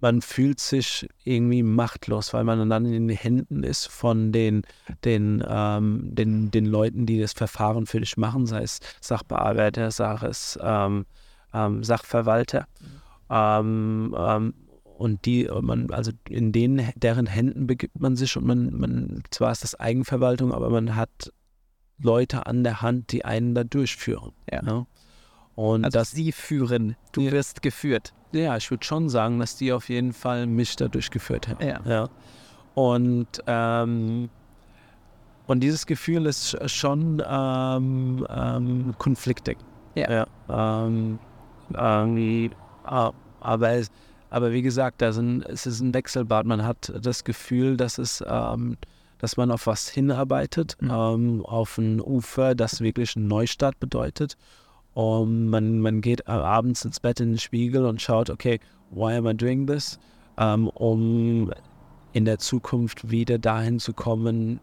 man 0.00 0.22
fühlt 0.22 0.60
sich 0.60 1.08
irgendwie 1.24 1.62
machtlos, 1.62 2.32
weil 2.32 2.44
man 2.44 2.68
dann 2.68 2.84
in 2.86 3.08
den 3.08 3.16
Händen 3.16 3.62
ist 3.64 3.86
von 3.86 4.32
den, 4.32 4.62
den, 5.04 5.44
ähm, 5.46 6.14
den, 6.14 6.50
den 6.50 6.66
Leuten, 6.66 7.06
die 7.06 7.20
das 7.20 7.32
Verfahren 7.32 7.86
für 7.86 8.00
dich 8.00 8.16
machen, 8.16 8.46
sei 8.46 8.62
es 8.62 8.80
Sachbearbeiter, 9.00 9.90
sei 9.90 10.14
es 10.26 10.58
ähm, 10.62 11.06
ähm, 11.52 11.82
Sachverwalter. 11.84 12.66
Ähm, 13.30 14.14
ähm, 14.18 14.54
und 14.98 15.26
die, 15.26 15.48
man, 15.60 15.90
also 15.92 16.10
in 16.28 16.50
denen, 16.50 16.90
deren 16.96 17.26
Händen 17.26 17.66
begibt 17.68 18.00
man 18.00 18.16
sich 18.16 18.36
und 18.36 18.44
man, 18.44 18.74
man, 18.74 19.22
zwar 19.30 19.52
ist 19.52 19.62
das 19.62 19.78
Eigenverwaltung, 19.78 20.52
aber 20.52 20.70
man 20.70 20.96
hat 20.96 21.32
Leute 22.00 22.46
an 22.46 22.64
der 22.64 22.82
Hand, 22.82 23.12
die 23.12 23.24
einen 23.24 23.54
da 23.54 23.64
durchführen. 23.64 24.32
Ja. 24.50 24.62
ja? 24.64 24.86
Und 25.58 25.84
also 25.84 25.98
das, 25.98 26.12
sie 26.12 26.30
führen, 26.30 26.94
du 27.10 27.22
ja, 27.22 27.32
wirst 27.32 27.62
geführt. 27.62 28.14
Ja, 28.30 28.56
ich 28.56 28.70
würde 28.70 28.84
schon 28.84 29.08
sagen, 29.08 29.40
dass 29.40 29.56
die 29.56 29.72
auf 29.72 29.88
jeden 29.88 30.12
Fall 30.12 30.46
mich 30.46 30.76
da 30.76 30.86
durchgeführt 30.86 31.48
haben. 31.48 31.66
Ja. 31.66 31.80
ja. 31.84 32.08
Und, 32.76 33.26
ähm, 33.48 34.30
und 35.48 35.58
dieses 35.58 35.84
Gefühl 35.84 36.26
ist 36.26 36.56
schon 36.70 37.20
ähm, 37.28 38.24
ähm, 38.30 38.94
konfliktig. 38.98 39.58
Ja. 39.96 40.26
ja 40.48 40.86
ähm, 40.86 41.18
irgendwie, 41.70 42.52
aber, 42.84 43.70
es, 43.70 43.90
aber 44.30 44.52
wie 44.52 44.62
gesagt, 44.62 45.02
da 45.02 45.10
sind, 45.10 45.42
es 45.42 45.66
ist 45.66 45.80
ein 45.80 45.92
Wechselbad. 45.92 46.46
Man 46.46 46.64
hat 46.64 46.92
das 47.02 47.24
Gefühl, 47.24 47.76
dass 47.76 47.98
es 47.98 48.22
ähm, 48.24 48.76
dass 49.18 49.36
man 49.36 49.50
auf 49.50 49.66
was 49.66 49.88
hinarbeitet, 49.88 50.76
mhm. 50.78 50.90
ähm, 50.92 51.44
auf 51.44 51.78
ein 51.78 52.00
Ufer, 52.00 52.54
das 52.54 52.80
wirklich 52.80 53.16
einen 53.16 53.26
Neustart 53.26 53.80
bedeutet. 53.80 54.36
Und 54.98 55.46
man, 55.46 55.78
man 55.78 56.00
geht 56.00 56.26
abends 56.26 56.84
ins 56.84 56.98
Bett 56.98 57.20
in 57.20 57.28
den 57.28 57.38
Spiegel 57.38 57.86
und 57.86 58.02
schaut, 58.02 58.30
okay, 58.30 58.58
why 58.90 59.14
am 59.14 59.28
I 59.28 59.32
doing 59.32 59.64
this? 59.64 59.96
Ähm, 60.36 60.66
um 60.66 61.52
in 62.12 62.24
der 62.24 62.40
Zukunft 62.40 63.08
wieder 63.08 63.38
dahin 63.38 63.78
zu 63.78 63.92
kommen, 63.92 64.58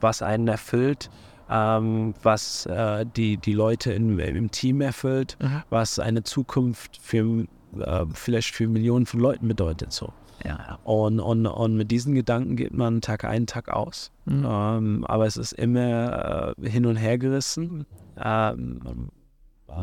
was 0.00 0.22
einen 0.22 0.48
erfüllt, 0.48 1.08
ähm, 1.48 2.14
was 2.20 2.66
äh, 2.66 3.06
die, 3.14 3.36
die 3.36 3.52
Leute 3.52 3.92
in, 3.92 4.18
im 4.18 4.50
Team 4.50 4.80
erfüllt, 4.80 5.36
mhm. 5.40 5.62
was 5.70 6.00
eine 6.00 6.24
Zukunft 6.24 6.98
für 7.00 7.46
äh, 7.78 8.06
vielleicht 8.12 8.56
für 8.56 8.66
Millionen 8.66 9.06
von 9.06 9.20
Leuten 9.20 9.46
bedeutet. 9.46 9.92
So. 9.92 10.12
Ja. 10.44 10.80
Und, 10.82 11.20
und, 11.20 11.46
und 11.46 11.76
mit 11.76 11.92
diesen 11.92 12.16
Gedanken 12.16 12.56
geht 12.56 12.74
man 12.74 13.02
Tag 13.02 13.22
ein, 13.24 13.46
Tag 13.46 13.68
aus. 13.68 14.10
Mhm. 14.24 14.44
Ähm, 14.50 15.04
aber 15.06 15.26
es 15.26 15.36
ist 15.36 15.52
immer 15.52 16.56
äh, 16.58 16.68
hin 16.68 16.86
und 16.86 16.96
her 16.96 17.18
gerissen. 17.18 17.86
Ähm, 18.20 19.10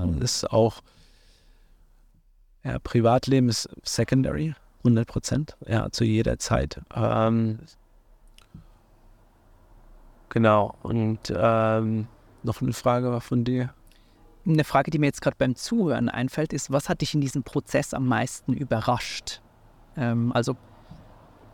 mhm. 0.05 0.21
ist 0.21 0.49
auch, 0.51 0.81
ja, 2.63 2.79
Privatleben 2.79 3.49
ist 3.49 3.69
secondary, 3.83 4.55
100 4.79 5.07
Prozent, 5.07 5.57
ja, 5.67 5.89
zu 5.91 6.03
jeder 6.03 6.39
Zeit. 6.39 6.81
Ähm, 6.93 7.59
genau. 10.29 10.75
Und 10.83 11.33
ähm, 11.35 12.07
noch 12.43 12.61
eine 12.61 12.73
Frage 12.73 13.11
war 13.11 13.21
von 13.21 13.43
dir. 13.43 13.73
Eine 14.45 14.63
Frage, 14.63 14.91
die 14.91 14.99
mir 14.99 15.07
jetzt 15.07 15.21
gerade 15.21 15.35
beim 15.38 15.55
Zuhören 15.55 16.07
einfällt, 16.07 16.53
ist, 16.53 16.71
was 16.71 16.88
hat 16.88 17.01
dich 17.01 17.13
in 17.13 17.21
diesem 17.21 17.43
Prozess 17.43 17.93
am 17.93 18.07
meisten 18.07 18.53
überrascht? 18.53 19.41
Ähm, 19.97 20.31
also 20.31 20.55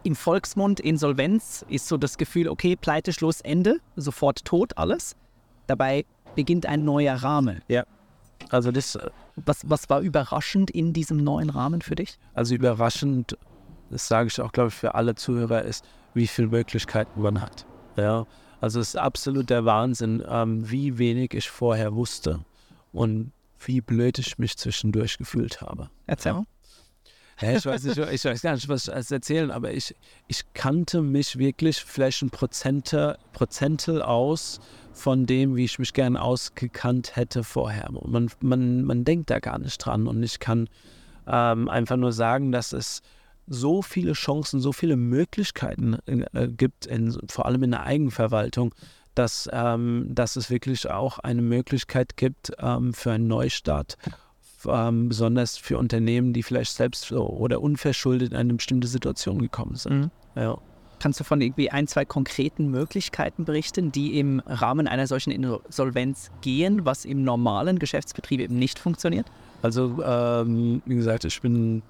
im 0.03 0.15
Volksmund 0.15 0.79
Insolvenz 0.79 1.65
ist 1.69 1.87
so 1.87 1.97
das 1.97 2.17
Gefühl, 2.17 2.49
okay, 2.49 2.75
Pleite, 2.75 3.13
Schluss, 3.13 3.41
Ende, 3.41 3.79
sofort 3.95 4.43
tot 4.45 4.77
alles. 4.77 5.15
Dabei 5.65 6.05
beginnt 6.35 6.65
ein 6.65 6.83
neuer 6.83 7.15
Rahmen. 7.15 7.61
Ja. 7.67 7.85
Also 8.49 8.71
das. 8.71 8.95
Äh, 8.95 9.09
was, 9.35 9.67
was 9.69 9.89
war 9.89 10.01
überraschend 10.01 10.69
in 10.69 10.93
diesem 10.93 11.17
neuen 11.17 11.49
Rahmen 11.49 11.81
für 11.81 11.95
dich? 11.95 12.17
Also 12.33 12.55
überraschend, 12.55 13.37
das 13.89 14.07
sage 14.07 14.27
ich 14.27 14.39
auch, 14.39 14.51
glaube 14.51 14.69
ich, 14.69 14.75
für 14.75 14.95
alle 14.95 15.15
Zuhörer, 15.15 15.63
ist, 15.63 15.85
wie 16.13 16.27
viele 16.27 16.49
Möglichkeiten 16.49 17.21
man 17.21 17.41
hat. 17.41 17.65
Ja. 17.95 18.25
Also 18.61 18.79
es 18.79 18.89
ist 18.89 18.95
absolut 18.95 19.49
der 19.49 19.65
Wahnsinn, 19.65 20.23
ähm, 20.27 20.69
wie 20.69 20.97
wenig 20.97 21.33
ich 21.33 21.49
vorher 21.49 21.95
wusste 21.95 22.45
und 22.93 23.31
wie 23.59 23.81
blöd 23.81 24.19
ich 24.19 24.37
mich 24.37 24.57
zwischendurch 24.57 25.17
gefühlt 25.17 25.61
habe. 25.61 25.89
Erzähl 26.05 26.33
mal. 26.33 26.45
Ja, 27.41 27.57
ich, 27.57 27.65
weiß 27.65 27.83
nicht, 27.83 27.97
ich 27.97 28.25
weiß 28.25 28.41
gar 28.41 28.53
nicht, 28.53 28.69
was 28.69 28.87
ich 28.87 29.11
erzählen, 29.11 29.51
aber 29.51 29.71
ich, 29.71 29.95
ich 30.27 30.43
kannte 30.53 31.01
mich 31.01 31.37
wirklich 31.37 31.83
vielleicht 31.83 32.21
ein 32.21 32.29
Prozente, 32.29 33.17
Prozentel 33.33 34.01
aus 34.01 34.59
von 34.93 35.25
dem, 35.25 35.55
wie 35.55 35.65
ich 35.65 35.79
mich 35.79 35.93
gerne 35.93 36.21
ausgekannt 36.21 37.15
hätte 37.15 37.43
vorher. 37.43 37.89
Man, 37.91 38.29
man, 38.41 38.83
man 38.83 39.03
denkt 39.03 39.29
da 39.29 39.39
gar 39.39 39.59
nicht 39.59 39.77
dran. 39.79 40.07
Und 40.07 40.21
ich 40.21 40.39
kann 40.39 40.69
ähm, 41.27 41.67
einfach 41.67 41.97
nur 41.97 42.13
sagen, 42.13 42.51
dass 42.51 42.73
es 42.73 43.01
so 43.47 43.81
viele 43.81 44.13
Chancen, 44.13 44.59
so 44.59 44.71
viele 44.71 44.95
Möglichkeiten 44.95 45.97
äh, 46.05 46.47
gibt, 46.47 46.85
in, 46.85 47.17
vor 47.27 47.45
allem 47.45 47.63
in 47.63 47.71
der 47.71 47.83
Eigenverwaltung, 47.83 48.73
dass, 49.15 49.49
ähm, 49.51 50.07
dass 50.09 50.35
es 50.35 50.49
wirklich 50.49 50.89
auch 50.89 51.19
eine 51.19 51.41
Möglichkeit 51.41 52.17
gibt 52.17 52.51
ähm, 52.59 52.93
für 52.93 53.11
einen 53.11 53.27
Neustart, 53.27 53.97
ähm, 54.69 55.09
besonders 55.09 55.57
für 55.57 55.77
Unternehmen, 55.77 56.33
die 56.33 56.43
vielleicht 56.43 56.73
selbst 56.73 57.11
oder 57.11 57.61
unverschuldet 57.61 58.31
in 58.31 58.37
eine 58.37 58.53
bestimmte 58.53 58.87
Situation 58.87 59.39
gekommen 59.39 59.75
sind. 59.75 59.93
Mhm. 59.93 60.11
Ja. 60.35 60.57
Kannst 60.99 61.19
du 61.19 61.25
von 61.25 61.41
irgendwie 61.41 61.69
ein, 61.69 61.87
zwei 61.87 62.05
konkreten 62.05 62.71
Möglichkeiten 62.71 63.43
berichten, 63.43 63.91
die 63.91 64.17
im 64.19 64.39
Rahmen 64.45 64.87
einer 64.87 65.05
solchen 65.05 65.31
Insolvenz 65.31 66.31
gehen, 66.41 66.85
was 66.85 67.03
im 67.03 67.23
normalen 67.23 67.77
Geschäftsbetrieb 67.77 68.39
eben 68.39 68.57
nicht 68.57 68.79
funktioniert? 68.79 69.25
Also, 69.63 70.01
ähm, 70.01 70.81
wie 70.85 70.95
gesagt, 70.95 71.25
ich 71.25 71.41
bin 71.41 71.81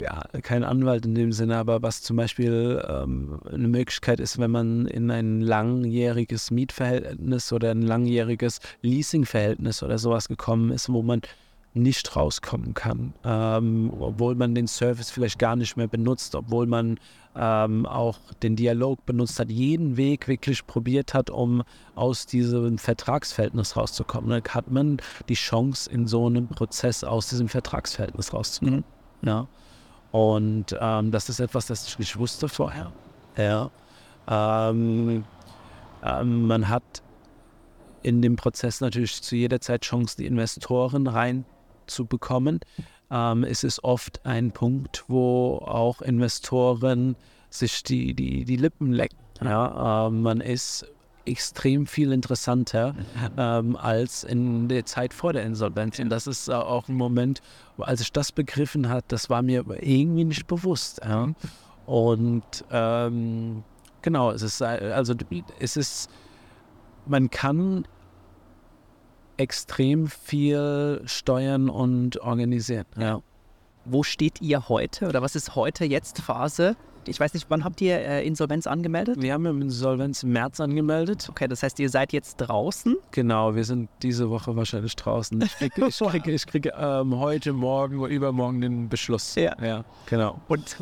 ja, 0.00 0.22
kein 0.42 0.64
Anwalt 0.64 1.04
in 1.04 1.14
dem 1.14 1.32
Sinne, 1.32 1.56
aber 1.56 1.82
was 1.82 2.02
zum 2.02 2.16
Beispiel 2.16 2.82
ähm, 2.88 3.40
eine 3.50 3.68
Möglichkeit 3.68 4.20
ist, 4.20 4.38
wenn 4.38 4.50
man 4.50 4.86
in 4.86 5.10
ein 5.10 5.40
langjähriges 5.40 6.50
Mietverhältnis 6.50 7.52
oder 7.52 7.70
ein 7.70 7.82
langjähriges 7.82 8.60
Leasingverhältnis 8.82 9.82
oder 9.82 9.98
sowas 9.98 10.28
gekommen 10.28 10.70
ist, 10.70 10.90
wo 10.92 11.02
man 11.02 11.22
nicht 11.72 12.16
rauskommen 12.16 12.74
kann, 12.74 13.14
ähm, 13.24 13.92
obwohl 13.98 14.34
man 14.34 14.54
den 14.54 14.66
Service 14.66 15.10
vielleicht 15.10 15.38
gar 15.38 15.54
nicht 15.54 15.76
mehr 15.76 15.86
benutzt, 15.86 16.34
obwohl 16.34 16.66
man 16.66 16.98
ähm, 17.36 17.86
auch 17.86 18.18
den 18.42 18.56
Dialog 18.56 19.06
benutzt 19.06 19.38
hat, 19.38 19.50
jeden 19.50 19.96
Weg 19.96 20.26
wirklich 20.26 20.66
probiert 20.66 21.14
hat, 21.14 21.30
um 21.30 21.62
aus 21.94 22.26
diesem 22.26 22.76
Vertragsverhältnis 22.76 23.76
rauszukommen. 23.76 24.30
Dann 24.30 24.42
hat 24.52 24.70
man 24.70 24.98
die 25.28 25.34
Chance, 25.34 25.88
in 25.90 26.08
so 26.08 26.26
einem 26.26 26.48
Prozess 26.48 27.04
aus 27.04 27.28
diesem 27.28 27.48
Vertragsverhältnis 27.48 28.32
rauszukommen. 28.32 28.84
Mhm. 29.22 29.28
Ja. 29.28 29.46
Und 30.10 30.76
ähm, 30.80 31.12
das 31.12 31.28
ist 31.28 31.38
etwas, 31.38 31.66
das 31.66 31.86
ich 31.86 31.98
nicht 32.00 32.18
wusste 32.18 32.48
vorher. 32.48 32.92
Ja. 33.36 33.70
Ähm, 34.26 35.24
ähm, 36.02 36.46
man 36.48 36.68
hat 36.68 36.82
in 38.02 38.22
dem 38.22 38.34
Prozess 38.34 38.80
natürlich 38.80 39.22
zu 39.22 39.36
jeder 39.36 39.60
Zeit 39.60 39.82
Chance, 39.82 40.16
die 40.16 40.26
Investoren 40.26 41.12
reinzubekommen. 41.90 42.60
Ähm, 43.10 43.44
es 43.44 43.64
ist 43.64 43.82
oft 43.82 44.24
ein 44.24 44.52
Punkt, 44.52 45.04
wo 45.08 45.58
auch 45.58 46.00
Investoren 46.00 47.16
sich 47.50 47.82
die, 47.82 48.14
die, 48.14 48.44
die 48.44 48.56
Lippen 48.56 48.92
lecken. 48.92 49.18
Ja, 49.42 50.06
äh, 50.06 50.10
man 50.10 50.40
ist 50.40 50.86
extrem 51.26 51.86
viel 51.86 52.12
interessanter 52.12 52.94
ähm, 53.36 53.76
als 53.76 54.24
in 54.24 54.68
der 54.68 54.86
Zeit 54.86 55.12
vor 55.12 55.32
der 55.32 55.42
Insolvenz. 55.44 55.98
Und 55.98 56.08
das 56.08 56.26
ist 56.26 56.48
äh, 56.48 56.52
auch 56.52 56.88
ein 56.88 56.94
Moment, 56.94 57.42
als 57.78 58.00
ich 58.00 58.12
das 58.12 58.32
begriffen 58.32 58.88
habe, 58.88 59.04
das 59.08 59.28
war 59.28 59.42
mir 59.42 59.64
irgendwie 59.80 60.24
nicht 60.24 60.46
bewusst. 60.46 61.00
Ja. 61.04 61.28
Und 61.86 62.64
ähm, 62.70 63.64
genau, 64.02 64.30
es 64.30 64.42
ist 64.42 64.60
äh, 64.60 64.92
also 64.94 65.14
es 65.58 65.76
ist, 65.76 66.10
man 67.06 67.28
kann 67.30 67.84
extrem 69.40 70.06
viel 70.06 71.02
steuern 71.06 71.68
und 71.68 72.20
organisieren. 72.20 72.86
Ja. 72.98 73.22
Wo 73.84 74.02
steht 74.02 74.40
ihr 74.42 74.68
heute 74.68 75.08
oder 75.08 75.22
was 75.22 75.34
ist 75.34 75.54
heute 75.54 75.84
jetzt 75.84 76.20
Phase 76.20 76.76
ich 77.06 77.18
weiß 77.18 77.32
nicht, 77.34 77.46
wann 77.48 77.64
habt 77.64 77.80
ihr 77.80 77.98
äh, 77.98 78.26
Insolvenz 78.26 78.66
angemeldet? 78.66 79.20
Wir 79.20 79.32
haben 79.32 79.46
Insolvenz 79.62 80.22
im 80.22 80.32
März 80.32 80.60
angemeldet. 80.60 81.28
Okay, 81.30 81.48
das 81.48 81.62
heißt, 81.62 81.78
ihr 81.80 81.88
seid 81.88 82.12
jetzt 82.12 82.36
draußen? 82.36 82.96
Genau, 83.10 83.54
wir 83.54 83.64
sind 83.64 83.88
diese 84.02 84.28
Woche 84.28 84.54
wahrscheinlich 84.54 84.94
draußen. 84.96 85.40
Ich 85.42 85.56
kriege, 85.56 85.86
ich 85.88 85.98
kriege, 85.98 86.30
ich 86.30 86.46
kriege 86.46 86.72
ähm, 86.76 87.18
heute, 87.18 87.52
morgen 87.52 87.98
oder 88.00 88.12
übermorgen 88.12 88.60
den 88.60 88.88
Beschluss. 88.88 89.34
Ja. 89.34 89.56
ja, 89.62 89.84
genau. 90.06 90.40
Und 90.48 90.76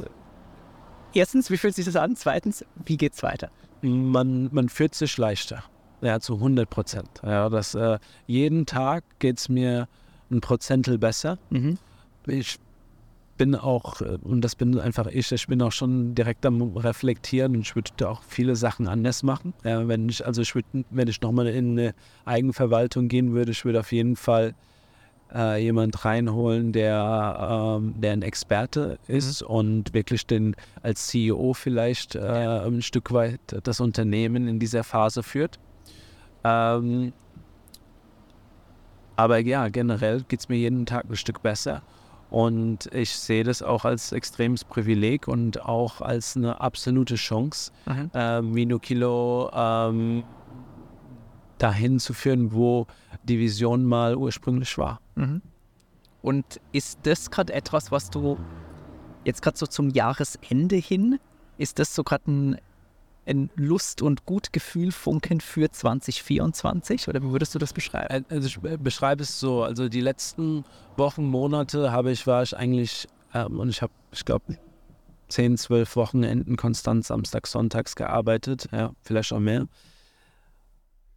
erstens, 1.15 1.51
wie 1.51 1.57
fühlt 1.57 1.77
sich 1.77 1.85
das 1.85 1.97
an? 1.97 2.17
Zweitens, 2.17 2.65
wie 2.85 2.97
geht 2.97 3.15
es 3.15 3.23
weiter? 3.23 3.51
Man, 3.81 4.49
man 4.53 4.69
fühlt 4.69 4.95
sich 4.95 5.17
leichter. 5.19 5.63
Ja, 6.01 6.21
zu 6.21 6.35
100 6.35 6.69
Prozent. 6.69 7.09
Ja, 7.23 7.49
das, 7.49 7.75
äh, 7.75 7.99
jeden 8.27 8.67
Tag 8.67 9.05
geht 9.19 9.39
es 9.39 9.49
mir 9.49 9.89
ein 10.31 10.41
Prozentel 10.41 10.99
besser. 10.99 11.39
Mhm. 11.51 11.79
Ich 12.27 12.59
bin 13.39 13.55
auch, 13.55 14.01
äh, 14.03 14.19
und 14.23 14.43
das 14.43 14.55
bin 14.55 14.79
einfach 14.79 15.07
ich, 15.07 15.33
ich 15.33 15.47
bin 15.47 15.63
auch 15.63 15.73
schon 15.73 16.15
direkt 16.15 16.45
am 16.45 16.77
Reflektieren 16.77 17.57
und 17.57 17.63
ich 17.63 17.75
würde 17.75 18.09
auch 18.09 18.23
viele 18.23 18.57
Sachen 18.57 18.87
anders 18.87 19.23
machen. 19.23 19.55
Ja, 19.65 19.89
wenn 19.89 20.09
ich, 20.09 20.27
also 20.27 20.43
ich 20.43 20.55
würde, 20.55 20.85
wenn 20.91 21.09
ich 21.09 21.21
nochmal 21.23 21.47
in 21.47 21.79
eine 21.79 21.95
Eigenverwaltung 22.27 23.09
gehen 23.09 23.33
würde, 23.33 23.53
ich 23.53 23.65
würde 23.65 23.81
auf 23.81 23.93
jeden 23.93 24.17
Fall 24.17 24.55
äh, 25.35 25.63
jemand 25.63 26.05
reinholen, 26.05 26.73
der, 26.73 27.79
ähm, 27.81 27.95
der 28.01 28.13
ein 28.13 28.23
Experte 28.23 28.99
ist 29.07 29.43
mhm. 29.43 29.49
und 29.49 29.95
wirklich 29.95 30.27
den 30.27 30.55
als 30.83 31.07
CEO 31.07 31.55
vielleicht 31.55 32.15
äh, 32.15 32.21
ein 32.21 32.83
Stück 32.83 33.13
weit 33.13 33.41
das 33.63 33.81
Unternehmen 33.81 34.49
in 34.49 34.59
dieser 34.59 34.85
Phase 34.85 35.23
führt. 35.23 35.59
Ähm, 36.45 37.13
aber 39.17 39.39
ja, 39.39 39.69
generell 39.69 40.23
geht 40.23 40.41
es 40.41 40.49
mir 40.49 40.57
jeden 40.57 40.87
Tag 40.87 41.07
ein 41.09 41.17
Stück 41.17 41.43
besser. 41.43 41.83
Und 42.31 42.87
ich 42.93 43.11
sehe 43.11 43.43
das 43.43 43.63
auch 43.63 43.85
als 43.85 44.13
extremes 44.13 44.65
Privileg 44.65 45.29
und 45.29 45.63
auch 45.65 46.03
als 46.03 46.37
eine 46.37 46.61
absolute 46.61 47.15
Chance, 47.15 47.73
mhm. 47.87 48.11
ähm, 48.15 48.55
Vino 48.55 48.79
Kilo 48.79 49.51
ähm, 49.55 50.25
dahin 51.57 51.99
zu 51.99 52.13
führen, 52.13 52.53
wo 52.53 52.87
die 53.25 53.39
Vision 53.39 53.85
mal 53.85 54.15
ursprünglich 54.15 54.77
war. 54.79 55.01
Mhm. 55.15 55.43
Und 56.21 56.61
ist 56.73 57.01
das 57.05 57.31
gerade 57.31 57.53
etwas, 57.53 57.91
was 57.91 58.11
du 58.11 58.39
jetzt 59.25 59.43
gerade 59.43 59.57
so 59.57 59.67
zum 59.67 59.91
Jahresende 59.91 60.77
hin, 60.77 61.19
ist 61.57 61.79
das 61.79 61.95
so 61.95 62.05
gerade 62.05 62.31
ein 62.31 62.59
ein 63.29 63.51
Lust- 63.57 64.03
und 64.03 64.25
Gutgefühl-Funken 64.25 65.41
für 65.41 65.71
2024? 65.71 67.09
Oder 67.09 67.23
wie 67.23 67.31
würdest 67.31 67.55
du 67.55 67.59
das 67.59 67.73
beschreiben? 67.73 68.25
Also 68.29 68.47
ich 68.49 68.59
beschreibe 68.81 69.23
es 69.23 69.39
so, 69.39 69.63
also 69.63 69.89
die 69.89 70.01
letzten 70.01 70.65
Wochen, 70.97 71.27
Monate 71.27 71.93
habe 71.93 72.11
ich, 72.11 72.27
war 72.27 72.43
ich 72.43 72.57
eigentlich, 72.57 73.07
ähm, 73.35 73.61
und 73.61 73.69
ich 73.69 73.83
habe, 73.83 73.93
ich 74.13 74.25
glaube, 74.25 74.59
10, 75.29 75.59
12 75.59 75.97
Wochenenden 75.97 76.57
konstant 76.57 77.05
samstags, 77.05 77.51
sonntags 77.53 77.97
gearbeitet, 77.97 78.69
ja, 78.73 78.93
vielleicht 79.03 79.33
auch 79.33 79.41
mehr. 79.41 79.67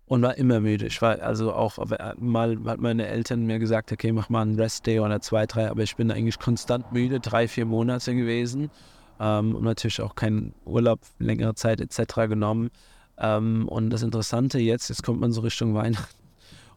Und 0.05 0.21
war 0.21 0.35
immer 0.35 0.59
müde. 0.59 0.87
Ich 0.87 1.01
war 1.01 1.21
also 1.21 1.53
auch, 1.53 1.77
mal 2.17 2.57
hat 2.65 2.81
meine 2.81 3.07
Eltern 3.07 3.45
mir 3.45 3.59
gesagt, 3.59 3.93
okay, 3.93 4.11
mach 4.11 4.27
mal 4.27 4.41
einen 4.41 4.59
Rest-Day 4.59 4.99
oder 4.99 5.21
zwei, 5.21 5.45
drei, 5.45 5.69
aber 5.69 5.83
ich 5.83 5.95
bin 5.95 6.11
eigentlich 6.11 6.37
konstant 6.37 6.91
müde, 6.91 7.21
drei, 7.21 7.47
vier 7.47 7.65
Monate 7.65 8.13
gewesen 8.13 8.69
ähm, 9.21 9.55
und 9.55 9.63
natürlich 9.63 10.01
auch 10.01 10.15
keinen 10.15 10.53
Urlaub 10.65 10.99
längere 11.19 11.53
Zeit 11.53 11.79
etc. 11.79 12.27
genommen. 12.27 12.71
Ähm, 13.19 13.67
und 13.67 13.91
das 13.91 14.01
Interessante 14.01 14.59
jetzt, 14.59 14.89
jetzt 14.89 15.03
kommt 15.03 15.21
man 15.21 15.31
so 15.31 15.41
Richtung 15.41 15.75
Weihnachten 15.75 16.19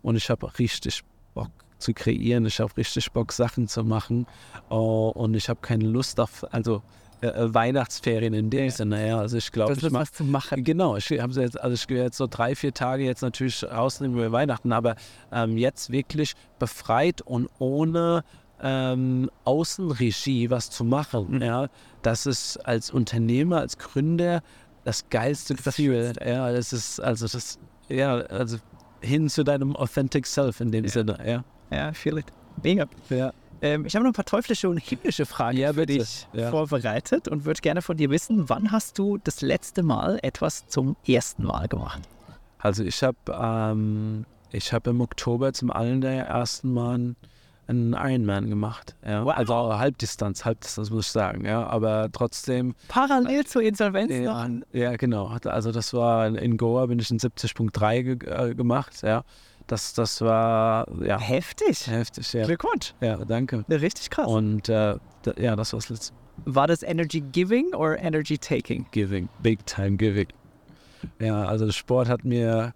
und 0.03 0.17
ich 0.17 0.29
habe 0.29 0.59
richtig 0.59 1.03
Bock 1.33 1.51
zu 1.79 1.95
kreieren, 1.95 2.45
ich 2.45 2.61
habe 2.61 2.77
richtig 2.77 3.11
Bock 3.13 3.33
Sachen 3.33 3.67
zu 3.67 3.83
machen 3.83 4.27
oh, 4.69 5.11
und 5.15 5.35
ich 5.35 5.49
habe 5.49 5.61
keine 5.63 5.85
Lust 5.85 6.21
auf, 6.21 6.45
also 6.53 6.83
äh, 7.23 7.29
äh 7.29 7.55
Weihnachtsferien 7.55 8.35
in 8.35 8.51
dem 8.51 8.65
ja. 8.67 8.71
Sinne. 8.71 9.09
Ja, 9.09 9.19
also 9.21 9.39
ich 9.39 9.51
glaube, 9.51 9.73
ich 9.73 9.91
mach, 9.91 10.01
was 10.01 10.13
zu 10.13 10.25
machen. 10.25 10.63
Genau, 10.65 10.97
ich 10.97 11.11
habe 11.19 11.33
jetzt, 11.41 11.59
also 11.59 11.75
ich 11.75 11.87
gehe 11.87 12.03
jetzt 12.03 12.19
so 12.19 12.27
drei, 12.27 12.55
vier 12.55 12.75
Tage 12.75 13.05
jetzt 13.05 13.23
natürlich 13.23 13.65
rausnehmen 13.65 14.19
über 14.19 14.33
Weihnachten, 14.33 14.73
aber 14.73 14.97
ähm, 15.33 15.57
jetzt 15.57 15.91
wirklich 15.91 16.35
befreit 16.59 17.23
und 17.23 17.49
ohne 17.59 18.23
ähm, 18.65 19.31
Außenregie 19.45 20.51
was 20.51 20.71
zu 20.71 20.85
machen. 20.85 21.37
Mhm. 21.37 21.43
Ja, 21.43 21.69
das 22.03 22.27
ist 22.27 22.57
als 22.67 22.91
Unternehmer, 22.91 23.59
als 23.59 23.79
Gründer 23.79 24.43
das 24.85 25.09
geilste 25.11 25.55
Gefühl. 25.55 26.15
Ja, 26.25 26.51
das 26.51 26.73
ist 26.73 26.99
also 26.99 27.29
das, 27.29 27.59
ja, 27.89 28.17
also 28.17 28.57
hin 29.01 29.29
zu 29.29 29.45
deinem 29.45 29.77
authentic 29.77 30.27
self 30.27 30.61
in 30.61 30.73
dem 30.73 30.85
ja. 30.85 30.91
Sinne. 30.91 31.19
Ja, 31.25 31.45
ja, 31.71 31.93
feel 31.93 32.19
it. 32.19 32.27
Mega. 32.63 32.87
Ja. 33.11 33.33
Ähm, 33.61 33.85
ich 33.85 33.95
habe 33.95 34.05
noch 34.05 34.11
ein 34.11 34.15
paar 34.15 34.25
teuflische 34.25 34.69
und 34.69 34.79
himmlische 34.79 35.27
Fragen 35.27 35.59
ja, 35.59 35.73
für 35.75 35.87
dich 35.87 36.27
ja. 36.33 36.51
vorbereitet 36.51 37.29
und 37.29 37.45
würde 37.45 37.61
gerne 37.61 37.83
von 37.83 37.97
dir 37.97 38.11
wissen, 38.11 38.49
wann 38.49 38.73
hast 38.73 38.99
du 38.99 39.19
das 39.19 39.43
letzte 39.43 39.83
Mal 39.83 40.19
etwas 40.23 40.67
zum 40.69 40.97
ersten 41.07 41.45
Mal 41.45 41.69
gemacht? 41.69 42.01
Also 42.59 42.83
ich 42.83 43.03
habe 43.03 43.17
ähm, 43.29 44.25
ich 44.51 44.73
habe 44.73 44.91
im 44.91 45.01
Oktober 45.03 45.53
zum 45.53 45.71
allerersten 45.71 46.73
Mal 46.73 47.15
einen 47.67 47.95
Ironman 47.95 48.49
gemacht. 48.51 48.95
Ja. 49.07 49.25
Wow. 49.25 49.35
Also 49.37 49.55
Halbdistanz, 49.79 50.45
Halbdistanz 50.45 50.91
muss 50.91 51.07
ich 51.07 51.13
sagen, 51.13 51.45
ja. 51.45 51.67
Aber 51.67 52.09
trotzdem. 52.13 52.75
Parallel 52.89 53.45
zur 53.45 53.63
Insolvenz 53.63 54.13
ja, 54.13 54.49
noch? 54.49 54.67
Ja, 54.73 54.97
genau. 54.97 55.37
Also 55.45 55.73
das 55.73 55.93
war 55.95 56.27
in 56.27 56.57
Goa 56.57 56.87
bin 56.87 56.99
ich 56.99 57.11
in 57.11 57.19
70.3 57.19 58.17
ge 58.17 58.31
äh, 58.31 58.55
gemacht, 58.55 59.03
ja. 59.03 59.25
Das, 59.67 59.95
das 59.95 60.21
war 60.21 60.87
ja. 61.03 61.19
Heftig. 61.19 61.87
Heftig, 61.87 62.33
ja. 62.35 62.45
Glückwunsch. 62.45 62.95
Ja, 63.01 63.17
danke. 63.25 63.65
Richtig 63.69 64.11
krass. 64.11 64.27
Und 64.27 64.69
äh, 64.69 64.97
ja, 65.39 65.57
das 65.57 65.73
war 65.73 65.81
das 65.81 65.89
letzte. 65.89 66.15
War 66.45 66.67
das 66.67 66.83
Energy 66.83 67.21
Giving 67.21 67.73
oder 67.75 67.99
Energy 67.99 68.37
Taking? 68.37 68.87
Giving, 68.91 69.29
big 69.43 69.65
time 69.67 69.97
giving. 69.97 70.27
Ja, 71.21 71.45
also 71.45 71.71
Sport 71.71 72.09
hat 72.09 72.25
mir 72.25 72.75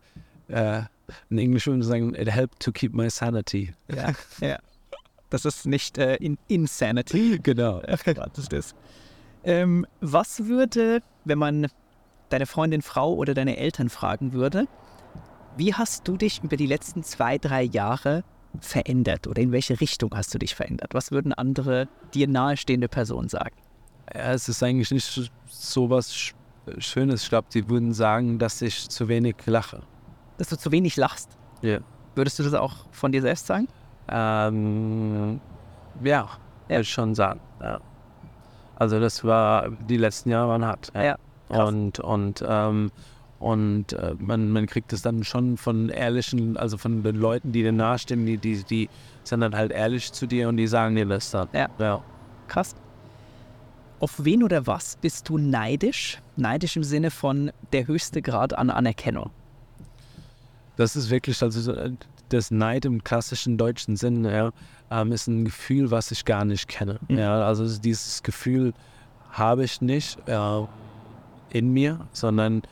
äh, 0.49 0.83
in 1.31 1.39
Englisch 1.39 1.67
würde 1.67 1.79
man 1.79 1.87
sagen, 1.87 2.15
it 2.15 2.29
helped 2.29 2.61
to 2.61 2.73
keep 2.73 2.95
my 2.95 3.11
sanity. 3.11 3.75
Ja, 3.95 4.13
ja. 4.41 4.59
Das 5.31 5.45
ist 5.45 5.67
nicht 5.67 5.99
äh, 5.99 6.17
in 6.17 6.39
Insanity. 6.49 7.39
Genau. 7.43 7.83
Ach 7.89 8.03
das 8.03 8.39
ist 8.39 8.53
das. 8.53 8.75
Ähm, 9.45 9.87
was 10.01 10.47
würde, 10.47 11.03
wenn 11.25 11.39
man 11.39 11.69
deine 12.29 12.47
Freundin, 12.47 12.83
Frau 12.83 13.15
oder 13.15 13.35
deine 13.35 13.57
Eltern 13.57 13.89
fragen 13.89 14.33
würde, 14.33 14.67
Wie 15.57 15.75
hast 15.75 16.07
du 16.07 16.17
dich 16.17 16.43
über 16.43 16.57
die 16.57 16.67
letzten 16.67 17.03
zwei, 17.03 17.37
drei 17.39 17.63
Jahre 17.63 18.23
verändert 18.61 19.27
oder 19.27 19.43
in 19.43 19.53
welche 19.53 19.81
Richtung 19.81 20.15
hast 20.15 20.33
du 20.35 20.39
dich 20.39 20.55
verändert? 20.55 20.95
Was 20.95 21.11
würden 21.11 21.33
andere 21.33 21.89
dir 22.15 22.29
nahestehende 22.29 22.89
Personen 22.89 23.29
sagen? 23.29 23.57
Ja, 24.15 24.33
es 24.33 24.49
ist 24.49 24.63
eigentlich 24.63 24.91
nicht 24.91 25.31
so 25.49 25.91
was 25.91 26.33
Schönes. 26.79 27.23
Ich 27.25 27.29
glaube, 27.29 27.49
die 27.53 27.69
würden 27.69 27.93
sagen, 27.93 28.39
dass 28.39 28.63
ich 28.63 28.89
zu 28.89 29.09
wenig 29.09 29.37
lache. 29.47 29.83
Dass 30.37 30.49
du 30.49 30.57
zu 30.57 30.71
wenig 30.71 30.97
lachst? 30.97 31.31
Ja. 31.63 31.81
Würdest 32.15 32.39
du 32.39 32.43
das 32.43 32.55
auch 32.55 32.87
von 32.93 33.13
dir 33.13 33.23
selbst 33.23 33.47
sagen? 33.47 33.69
Ähm, 34.11 35.41
ja, 36.03 36.29
ja. 36.69 36.85
schon 36.85 37.15
sagen. 37.15 37.41
Ja. 37.61 37.81
Also 38.77 39.01
das 39.01 39.25
war, 39.25 39.71
die 39.71 39.97
letzten 39.97 40.31
Jahre 40.31 40.49
waren 40.51 40.65
hart. 40.65 40.93
Ja. 40.95 41.19
Und, 41.49 41.99
und, 41.99 42.45
ähm, 42.47 42.91
und 43.39 43.93
äh, 43.93 44.15
man, 44.19 44.51
man 44.51 44.67
kriegt 44.67 44.93
es 44.93 45.03
dann 45.03 45.25
schon 45.25 45.57
von 45.57 45.89
ehrlichen, 45.89 46.57
also 46.57 46.77
von 46.77 47.03
den 47.03 47.17
Leuten, 47.17 47.53
die 47.53 47.63
dir 47.63 47.73
nahestehen, 47.73 48.27
die, 48.27 48.37
die, 48.37 48.63
die 48.65 48.89
sind 49.25 49.41
dann 49.41 49.55
halt 49.55 49.73
ehrlich 49.73 50.13
zu 50.13 50.27
dir 50.27 50.49
und 50.49 50.57
die 50.57 50.67
sagen 50.67 50.95
dir 50.95 51.07
das 51.07 51.31
dann. 51.31 51.49
Ja. 51.53 51.69
ja. 51.79 52.03
Krass. 52.47 52.75
Auf 54.01 54.25
wen 54.25 54.43
oder 54.45 54.67
was 54.67 54.97
bist 54.97 55.29
du 55.29 55.39
neidisch? 55.39 56.21
Neidisch 56.37 56.77
im 56.77 56.85
Sinne 56.85 57.11
von 57.11 57.51
der 57.73 57.87
höchste 57.89 58.23
Grad 58.23 58.57
an 58.57 58.71
Anerkennung. 58.71 59.31
Das 60.77 60.95
ist 60.95 61.11
wirklich, 61.11 61.43
also 61.43 61.73
das 62.29 62.51
Neid 62.51 62.85
im 62.85 63.05
klassischen 63.05 63.57
deutschen 63.57 63.97
Sinn, 63.97 64.25
ja, 64.25 64.51
ähm, 64.91 65.13
ist 65.13 65.27
ein 65.27 65.45
Gefühl, 65.45 65.91
was 65.91 66.11
ich 66.11 66.25
gar 66.25 66.45
nicht 66.45 66.69
kenne. 66.69 66.99
Mhm. 67.09 67.19
Ja, 67.19 67.43
also 67.43 67.79
dieses 67.79 68.23
Gefühl 68.23 68.73
habe 69.31 69.65
ich 69.65 69.81
nicht 69.81 70.19
äh, 70.27 70.63
in 71.51 71.73
mir, 71.73 72.07
sondern 72.13 72.63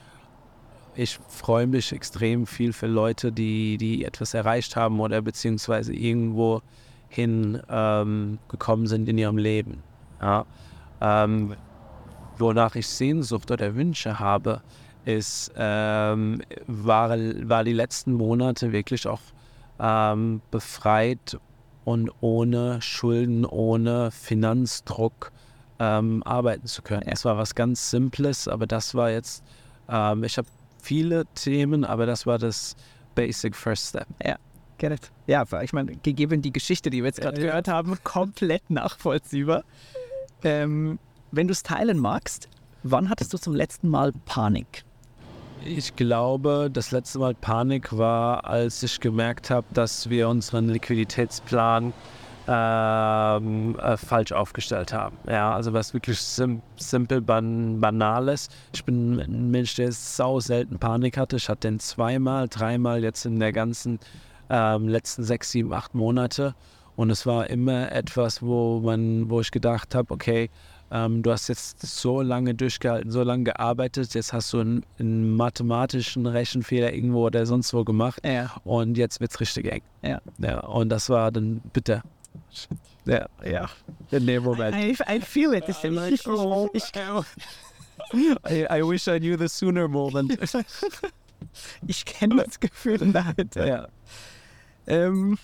ich 0.94 1.18
freue 1.28 1.66
mich 1.66 1.92
extrem 1.92 2.46
viel 2.46 2.72
für 2.72 2.86
Leute, 2.86 3.30
die, 3.30 3.76
die 3.76 4.04
etwas 4.04 4.32
erreicht 4.34 4.76
haben 4.76 4.98
oder 5.00 5.20
beziehungsweise 5.20 5.92
irgendwo 5.92 6.62
hin 7.08 7.60
ähm, 7.68 8.38
gekommen 8.48 8.86
sind 8.86 9.08
in 9.08 9.18
ihrem 9.18 9.36
Leben. 9.36 9.82
Ja. 10.20 10.46
Ähm, 11.00 11.54
wonach 12.38 12.74
ich 12.74 12.86
Sehnsucht 12.86 13.50
oder 13.50 13.74
Wünsche 13.74 14.18
habe, 14.18 14.62
ist, 15.04 15.52
ähm, 15.56 16.42
war, 16.66 17.10
war 17.10 17.64
die 17.64 17.72
letzten 17.72 18.12
Monate 18.12 18.72
wirklich 18.72 19.06
auch 19.06 19.20
ähm, 19.80 20.40
befreit 20.50 21.38
und 21.84 22.10
ohne 22.20 22.82
Schulden, 22.82 23.44
ohne 23.44 24.10
Finanzdruck 24.10 25.32
ähm, 25.78 26.22
arbeiten 26.24 26.66
zu 26.66 26.82
können. 26.82 27.02
Es 27.06 27.24
war 27.24 27.36
was 27.36 27.54
ganz 27.54 27.90
Simples, 27.90 28.48
aber 28.48 28.66
das 28.66 28.94
war 28.94 29.10
jetzt, 29.10 29.44
ähm, 29.88 30.24
ich 30.24 30.38
habe 30.38 30.48
viele 30.82 31.26
Themen, 31.34 31.84
aber 31.84 32.06
das 32.06 32.26
war 32.26 32.38
das 32.38 32.76
Basic 33.14 33.54
First 33.54 33.90
Step. 33.90 34.06
Ja, 34.24 34.36
get 34.78 34.92
it. 34.92 35.10
Ja, 35.26 35.44
ich 35.62 35.72
meine, 35.72 35.96
gegeben 35.96 36.42
die 36.42 36.52
Geschichte, 36.52 36.90
die 36.90 37.02
wir 37.02 37.06
jetzt 37.08 37.20
gerade 37.20 37.40
gehört 37.40 37.68
haben, 37.68 37.98
komplett 38.04 38.70
nachvollziehbar. 38.70 39.64
Ähm, 40.42 40.98
wenn 41.32 41.48
du 41.48 41.52
es 41.52 41.62
teilen 41.62 41.98
magst, 41.98 42.48
wann 42.82 43.08
hattest 43.10 43.32
du 43.32 43.38
zum 43.38 43.54
letzten 43.54 43.88
Mal 43.88 44.12
Panik? 44.24 44.85
Ich 45.64 45.96
glaube, 45.96 46.70
das 46.72 46.90
letzte 46.92 47.18
Mal 47.18 47.34
Panik 47.34 47.96
war, 47.96 48.44
als 48.44 48.82
ich 48.82 49.00
gemerkt 49.00 49.50
habe, 49.50 49.66
dass 49.72 50.08
wir 50.08 50.28
unseren 50.28 50.68
Liquiditätsplan 50.68 51.92
ähm, 52.48 53.76
äh, 53.78 53.96
falsch 53.96 54.32
aufgestellt 54.32 54.92
haben. 54.92 55.16
Ja, 55.28 55.52
also 55.52 55.72
was 55.72 55.92
wirklich 55.92 56.20
sim 56.20 56.62
simpel 56.76 57.20
ban 57.20 57.80
banales. 57.80 58.48
Ich 58.72 58.84
bin 58.84 59.18
ein 59.18 59.50
Mensch, 59.50 59.74
der 59.74 59.90
sau 59.90 60.38
selten 60.38 60.78
Panik 60.78 61.16
hatte. 61.18 61.36
Ich 61.36 61.48
hatte 61.48 61.68
den 61.68 61.80
zweimal, 61.80 62.48
dreimal 62.48 63.02
jetzt 63.02 63.24
in 63.26 63.40
der 63.40 63.52
ganzen 63.52 63.98
ähm, 64.48 64.88
letzten 64.88 65.24
sechs, 65.24 65.50
sieben, 65.50 65.72
acht 65.72 65.94
Monate. 65.94 66.54
Und 66.94 67.10
es 67.10 67.26
war 67.26 67.50
immer 67.50 67.92
etwas, 67.92 68.42
wo 68.42 68.80
man, 68.80 69.28
wo 69.28 69.40
ich 69.40 69.50
gedacht 69.50 69.94
habe, 69.94 70.14
okay, 70.14 70.50
ähm, 70.90 71.22
du 71.22 71.32
hast 71.32 71.48
jetzt 71.48 71.80
so 71.84 72.20
lange 72.20 72.54
durchgehalten, 72.54 73.10
so 73.10 73.22
lange 73.22 73.44
gearbeitet, 73.44 74.14
jetzt 74.14 74.32
hast 74.32 74.52
du 74.52 74.60
einen, 74.60 74.84
einen 74.98 75.34
mathematischen 75.36 76.26
Rechenfehler 76.26 76.92
irgendwo 76.92 77.26
oder 77.26 77.46
sonst 77.46 77.74
wo 77.74 77.84
gemacht 77.84 78.20
ja. 78.24 78.54
und 78.64 78.96
jetzt 78.96 79.20
wird 79.20 79.32
es 79.32 79.40
richtig 79.40 79.70
eng. 79.70 79.82
Ja. 80.02 80.20
ja. 80.38 80.60
Und 80.60 80.90
das 80.90 81.10
war 81.10 81.32
dann 81.32 81.60
bitter. 81.72 82.02
Ja, 83.04 83.26
ja. 83.44 83.68
In 84.10 84.26
dem 84.26 84.42
Moment. 84.42 84.76
I, 84.76 84.96
I 85.08 85.20
feel 85.20 85.54
it. 85.54 85.64
Ich, 85.68 85.82
ich, 85.84 86.26
oh, 86.26 86.68
ich, 86.72 86.92
I, 88.48 88.66
I 88.70 88.82
wish 88.82 89.08
I 89.08 89.18
knew 89.18 89.36
the 89.36 89.48
sooner 89.48 89.88
moment. 89.88 90.38
ich 91.86 92.04
kenne 92.04 92.44
das 92.44 92.60
Gefühl 92.60 92.98
damit. 92.98 93.54
Ja. 93.54 93.88
Ähm, 94.86 95.38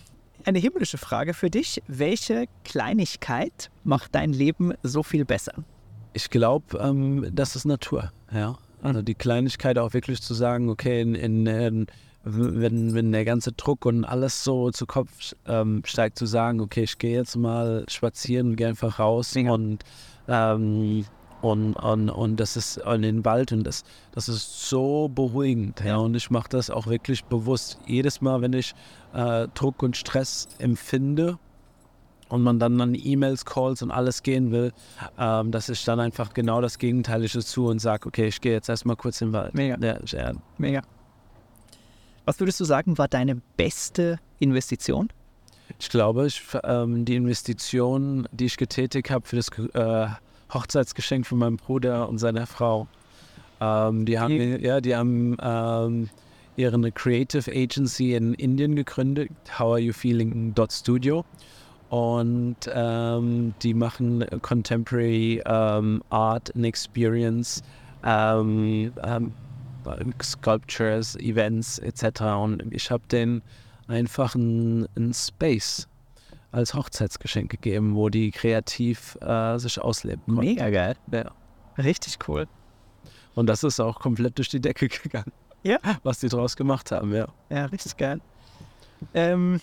eine 0.47 0.59
himmlische 0.59 0.99
Frage 0.99 1.35
für 1.35 1.51
dich. 1.51 1.83
Welche 1.87 2.47
Kleinigkeit 2.65 3.71
macht 3.85 4.15
dein 4.15 4.33
Leben 4.33 4.75
so 4.83 5.03
viel 5.03 5.25
besser? 5.25 5.55
Ich 6.13 6.31
glaube, 6.31 6.79
ähm, 6.79 7.29
das 7.33 7.57
ist 7.57 7.65
Natur. 7.65 8.13
Ja? 8.33 8.59
Also 8.83 9.03
die 9.03 9.15
Kleinigkeit 9.15 9.79
auch 9.79 9.95
wirklich 9.95 10.21
zu 10.23 10.35
sagen, 10.35 10.69
okay, 10.69 11.01
in, 11.01 11.15
in, 11.15 11.47
in 11.47 11.87
wenn, 12.25 12.95
wenn 12.95 13.13
der 13.13 13.25
ganze 13.25 13.53
Druck 13.53 13.85
und 13.85 14.05
alles 14.05 14.45
so 14.45 14.71
zu 14.71 14.87
Kopf 14.87 15.35
ähm, 15.47 15.83
steigt, 15.85 16.19
zu 16.19 16.27
sagen, 16.27 16.61
okay, 16.61 16.85
ich 16.85 16.99
gehe 16.99 17.17
jetzt 17.17 17.37
mal 17.37 17.85
spazieren 17.89 18.51
und 18.51 18.57
gehe 18.57 18.69
einfach 18.69 18.99
raus 18.99 19.35
ja. 19.35 19.51
und, 19.51 19.85
ähm, 20.29 21.05
und, 21.43 21.75
und, 21.75 22.09
und 22.09 22.37
das 22.37 22.57
ist 22.57 22.79
in 22.79 23.03
den 23.03 23.25
Wald 23.25 23.53
und 23.53 23.65
das, 23.65 23.83
das 24.13 24.29
ist 24.29 24.69
so 24.69 25.09
beruhigend. 25.09 25.83
Ja, 25.85 25.97
und 25.97 26.15
ich 26.15 26.31
mache 26.31 26.49
das 26.49 26.71
auch 26.71 26.87
wirklich 26.87 27.25
bewusst. 27.25 27.79
Jedes 27.87 28.21
Mal, 28.21 28.41
wenn 28.41 28.53
ich 28.53 28.75
äh, 29.13 29.49
Druck 29.55 29.83
und 29.83 29.97
Stress 29.97 30.49
empfinde 30.59 31.39
und 32.29 32.43
man 32.43 32.61
dann 32.61 32.81
an 32.81 32.95
E-Mails, 32.95 33.45
Calls 33.45 33.83
und 33.83 33.91
alles 33.91 34.23
gehen 34.23 34.53
will, 34.53 34.73
ähm, 35.19 35.51
dass 35.51 35.69
ich 35.69 35.85
dann 35.85 35.99
einfach 35.99 36.33
genau 36.33 36.61
das 36.61 36.79
Gegenteilige 36.79 37.41
zu 37.41 37.67
und 37.67 37.81
sage, 37.81 38.07
okay, 38.07 38.29
ich 38.29 38.41
gehe 38.41 38.53
jetzt 38.53 38.69
erstmal 38.69 38.97
kurz 38.97 39.21
in 39.21 39.29
den 39.29 39.33
Wald. 39.35 39.55
Mega. 39.55 39.77
Ja, 39.81 39.99
ja. 40.07 40.33
Mega. 40.59 40.83
Was 42.25 42.39
würdest 42.39 42.61
du 42.61 42.65
sagen, 42.65 42.99
war 42.99 43.09
deine 43.09 43.43
beste 43.57 44.21
Investition? 44.39 45.09
Ich 45.81 45.89
glaube, 45.89 46.27
ich, 46.27 46.41
ähm, 46.63 47.05
die 47.05 47.17
Investition, 47.17 48.29
die 48.31 48.47
ich 48.47 48.57
getätigt 48.57 49.11
habe 49.11 49.27
für 49.27 49.37
das 49.37 49.49
äh, 49.75 50.09
Hochzeitsgeschenk 50.53 51.27
von 51.27 51.39
meinem 51.39 51.57
Bruder 51.57 52.09
und 52.09 52.19
seiner 52.19 52.47
Frau, 52.47 52.87
ähm, 53.61 54.05
die, 54.05 54.19
haben, 54.19 54.61
ja, 54.61 54.81
die 54.81 54.95
haben 54.95 55.37
ähm, 55.41 56.11
ihre 56.57 56.93
Creative 56.93 57.51
Agency 57.51 58.15
in 58.15 58.35
Indien 58.35 58.77
gegründet, 58.77 59.31
How 59.59 59.73
Are 59.73 59.79
You 59.79 59.93
Feeling 59.93 60.55
Studio. 60.71 61.25
Und 61.89 62.57
ähm, 62.73 63.55
die 63.63 63.75
machen 63.75 64.25
Contemporary 64.41 65.43
ähm, 65.45 66.03
Art 66.09 66.55
and 66.57 66.65
Experience. 66.65 67.63
Ähm, 68.05 68.93
Sculptures, 70.23 71.17
Events 71.17 71.79
etc. 71.79 72.23
Und 72.43 72.63
ich 72.71 72.91
habe 72.91 73.03
denen 73.11 73.43
einfach 73.89 74.35
einen 74.35 75.13
Space 75.13 75.89
als 76.53 76.75
Hochzeitsgeschenk 76.75 77.51
gegeben, 77.51 77.95
wo 77.95 78.09
die 78.09 78.31
kreativ 78.31 79.17
äh, 79.21 79.59
sich 79.59 79.81
ausleben 79.81 80.23
konnten. 80.27 80.41
Mega 80.41 80.71
geil. 80.71 80.97
Ja. 81.11 81.33
Richtig 81.79 82.19
cool. 82.29 82.47
Und 83.35 83.47
das 83.47 83.65
ist 83.65 83.81
auch 83.81 83.99
komplett 83.99 84.39
durch 84.39 84.51
die 84.51 84.61
Decke 84.61 84.89
gegangen. 84.89 85.33
Ja. 85.63 85.79
Was 86.03 86.21
die 86.21 86.29
draus 86.29 86.57
gemacht 86.57 86.93
haben, 86.93 87.15
ja. 87.15 87.29
Ja, 87.49 87.67
richtig 87.67 87.97
geil. 87.97 88.21
Ähm, 89.15 89.61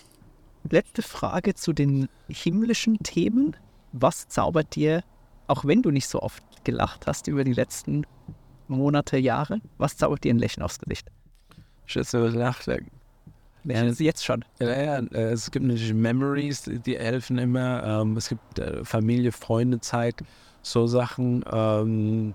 letzte 0.68 1.02
Frage 1.02 1.54
zu 1.54 1.72
den 1.72 2.08
himmlischen 2.28 2.98
Themen. 2.98 3.56
Was 3.92 4.28
zaubert 4.28 4.74
dir, 4.74 5.02
auch 5.46 5.64
wenn 5.64 5.82
du 5.82 5.90
nicht 5.90 6.08
so 6.08 6.20
oft 6.20 6.42
gelacht 6.64 7.06
hast 7.06 7.26
über 7.28 7.44
die 7.44 7.52
letzten 7.52 8.06
Monate, 8.68 9.18
Jahre, 9.18 9.60
was 9.78 9.96
zaubert 9.96 10.24
dir 10.24 10.32
ein 10.32 10.38
Lächeln 10.38 10.62
aufs 10.62 10.78
Gesicht? 10.78 11.08
Ich 11.86 11.94
jetzt 11.94 12.14
über 12.14 12.30
nachdenken. 12.30 12.99
Ja, 13.64 13.84
jetzt 13.84 14.24
schon. 14.24 14.44
Ja, 14.58 14.68
ja, 14.68 14.98
äh, 14.98 15.32
es 15.32 15.50
gibt 15.50 15.66
natürlich 15.66 15.92
Memories, 15.92 16.62
die 16.64 16.98
helfen 16.98 17.38
immer. 17.38 17.82
Ähm, 17.84 18.16
es 18.16 18.28
gibt 18.28 18.58
äh, 18.58 18.84
Familie, 18.84 19.32
Freunde, 19.32 19.80
Zeit, 19.80 20.16
so 20.62 20.86
Sachen. 20.86 21.44
Ähm, 21.52 22.34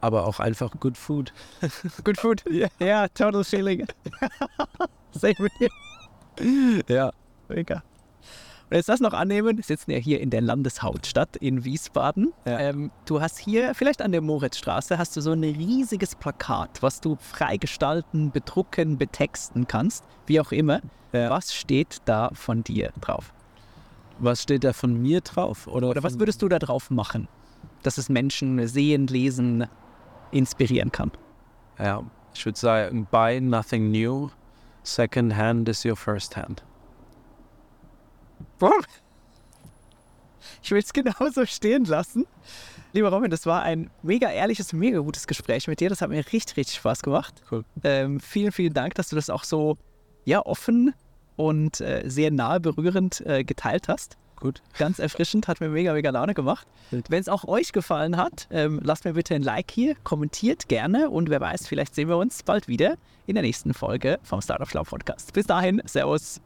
aber 0.00 0.26
auch 0.26 0.40
einfach 0.40 0.70
Good 0.80 0.98
Food. 0.98 1.32
good 2.04 2.18
Food? 2.18 2.42
Ja, 2.46 2.52
yeah. 2.52 2.70
yeah, 2.80 3.08
total 3.08 3.44
feeling. 3.44 3.86
Same 5.12 5.36
with 5.38 5.52
you. 5.60 6.82
Ja. 6.88 7.12
Mega. 7.48 7.82
Und 8.72 8.76
jetzt 8.76 8.88
das 8.88 9.00
noch 9.00 9.12
annehmen, 9.12 9.58
wir 9.58 9.64
sitzen 9.64 9.90
ja 9.90 9.98
hier 9.98 10.18
in 10.22 10.30
der 10.30 10.40
Landeshauptstadt 10.40 11.36
in 11.36 11.62
Wiesbaden. 11.62 12.32
Ja. 12.46 12.58
Ähm, 12.58 12.90
du 13.04 13.20
hast 13.20 13.36
hier, 13.38 13.74
vielleicht 13.74 14.00
an 14.00 14.12
der 14.12 14.22
Moritzstraße, 14.22 14.96
hast 14.96 15.14
du 15.14 15.20
so 15.20 15.32
ein 15.32 15.44
riesiges 15.44 16.14
Plakat, 16.14 16.82
was 16.82 17.02
du 17.02 17.18
freigestalten, 17.20 18.30
bedrucken, 18.30 18.96
betexten 18.96 19.66
kannst, 19.66 20.06
wie 20.24 20.40
auch 20.40 20.52
immer. 20.52 20.80
Ja. 21.12 21.28
Was 21.28 21.52
steht 21.52 21.98
da 22.06 22.30
von 22.32 22.64
dir 22.64 22.94
drauf? 23.02 23.34
Was 24.20 24.44
steht 24.44 24.64
da 24.64 24.72
von 24.72 25.02
mir 25.02 25.20
drauf? 25.20 25.66
Oder, 25.66 25.90
Oder 25.90 26.02
was 26.02 26.18
würdest 26.18 26.40
du 26.40 26.48
da 26.48 26.58
drauf 26.58 26.88
machen, 26.88 27.28
dass 27.82 27.98
es 27.98 28.08
Menschen 28.08 28.66
sehen, 28.66 29.06
lesen, 29.06 29.66
inspirieren 30.30 30.90
kann? 30.90 31.10
Ja, 31.78 32.02
Ich 32.32 32.46
würde 32.46 32.58
sagen, 32.58 33.06
buy 33.10 33.38
nothing 33.38 33.90
new. 33.90 34.30
Second 34.82 35.36
hand 35.36 35.68
is 35.68 35.84
your 35.84 35.94
first 35.94 36.38
hand. 36.38 36.64
Ich 40.62 40.70
will 40.70 40.78
es 40.78 40.92
genauso 40.92 41.46
stehen 41.46 41.84
lassen. 41.84 42.26
Lieber 42.92 43.10
Robin, 43.10 43.30
das 43.30 43.46
war 43.46 43.62
ein 43.62 43.90
mega 44.02 44.30
ehrliches, 44.30 44.72
mega 44.72 44.98
gutes 44.98 45.26
Gespräch 45.26 45.66
mit 45.66 45.80
dir. 45.80 45.88
Das 45.88 46.02
hat 46.02 46.10
mir 46.10 46.18
richtig, 46.18 46.56
richtig 46.56 46.76
Spaß 46.76 47.02
gemacht. 47.02 47.42
Cool. 47.50 47.64
Ähm, 47.84 48.20
vielen, 48.20 48.52
vielen 48.52 48.74
Dank, 48.74 48.94
dass 48.94 49.08
du 49.08 49.16
das 49.16 49.30
auch 49.30 49.44
so 49.44 49.78
ja, 50.24 50.44
offen 50.44 50.94
und 51.36 51.80
äh, 51.80 52.02
sehr 52.06 52.30
nahe 52.30 52.60
berührend 52.60 53.20
äh, 53.26 53.44
geteilt 53.44 53.88
hast. 53.88 54.18
Gut. 54.36 54.60
Ganz 54.76 54.98
erfrischend, 54.98 55.46
hat 55.46 55.60
mir 55.60 55.68
mega, 55.68 55.92
mega 55.92 56.10
Laune 56.10 56.34
gemacht. 56.34 56.66
Wenn 56.90 57.20
es 57.20 57.28
auch 57.28 57.44
euch 57.44 57.72
gefallen 57.72 58.16
hat, 58.16 58.48
ähm, 58.50 58.80
lasst 58.82 59.04
mir 59.04 59.12
bitte 59.12 59.36
ein 59.36 59.42
Like 59.42 59.70
hier, 59.70 59.94
kommentiert 60.02 60.68
gerne 60.68 61.10
und 61.10 61.30
wer 61.30 61.40
weiß, 61.40 61.68
vielleicht 61.68 61.94
sehen 61.94 62.08
wir 62.08 62.16
uns 62.16 62.42
bald 62.42 62.66
wieder 62.66 62.96
in 63.26 63.34
der 63.34 63.42
nächsten 63.42 63.72
Folge 63.72 64.18
vom 64.24 64.42
Startup 64.42 64.68
Schlau 64.68 64.82
Podcast. 64.82 65.32
Bis 65.32 65.46
dahin, 65.46 65.80
Servus. 65.84 66.40